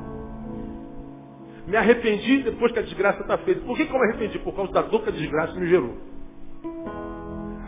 Me 1.67 1.77
arrependi 1.77 2.43
depois 2.43 2.71
que 2.71 2.79
a 2.79 2.83
desgraça 2.83 3.21
está 3.21 3.37
feita. 3.39 3.61
Por 3.61 3.75
que, 3.75 3.85
que 3.85 3.93
eu 3.93 3.99
me 3.99 4.05
arrependi? 4.07 4.39
Por 4.39 4.55
causa 4.55 4.71
da 4.71 4.81
dor 4.81 5.03
que 5.03 5.09
a 5.09 5.11
desgraça 5.11 5.53
me 5.59 5.67
gerou. 5.67 5.95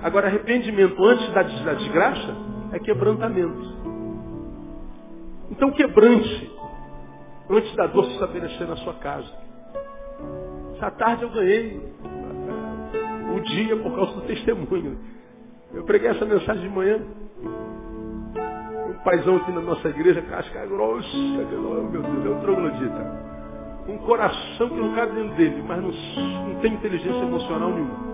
Agora, 0.04 0.28
arrependimento 0.28 1.04
antes 1.04 1.32
da 1.34 1.44
desgraça 1.74 2.36
é 2.74 2.80
quebrantamento. 2.80 3.78
Então, 5.50 5.72
quebrante 5.72 6.52
antes 7.50 7.76
da 7.76 7.88
dor 7.88 8.06
se 8.06 8.14
estabelecer 8.14 8.68
na 8.68 8.76
sua 8.78 8.94
casa. 8.96 9.32
Essa 10.76 10.92
tarde 10.92 11.24
eu 11.24 11.30
ganhei 11.30 11.82
o 13.36 13.40
dia 13.40 13.76
por 13.78 13.96
causa 13.96 14.14
do 14.14 14.22
testemunho. 14.22 15.17
Eu 15.74 15.84
preguei 15.84 16.10
essa 16.10 16.26
mensagem 16.26 16.64
de 16.64 16.70
manhã. 16.70 17.00
Um 18.90 18.94
paizão 19.04 19.38
aqui 19.38 19.52
na 19.52 19.62
nossa 19.62 19.90
igreja, 19.90 20.22
casca 20.24 20.66
grossa, 20.66 21.18
meu 21.18 22.02
Deus, 22.02 22.26
é 22.26 22.30
um 22.30 22.42
troglodita. 22.42 23.28
Um 23.88 23.98
coração 24.00 24.70
que 24.70 24.76
não 24.76 24.94
cabe 24.96 25.14
dentro 25.14 25.36
dele, 25.36 25.64
mas 25.66 25.82
não, 25.82 25.92
não 26.50 26.60
tem 26.62 26.74
inteligência 26.74 27.22
emocional 27.22 27.72
nenhuma. 27.72 28.08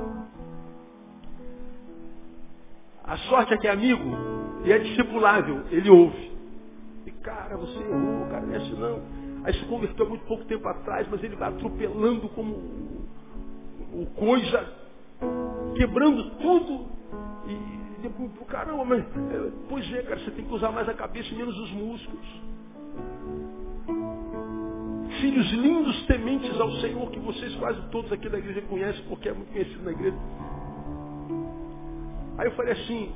A 3.03 3.17
sorte 3.17 3.53
é 3.53 3.57
que 3.57 3.67
é 3.67 3.71
amigo 3.71 4.17
e 4.63 4.71
é 4.71 4.77
discipulável, 4.79 5.63
ele 5.71 5.89
ouve. 5.89 6.31
E 7.05 7.11
cara, 7.11 7.57
você 7.57 7.77
errou, 7.79 8.27
cara, 8.29 8.45
não 8.45 8.53
é 8.53 8.57
assim 8.57 8.75
não. 8.75 9.01
Aí 9.43 9.53
se 9.53 9.65
converteu 9.65 10.05
há 10.05 10.09
muito 10.09 10.25
pouco 10.25 10.45
tempo 10.45 10.67
atrás, 10.67 11.05
mas 11.11 11.21
ele 11.23 11.35
vai 11.35 11.49
atropelando 11.49 12.29
como 12.29 12.53
o 13.93 14.05
coisa, 14.15 14.73
quebrando 15.75 16.31
tudo. 16.37 17.02
E 17.47 18.01
depois, 18.01 18.31
caramba, 18.47 18.85
mas, 18.85 19.01
é, 19.01 19.51
pois 19.69 19.93
é, 19.93 20.01
cara, 20.03 20.19
você 20.19 20.31
tem 20.31 20.45
que 20.45 20.53
usar 20.53 20.71
mais 20.71 20.87
a 20.87 20.93
cabeça 20.93 21.29
e 21.33 21.37
menos 21.37 21.57
os 21.57 21.71
músculos. 21.71 22.41
Filhos 25.19 25.51
lindos, 25.51 26.05
tementes 26.05 26.59
ao 26.59 26.71
Senhor, 26.81 27.09
que 27.11 27.19
vocês 27.19 27.55
quase 27.55 27.81
todos 27.89 28.11
aqui 28.11 28.27
da 28.29 28.37
igreja 28.37 28.61
conhecem, 28.63 29.03
porque 29.07 29.29
é 29.29 29.33
muito 29.33 29.51
conhecido 29.51 29.83
na 29.83 29.91
igreja. 29.91 30.17
Aí 32.37 32.47
eu 32.47 32.51
falei 32.55 32.73
assim, 32.73 33.13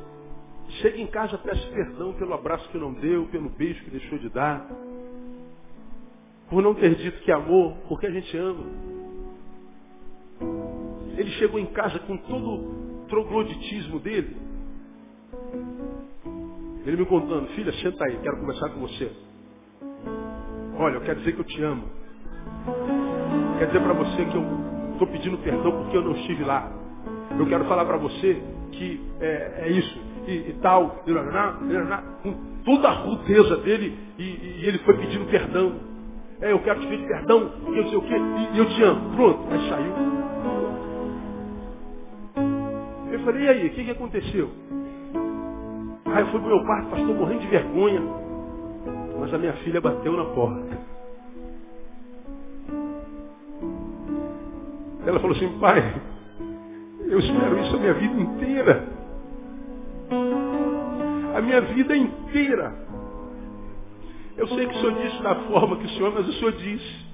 chega 0.81 0.99
em 0.99 1.07
casa, 1.07 1.37
peço 1.37 1.67
perdão 1.71 2.13
pelo 2.13 2.33
abraço 2.33 2.69
que 2.69 2.77
não 2.77 2.93
deu, 2.93 3.25
pelo 3.27 3.49
beijo 3.49 3.83
que 3.83 3.89
deixou 3.89 4.17
de 4.19 4.29
dar, 4.29 4.69
por 6.49 6.61
não 6.61 6.73
ter 6.73 6.95
dito 6.95 7.21
que 7.23 7.31
amou, 7.31 7.75
porque 7.87 8.07
a 8.07 8.11
gente 8.11 8.37
ama. 8.37 8.63
Ele 11.17 11.31
chegou 11.31 11.59
em 11.59 11.65
casa 11.65 11.97
com 11.99 12.15
todo 12.15 12.86
trogloditismo 13.07 13.99
dele. 13.99 14.37
Ele 16.85 16.97
me 16.97 17.05
contando, 17.05 17.47
filha, 17.49 17.73
senta 17.73 18.05
aí, 18.05 18.17
quero 18.23 18.39
conversar 18.39 18.69
com 18.69 18.81
você. 18.81 19.11
Olha, 20.77 20.95
eu 20.95 21.01
quero 21.01 21.19
dizer 21.19 21.33
que 21.33 21.41
eu 21.41 21.45
te 21.45 21.61
amo. 21.63 21.83
Quero 23.57 23.71
dizer 23.71 23.83
para 23.83 23.93
você 23.93 24.25
que 24.25 24.37
eu 24.37 24.43
estou 24.93 25.07
pedindo 25.07 25.37
perdão 25.39 25.83
porque 25.83 25.97
eu 25.97 26.03
não 26.03 26.13
estive 26.13 26.43
lá. 26.43 26.71
Eu 27.37 27.45
quero 27.47 27.65
falar 27.65 27.85
para 27.85 27.97
você 27.97 28.41
que 28.71 29.01
é, 29.19 29.63
é 29.65 29.71
isso 29.71 29.99
e, 30.27 30.49
e 30.49 30.53
tal, 30.61 31.03
com 32.23 32.33
toda 32.65 32.89
a 32.89 32.93
rudeza 32.93 33.57
dele, 33.57 33.97
e, 34.17 34.23
e, 34.23 34.65
ele 34.67 34.77
foi 34.79 34.97
pedindo 34.97 35.25
perdão. 35.25 35.73
É, 36.41 36.51
eu 36.51 36.59
quero 36.59 36.79
te 36.81 36.87
pedir 36.87 37.07
perdão, 37.07 37.51
e 37.69 37.77
eu 37.77 37.87
sei 37.87 37.97
o 37.97 38.01
quê, 38.01 38.15
e, 38.53 38.57
eu 38.59 38.65
te 38.65 38.83
amo. 38.83 39.15
Pronto, 39.15 39.39
aí 39.51 39.69
saiu. 39.69 39.93
Eu 43.17 43.23
falei, 43.23 43.45
e 43.45 43.49
aí, 43.49 43.67
o 43.67 43.69
que, 43.71 43.83
que 43.83 43.91
aconteceu? 43.91 44.49
Aí 46.05 46.21
eu 46.21 46.27
fui 46.27 46.39
pro 46.39 46.49
meu 46.49 46.63
quarto, 46.65 46.89
pastor, 46.89 47.15
morrendo 47.15 47.41
de 47.41 47.47
vergonha. 47.47 48.01
Mas 49.19 49.33
a 49.33 49.37
minha 49.39 49.53
filha 49.53 49.81
bateu 49.81 50.13
na 50.13 50.25
porta. 50.25 50.77
Ela 55.03 55.19
falou 55.19 55.35
assim, 55.35 55.59
pai, 55.59 56.01
eu 57.07 57.17
espero 57.17 57.59
isso 57.59 57.75
a 57.75 57.79
minha 57.79 57.93
vida 57.95 58.21
inteira. 58.21 58.87
A 61.35 61.41
minha 61.41 61.61
vida 61.61 61.97
inteira. 61.97 62.75
Eu 64.37 64.47
sei 64.49 64.67
que 64.67 64.75
o 64.75 64.79
Senhor 64.79 64.93
disse 64.93 65.23
da 65.23 65.35
forma 65.35 65.77
que 65.77 65.85
o 65.85 65.89
Senhor, 65.89 66.13
mas 66.13 66.27
o 66.27 66.33
Senhor 66.33 66.51
disse. 66.51 67.07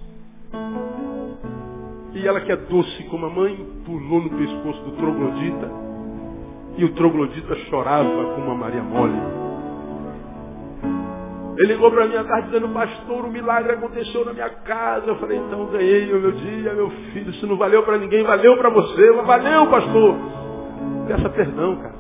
E 2.15 2.27
ela 2.27 2.41
que 2.41 2.51
é 2.51 2.57
doce 2.57 3.03
como 3.05 3.25
a 3.25 3.30
mãe, 3.30 3.55
pulou 3.85 4.21
no 4.21 4.30
pescoço 4.31 4.81
do 4.84 4.91
troglodita. 4.97 5.82
E 6.77 6.85
o 6.85 6.93
troglodita 6.93 7.55
chorava 7.69 8.33
como 8.35 8.51
a 8.51 8.55
Maria 8.55 8.81
Mole. 8.81 9.43
Ele 11.57 11.73
ligou 11.73 11.91
para 11.91 12.07
mim 12.07 12.15
à 12.15 12.23
tarde 12.23 12.47
dizendo, 12.47 12.69
pastor, 12.69 13.25
um 13.25 13.31
milagre 13.31 13.73
aconteceu 13.73 14.25
na 14.25 14.33
minha 14.33 14.49
casa. 14.49 15.05
Eu 15.07 15.17
falei, 15.17 15.37
então 15.37 15.67
ganhei 15.67 16.11
o 16.11 16.19
meu 16.19 16.31
dia, 16.31 16.73
meu 16.73 16.89
filho. 16.89 17.31
Se 17.33 17.45
não 17.45 17.57
valeu 17.57 17.83
para 17.83 17.97
ninguém, 17.97 18.23
valeu 18.23 18.57
para 18.57 18.69
você. 18.69 19.11
Valeu, 19.11 19.67
pastor. 19.67 20.15
Peça 21.07 21.29
perdão, 21.29 21.75
cara. 21.75 21.95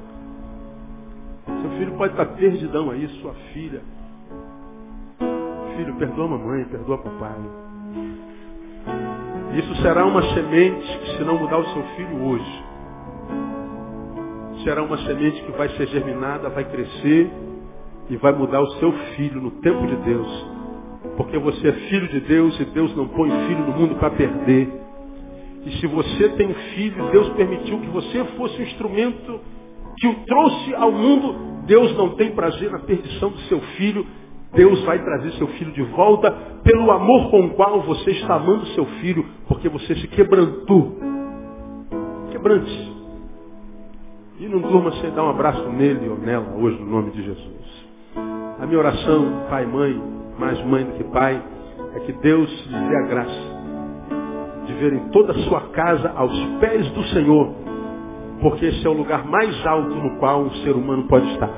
Seu 1.45 1.69
filho 1.77 1.93
pode 1.97 2.13
estar 2.13 2.25
perdidão 2.25 2.89
aí, 2.89 3.07
sua 3.21 3.33
filha. 3.53 3.81
Filho, 5.77 5.95
perdoa 5.95 6.25
a 6.25 6.29
mamãe, 6.29 6.65
perdoa 6.65 6.95
o 6.95 6.99
papai. 6.99 7.35
Isso 9.55 9.75
será 9.83 10.03
uma 10.05 10.21
semente 10.33 10.97
que, 10.99 11.17
se 11.17 11.23
não 11.23 11.37
mudar 11.37 11.59
o 11.59 11.65
seu 11.65 11.83
filho 11.95 12.25
hoje, 12.25 12.62
será 14.63 14.83
uma 14.83 14.97
semente 14.99 15.41
que 15.43 15.51
vai 15.51 15.69
ser 15.69 15.87
germinada, 15.87 16.49
vai 16.49 16.65
crescer 16.65 17.29
e 18.09 18.17
vai 18.17 18.33
mudar 18.33 18.61
o 18.61 18.71
seu 18.73 18.91
filho 19.15 19.41
no 19.41 19.51
tempo 19.51 19.85
de 19.87 19.95
Deus. 19.97 20.45
Porque 21.17 21.37
você 21.37 21.67
é 21.67 21.73
filho 21.73 22.07
de 22.07 22.19
Deus 22.21 22.59
e 22.59 22.65
Deus 22.65 22.95
não 22.95 23.07
põe 23.07 23.29
filho 23.47 23.59
no 23.59 23.73
mundo 23.73 23.95
para 23.95 24.11
perder. 24.11 24.69
E 25.65 25.71
se 25.79 25.87
você 25.87 26.29
tem 26.29 26.53
filho, 26.53 27.09
Deus 27.11 27.29
permitiu 27.29 27.79
que 27.79 27.87
você 27.87 28.23
fosse 28.37 28.61
um 28.61 28.65
instrumento 28.65 29.39
que 29.97 30.07
o 30.07 30.15
trouxe 30.25 30.75
ao 30.75 30.91
mundo. 30.91 31.35
Deus 31.65 31.95
não 31.97 32.15
tem 32.15 32.31
prazer 32.31 32.71
na 32.71 32.79
perdição 32.79 33.29
do 33.29 33.39
seu 33.41 33.59
filho. 33.77 34.05
Deus 34.53 34.81
vai 34.83 35.03
trazer 35.03 35.31
seu 35.33 35.47
filho 35.47 35.71
de 35.71 35.83
volta 35.83 36.31
pelo 36.63 36.91
amor 36.91 37.31
com 37.31 37.45
o 37.45 37.49
qual 37.51 37.81
você 37.81 38.11
está 38.11 38.35
amando 38.35 38.65
seu 38.67 38.85
filho, 39.01 39.25
porque 39.47 39.67
você 39.67 39.95
se 39.95 40.07
quebrantou. 40.09 40.97
Quebrante. 42.31 42.92
E 44.43 44.47
não 44.49 44.59
durma 44.59 44.91
sem 44.99 45.09
dar 45.11 45.23
um 45.23 45.29
abraço 45.29 45.63
nele 45.69 46.09
ou 46.09 46.17
nela 46.17 46.53
hoje, 46.57 46.77
no 46.77 46.85
nome 46.85 47.11
de 47.11 47.23
Jesus. 47.23 47.87
A 48.59 48.65
minha 48.65 48.77
oração, 48.77 49.45
pai 49.49 49.65
mãe, 49.65 49.97
mais 50.37 50.61
mãe 50.65 50.83
do 50.83 50.91
que 50.97 51.03
pai, 51.05 51.41
é 51.95 51.99
que 52.01 52.11
Deus 52.11 52.49
lhes 52.67 52.89
dê 52.89 52.95
a 52.97 53.07
graça 53.07 53.53
de 54.65 54.73
verem 54.73 54.99
toda 55.13 55.31
a 55.31 55.35
sua 55.45 55.61
casa 55.69 56.11
aos 56.13 56.37
pés 56.59 56.91
do 56.91 57.03
Senhor, 57.05 57.53
porque 58.41 58.65
esse 58.65 58.85
é 58.85 58.89
o 58.89 58.93
lugar 58.93 59.25
mais 59.25 59.65
alto 59.65 59.95
no 59.95 60.19
qual 60.19 60.41
um 60.41 60.51
ser 60.55 60.75
humano 60.75 61.03
pode 61.07 61.25
estar. 61.31 61.49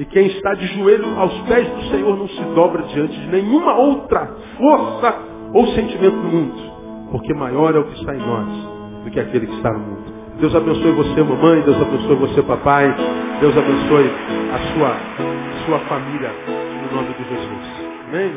E 0.00 0.04
quem 0.06 0.26
está 0.26 0.54
de 0.54 0.66
joelho 0.66 1.16
aos 1.16 1.38
pés 1.42 1.68
do 1.68 1.82
Senhor 1.90 2.16
não 2.18 2.26
se 2.26 2.42
dobra 2.56 2.82
diante 2.88 3.20
de 3.20 3.26
nenhuma 3.28 3.76
outra 3.76 4.34
força 4.58 5.16
ou 5.54 5.64
sentimento 5.68 6.16
no 6.16 6.28
mundo, 6.28 6.72
porque 7.12 7.32
maior 7.34 7.72
é 7.76 7.78
o 7.78 7.84
que 7.84 8.00
está 8.00 8.16
em 8.16 8.18
nós 8.18 8.48
do 9.04 9.10
que 9.12 9.20
aquele 9.20 9.46
que 9.46 9.54
está 9.54 9.72
no 9.72 9.78
mundo. 9.78 10.09
Deus 10.40 10.54
abençoe 10.54 10.90
você, 10.92 11.22
mamãe. 11.22 11.60
Deus 11.60 11.76
abençoe 11.80 12.16
você, 12.16 12.42
papai. 12.42 12.94
Deus 13.40 13.56
abençoe 13.56 14.10
a 14.52 14.58
sua, 14.72 14.88
a 14.88 15.66
sua 15.66 15.78
família, 15.80 16.30
no 16.48 16.96
nome 16.96 17.14
de 17.14 17.24
Jesus. 17.24 17.90
Amém? 18.08 18.32